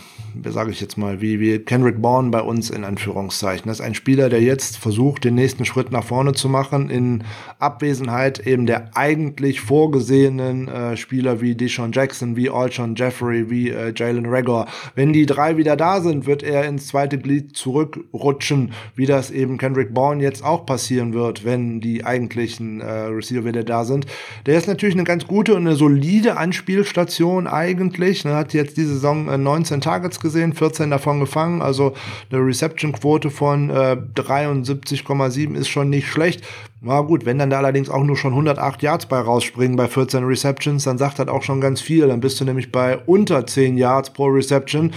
sage 0.47 0.70
ich 0.70 0.80
jetzt 0.80 0.99
mal, 0.99 1.20
wie, 1.20 1.41
wie 1.41 1.59
Kendrick 1.59 2.01
Bourne 2.03 2.30
bei 2.30 2.41
uns 2.41 2.70
in 2.70 2.85
Anführungszeichen. 2.85 3.68
Das 3.68 3.80
ist 3.80 3.85
ein 3.85 3.95
Spieler, 3.95 4.28
der 4.28 4.41
jetzt 4.41 4.76
versucht, 4.76 5.24
den 5.24 5.35
nächsten 5.35 5.64
Schritt 5.64 5.93
nach 5.93 6.05
vorne 6.05 6.32
zu 6.32 6.49
machen, 6.49 6.91
in 6.91 7.24
Abwesenheit 7.59 8.47
eben 8.47 8.66
der 8.66 8.97
eigentlich 8.97 9.61
vorgesehenen 9.61 10.68
äh, 10.68 10.97
Spieler 10.97 11.41
wie 11.41 11.55
Deshaun 11.55 11.93
Jackson, 11.93 12.37
wie 12.37 12.51
Alshon 12.51 12.95
Jeffrey, 12.97 13.51
wie 13.51 13.70
äh, 13.70 13.93
Jalen 13.95 14.26
Rager. 14.26 14.66
Wenn 14.95 15.12
die 15.12 15.26
drei 15.26 15.57
wieder 15.57 15.76
da 15.76 16.01
sind, 16.01 16.26
wird 16.26 16.43
er 16.43 16.64
ins 16.64 16.89
zweite 16.89 17.18
Glied 17.18 17.57
zurückrutschen, 17.57 18.72
wie 18.97 19.07
das 19.07 19.30
eben 19.30 19.59
Kendrick 19.59 19.95
Bourne 19.95 20.22
jetzt 20.22 20.45
auch 20.45 20.66
passieren 20.66 21.14
wird, 21.14 21.45
wenn 21.45 21.80
die 21.80 22.05
eigentlichen 22.05 22.80
äh, 22.80 22.91
Receiver 22.91 23.45
wieder 23.45 23.64
da 23.64 23.85
sind. 23.85 24.07
Der 24.47 24.59
ist 24.59 24.66
natürlich 24.66 24.95
eine 24.95 25.05
ganz 25.05 25.26
gute 25.26 25.55
und 25.55 25.66
eine 25.66 25.76
solide 25.76 26.37
Anspielstation 26.37 27.47
eigentlich. 27.47 28.24
Er 28.24 28.37
hat 28.37 28.53
jetzt 28.53 28.76
diese 28.76 28.95
Saison 28.95 29.28
äh, 29.28 29.39
19 29.39 29.80
Targets 29.80 30.20
gesehen, 30.25 30.55
14 30.55 30.91
davon 30.91 31.20
gefangen, 31.20 31.62
also 31.62 31.95
eine 32.33 32.41
Reception-Quote 32.45 33.31
von 33.31 33.70
äh, 33.70 33.97
73,7 34.16 35.55
ist 35.55 35.68
schon 35.68 35.91
nicht 35.91 36.09
schlecht. 36.09 36.43
Na 36.87 37.01
gut, 37.01 37.24
wenn 37.24 37.39
dann 37.39 37.49
da 37.49 37.57
allerdings 37.57 37.89
auch 37.89 38.05
nur 38.05 38.14
schon 38.14 38.32
108 38.32 38.82
Yards 38.82 39.07
bei 39.07 39.18
rausspringen 39.18 39.74
bei 39.74 39.89
14 39.89 40.22
Receptions, 40.22 40.85
dann 40.85 40.99
sagt 40.99 41.18
das 41.18 41.28
auch 41.28 41.43
schon 41.43 41.62
ganz 41.62 41.80
viel. 41.80 42.09
Dann 42.09 42.20
bist 42.20 42.39
du 42.39 42.45
nämlich 42.45 42.70
bei 42.72 42.99
unter 43.07 43.47
10 43.47 43.78
Yards 43.78 44.11
pro 44.11 44.26
Reception. 44.26 44.93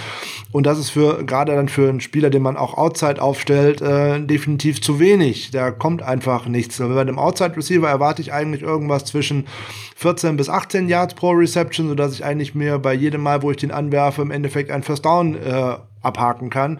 Und 0.51 0.65
das 0.65 0.79
ist 0.79 0.89
für 0.89 1.23
gerade 1.23 1.55
dann 1.55 1.69
für 1.69 1.88
einen 1.88 2.01
Spieler, 2.01 2.29
den 2.29 2.41
man 2.41 2.57
auch 2.57 2.77
Outside 2.77 3.21
aufstellt, 3.21 3.81
äh, 3.81 4.19
definitiv 4.19 4.81
zu 4.81 4.99
wenig. 4.99 5.51
Da 5.51 5.71
kommt 5.71 6.03
einfach 6.03 6.47
nichts. 6.47 6.77
Bei 6.77 7.05
dem 7.05 7.17
Outside 7.17 7.55
Receiver 7.55 7.88
erwarte 7.88 8.21
ich 8.21 8.33
eigentlich 8.33 8.63
irgendwas 8.63 9.05
zwischen 9.05 9.47
14 9.95 10.35
bis 10.35 10.49
18 10.49 10.89
Yards 10.89 11.13
pro 11.13 11.29
Reception, 11.29 11.88
sodass 11.88 12.13
ich 12.13 12.25
eigentlich 12.25 12.53
mir 12.53 12.79
bei 12.79 12.93
jedem 12.93 13.21
Mal, 13.21 13.43
wo 13.43 13.51
ich 13.51 13.57
den 13.57 13.71
anwerfe, 13.71 14.23
im 14.23 14.31
Endeffekt 14.31 14.71
ein 14.71 14.83
First 14.83 15.05
Down 15.05 15.35
äh, 15.35 15.77
abhaken 16.01 16.49
kann. 16.49 16.79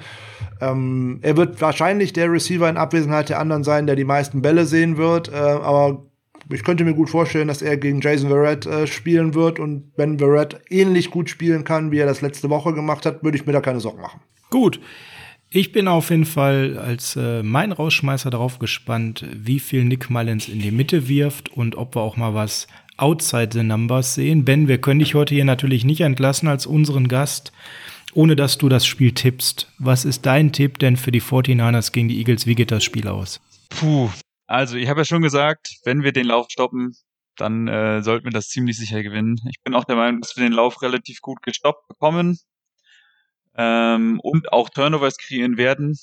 Ähm, 0.62 1.20
er 1.22 1.38
wird 1.38 1.62
wahrscheinlich 1.62 2.14
der 2.14 2.32
Receiver 2.32 2.70
in 2.70 2.78
Abwesenheit 2.78 3.30
der 3.30 3.40
anderen 3.40 3.64
sein, 3.64 3.88
der 3.88 3.96
die 3.96 4.04
meisten 4.04 4.42
Bälle 4.42 4.66
sehen 4.66 4.98
wird, 4.98 5.30
äh, 5.30 5.36
aber 5.36 6.04
ich 6.50 6.64
könnte 6.64 6.86
mir 6.86 6.94
gut 6.94 7.10
vorstellen, 7.10 7.48
dass 7.48 7.62
er 7.62 7.78
gegen 7.78 8.02
Jason 8.02 8.30
Verrett 8.30 8.66
äh, 8.66 8.88
spielen 8.88 9.34
wird 9.34 9.60
und 9.60 9.92
wenn 9.98 10.18
Verrett 10.20 10.62
ähnlich 10.70 11.12
gut 11.12 11.30
spielen 11.30 11.64
kann, 11.64 11.92
wie 11.92 12.00
er 12.00 12.06
das 12.06 12.22
letzte 12.22 12.50
Woche 12.50 12.74
gemacht 12.74 13.06
hat, 13.06 13.24
würde 13.24 13.38
ich 13.38 13.46
mir 13.46 13.54
da 13.54 13.62
keine 13.62 13.80
Sorgen 13.80 14.02
machen. 14.02 14.22
Gut. 14.50 14.80
Ich 15.50 15.72
bin 15.72 15.88
auf 15.88 16.10
jeden 16.10 16.26
Fall 16.26 16.78
als 16.78 17.16
äh, 17.16 17.42
mein 17.42 17.72
Rausschmeißer 17.72 18.30
darauf 18.30 18.60
gespannt, 18.60 19.26
wie 19.34 19.60
viel 19.60 19.86
Nick 19.86 20.10
Mullins 20.10 20.50
in 20.50 20.60
die 20.60 20.72
Mitte 20.72 21.08
wirft 21.08 21.50
und 21.50 21.76
ob 21.78 21.96
wir 21.96 22.02
auch 22.02 22.18
mal 22.18 22.34
was 22.34 22.68
outside 22.98 23.50
the 23.54 23.64
numbers 23.64 24.16
sehen. 24.16 24.44
Ben, 24.44 24.68
wir 24.68 24.80
können 24.80 25.00
dich 25.00 25.16
heute 25.16 25.36
hier 25.36 25.46
natürlich 25.46 25.86
nicht 25.86 26.02
entlassen 26.02 26.50
als 26.50 26.66
unseren 26.66 27.08
Gast 27.08 27.54
ohne 28.14 28.36
dass 28.36 28.58
du 28.58 28.70
das 28.70 28.86
Spiel 28.86 29.14
tippst. 29.14 29.72
Was 29.78 30.06
ist 30.06 30.26
dein 30.26 30.52
Tipp 30.52 30.80
denn 30.80 30.98
für 30.98 31.12
die 31.12 31.22
49ers 31.22 31.92
gegen 31.92 32.08
die 32.08 32.20
Eagles? 32.20 32.48
Wie 32.48 32.56
geht 32.56 32.72
das 32.72 32.84
Spiel 32.84 33.08
aus? 33.08 33.42
Puh, 33.70 34.10
also 34.48 34.78
ich 34.78 34.88
habe 34.90 35.02
ja 35.02 35.06
schon 35.06 35.22
gesagt, 35.22 35.76
wenn 35.84 36.04
wir 36.04 36.14
den 36.14 36.28
Lauf 36.28 36.48
stoppen, 36.50 36.96
dann 37.36 37.68
äh, 37.68 38.02
sollten 38.02 38.26
wir 38.26 38.32
das 38.32 38.50
ziemlich 38.50 38.78
sicher 38.78 39.04
gewinnen. 39.04 39.38
Ich 39.50 39.62
bin 39.64 39.76
auch 39.76 39.84
der 39.84 39.96
Meinung, 39.96 40.22
dass 40.22 40.36
wir 40.36 40.44
den 40.44 40.54
Lauf 40.54 40.82
relativ 40.82 41.22
gut 41.22 41.42
gestoppt 41.44 41.88
bekommen 41.88 42.40
ähm, 43.56 44.20
und 44.22 44.52
auch 44.52 44.70
Turnovers 44.70 45.18
kreieren 45.18 45.58
werden. 45.58 45.98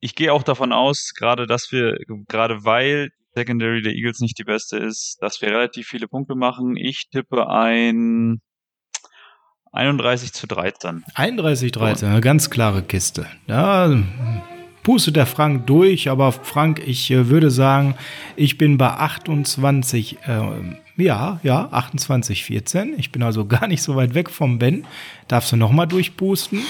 Ich 0.00 0.14
gehe 0.14 0.32
auch 0.32 0.42
davon 0.42 0.72
aus, 0.72 1.12
gerade 1.14 1.46
dass 1.46 1.70
wir, 1.70 1.96
gerade 2.28 2.64
weil 2.64 3.10
Secondary 3.34 3.82
der 3.82 3.92
Eagles 3.92 4.20
nicht 4.20 4.38
die 4.38 4.44
beste 4.44 4.76
ist, 4.76 5.18
dass 5.20 5.40
wir 5.40 5.50
relativ 5.50 5.88
viele 5.88 6.08
Punkte 6.08 6.34
machen. 6.34 6.76
Ich 6.76 7.08
tippe 7.10 7.48
ein 7.48 8.40
31 9.72 10.34
zu 10.34 10.46
13. 10.46 11.02
31 11.14 11.72
13, 11.72 12.08
eine 12.08 12.20
ganz 12.20 12.50
klare 12.50 12.82
Kiste. 12.82 13.26
Da 13.46 14.02
pustet 14.82 15.16
der 15.16 15.24
Frank 15.24 15.66
durch, 15.66 16.10
aber 16.10 16.32
Frank, 16.32 16.82
ich 16.86 17.10
äh, 17.10 17.28
würde 17.28 17.50
sagen, 17.50 17.94
ich 18.36 18.58
bin 18.58 18.76
bei 18.76 18.88
28, 18.88 20.18
äh, 20.26 21.02
ja, 21.02 21.40
ja, 21.42 21.68
28 21.70 22.44
14. 22.44 22.98
Ich 22.98 23.12
bin 23.12 23.22
also 23.22 23.46
gar 23.46 23.66
nicht 23.66 23.82
so 23.82 23.96
weit 23.96 24.14
weg 24.14 24.28
vom 24.28 24.58
Ben. 24.58 24.84
Darfst 25.28 25.52
du 25.52 25.56
nochmal 25.56 25.86
durchpusten? 25.86 26.60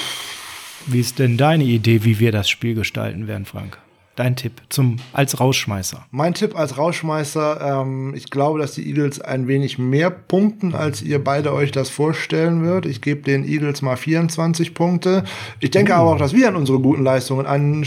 Wie 0.87 1.01
ist 1.01 1.19
denn 1.19 1.37
deine 1.37 1.65
Idee, 1.65 2.05
wie 2.05 2.21
wir 2.21 2.31
das 2.31 2.49
Spiel 2.49 2.75
gestalten 2.75 3.27
werden, 3.27 3.47
Frank? 3.47 3.79
Dein 4.17 4.37
Tipp 4.37 4.61
zum, 4.69 4.97
als 5.13 5.41
Rausschmeißer? 5.41 6.07
Mein 6.11 6.35
Tipp 6.35 6.57
als 6.57 6.79
Rausschmeißer, 6.79 7.81
ähm, 7.83 8.15
ich 8.15 8.31
glaube, 8.31 8.59
dass 8.59 8.75
die 8.75 8.87
Eagles 8.87 9.21
ein 9.21 9.49
wenig 9.49 9.79
mehr 9.79 10.11
punkten, 10.11 10.75
als 10.75 11.03
ihr 11.03 11.23
beide 11.23 11.53
euch 11.53 11.73
das 11.73 11.91
vorstellen 11.91 12.63
würdet. 12.63 12.91
Ich 12.91 13.01
gebe 13.01 13.23
den 13.23 13.45
Eagles 13.45 13.83
mal 13.83 13.97
24 13.97 14.75
Punkte. 14.75 15.25
Ich 15.61 15.71
denke 15.71 15.93
uh. 15.93 15.97
aber 15.97 16.11
auch, 16.13 16.19
dass 16.19 16.35
wir 16.35 16.49
an 16.49 16.57
unsere 16.57 16.79
guten 16.79 17.03
Leistungen 17.03 17.47
an, 17.47 17.85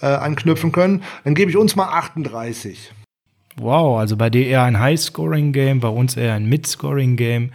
äh, 0.00 0.06
anknüpfen 0.06 0.72
können. 0.72 1.02
Dann 1.24 1.34
gebe 1.34 1.50
ich 1.50 1.56
uns 1.56 1.76
mal 1.76 1.88
38. 1.88 2.92
Wow, 3.58 3.98
also 3.98 4.16
bei 4.16 4.28
dir 4.28 4.46
eher 4.46 4.64
ein 4.64 4.78
High-Scoring-Game, 4.78 5.80
bei 5.80 5.88
uns 5.88 6.16
eher 6.16 6.34
ein 6.34 6.46
Mid-Scoring-Game. 6.46 7.52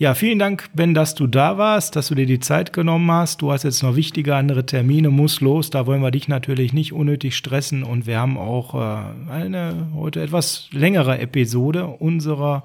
Ja, 0.00 0.14
vielen 0.14 0.38
Dank, 0.38 0.70
Ben, 0.74 0.94
dass 0.94 1.16
du 1.16 1.26
da 1.26 1.58
warst, 1.58 1.96
dass 1.96 2.06
du 2.06 2.14
dir 2.14 2.24
die 2.24 2.38
Zeit 2.38 2.72
genommen 2.72 3.10
hast. 3.10 3.42
Du 3.42 3.50
hast 3.50 3.64
jetzt 3.64 3.82
noch 3.82 3.96
wichtige 3.96 4.36
andere 4.36 4.64
Termine, 4.64 5.10
muss 5.10 5.40
los. 5.40 5.70
Da 5.70 5.88
wollen 5.88 6.02
wir 6.02 6.12
dich 6.12 6.28
natürlich 6.28 6.72
nicht 6.72 6.92
unnötig 6.92 7.36
stressen. 7.36 7.82
Und 7.82 8.06
wir 8.06 8.20
haben 8.20 8.38
auch 8.38 8.76
äh, 8.76 9.30
eine 9.32 9.88
heute 9.96 10.22
etwas 10.22 10.68
längere 10.70 11.18
Episode 11.18 11.88
unserer 11.88 12.64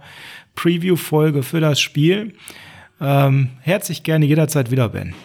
Preview-Folge 0.53 1.41
für 1.41 1.59
das 1.59 1.81
Spiel. 1.81 2.35
Ähm, 3.01 3.49
herzlich 3.61 4.03
gerne 4.03 4.27
jederzeit 4.27 4.69
wieder, 4.69 4.89
Ben. 4.89 5.15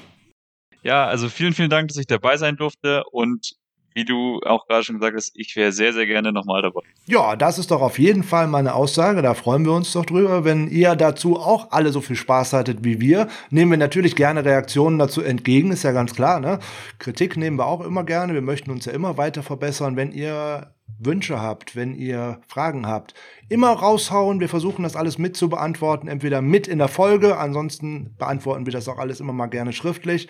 Ja, 0.82 1.04
also 1.04 1.28
vielen, 1.28 1.52
vielen 1.52 1.68
Dank, 1.68 1.88
dass 1.88 1.98
ich 1.98 2.06
dabei 2.06 2.38
sein 2.38 2.56
durfte. 2.56 3.04
Und 3.12 3.52
wie 3.98 4.04
du 4.04 4.38
auch 4.46 4.68
gerade 4.68 4.84
schon 4.84 4.94
gesagt 5.00 5.16
hast, 5.16 5.32
ich 5.34 5.56
wäre 5.56 5.72
sehr, 5.72 5.92
sehr 5.92 6.06
gerne 6.06 6.30
nochmal 6.30 6.62
dabei. 6.62 6.82
Ja, 7.06 7.34
das 7.34 7.58
ist 7.58 7.72
doch 7.72 7.82
auf 7.82 7.98
jeden 7.98 8.22
Fall 8.22 8.46
meine 8.46 8.74
Aussage. 8.74 9.22
Da 9.22 9.34
freuen 9.34 9.64
wir 9.64 9.72
uns 9.72 9.92
doch 9.92 10.06
drüber. 10.06 10.44
Wenn 10.44 10.68
ihr 10.68 10.94
dazu 10.94 11.36
auch 11.36 11.72
alle 11.72 11.90
so 11.90 12.00
viel 12.00 12.14
Spaß 12.14 12.52
hattet 12.52 12.84
wie 12.84 13.00
wir, 13.00 13.26
nehmen 13.50 13.72
wir 13.72 13.78
natürlich 13.78 14.14
gerne 14.14 14.44
Reaktionen 14.44 15.00
dazu 15.00 15.20
entgegen, 15.20 15.72
ist 15.72 15.82
ja 15.82 15.90
ganz 15.90 16.14
klar. 16.14 16.38
Ne? 16.38 16.60
Kritik 17.00 17.36
nehmen 17.36 17.58
wir 17.58 17.66
auch 17.66 17.80
immer 17.80 18.04
gerne. 18.04 18.34
Wir 18.34 18.40
möchten 18.40 18.70
uns 18.70 18.84
ja 18.84 18.92
immer 18.92 19.16
weiter 19.16 19.42
verbessern. 19.42 19.96
Wenn 19.96 20.12
ihr 20.12 20.72
Wünsche 20.98 21.40
habt, 21.40 21.76
wenn 21.76 21.94
ihr 21.94 22.40
Fragen 22.48 22.86
habt, 22.86 23.14
immer 23.48 23.70
raushauen. 23.70 24.40
Wir 24.40 24.48
versuchen 24.48 24.82
das 24.82 24.96
alles 24.96 25.18
mit 25.18 25.36
zu 25.36 25.48
beantworten, 25.48 26.08
entweder 26.08 26.42
mit 26.42 26.66
in 26.66 26.78
der 26.78 26.88
Folge, 26.88 27.38
ansonsten 27.38 28.14
beantworten 28.18 28.66
wir 28.66 28.72
das 28.72 28.88
auch 28.88 28.98
alles 28.98 29.20
immer 29.20 29.32
mal 29.32 29.46
gerne 29.46 29.72
schriftlich. 29.72 30.28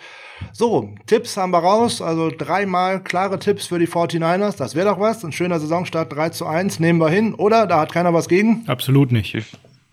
So, 0.53 0.93
Tipps 1.07 1.37
haben 1.37 1.51
wir 1.51 1.59
raus, 1.59 2.01
also 2.01 2.31
dreimal 2.35 3.03
klare 3.03 3.39
Tipps 3.39 3.67
für 3.67 3.79
die 3.79 3.87
49ers, 3.87 4.57
das 4.57 4.75
wäre 4.75 4.89
doch 4.89 4.99
was. 4.99 5.25
Ein 5.25 5.31
schöner 5.31 5.59
Saisonstart 5.59 6.13
3 6.13 6.29
zu 6.29 6.45
1, 6.45 6.79
nehmen 6.79 6.99
wir 6.99 7.09
hin, 7.09 7.33
oder? 7.33 7.65
Da 7.65 7.79
hat 7.79 7.91
keiner 7.91 8.13
was 8.13 8.29
gegen? 8.29 8.63
Absolut 8.67 9.11
nicht. 9.11 9.37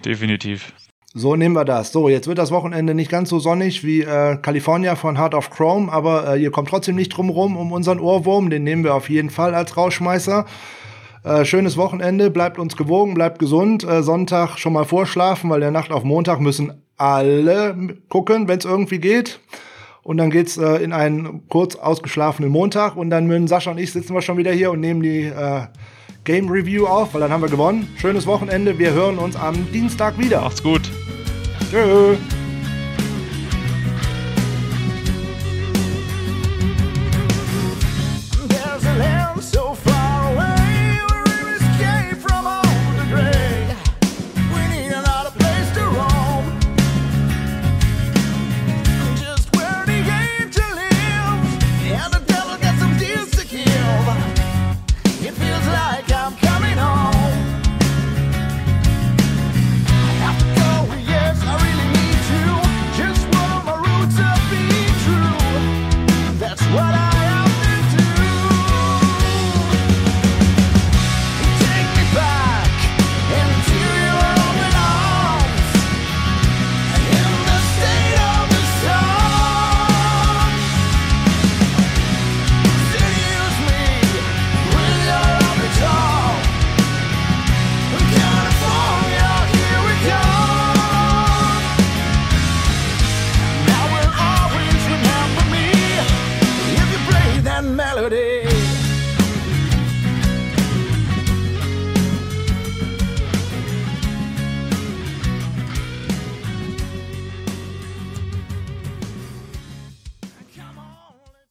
Definitiv. 0.04 0.72
So 1.18 1.34
nehmen 1.34 1.54
wir 1.54 1.64
das. 1.64 1.92
So, 1.92 2.10
jetzt 2.10 2.28
wird 2.28 2.36
das 2.36 2.50
Wochenende 2.50 2.94
nicht 2.94 3.10
ganz 3.10 3.30
so 3.30 3.38
sonnig 3.38 3.82
wie 3.82 4.02
äh, 4.02 4.36
California 4.36 4.96
von 4.96 5.18
Heart 5.18 5.34
of 5.34 5.48
Chrome, 5.48 5.90
aber 5.90 6.34
äh, 6.34 6.42
ihr 6.42 6.50
kommt 6.50 6.68
trotzdem 6.68 6.94
nicht 6.94 7.08
drum 7.08 7.30
rum 7.30 7.56
um 7.56 7.72
unseren 7.72 8.00
Ohrwurm. 8.00 8.50
Den 8.50 8.64
nehmen 8.64 8.84
wir 8.84 8.94
auf 8.94 9.08
jeden 9.08 9.30
Fall 9.30 9.54
als 9.54 9.78
Rauschmeißer. 9.78 10.44
Äh, 11.24 11.46
schönes 11.46 11.78
Wochenende, 11.78 12.30
bleibt 12.30 12.58
uns 12.58 12.76
gewogen, 12.76 13.14
bleibt 13.14 13.38
gesund. 13.38 13.82
Äh, 13.82 14.02
Sonntag 14.02 14.58
schon 14.58 14.74
mal 14.74 14.84
vorschlafen, 14.84 15.48
weil 15.48 15.60
der 15.60 15.70
Nacht 15.70 15.90
auf 15.90 16.04
Montag 16.04 16.38
müssen 16.40 16.74
alle 16.98 17.96
gucken, 18.10 18.46
wenn 18.46 18.58
es 18.58 18.66
irgendwie 18.66 18.98
geht. 18.98 19.40
Und 20.02 20.18
dann 20.18 20.28
geht's 20.28 20.58
äh, 20.58 20.84
in 20.84 20.92
einen 20.92 21.48
kurz 21.48 21.76
ausgeschlafenen 21.76 22.50
Montag 22.50 22.94
und 22.94 23.08
dann 23.08 23.26
müssen 23.26 23.48
Sascha 23.48 23.70
und 23.70 23.78
ich 23.78 23.90
sitzen 23.90 24.12
wir 24.12 24.20
schon 24.20 24.36
wieder 24.36 24.52
hier 24.52 24.70
und 24.70 24.80
nehmen 24.80 25.02
die 25.02 25.22
äh, 25.22 25.62
Game 26.24 26.50
Review 26.50 26.84
auf, 26.86 27.14
weil 27.14 27.22
dann 27.22 27.30
haben 27.30 27.40
wir 27.40 27.48
gewonnen. 27.48 27.88
Schönes 27.96 28.26
Wochenende, 28.26 28.78
wir 28.78 28.92
hören 28.92 29.16
uns 29.16 29.34
am 29.34 29.72
Dienstag 29.72 30.18
wieder. 30.18 30.42
Macht's 30.42 30.62
gut. 30.62 30.82
Oh. 31.78 32.45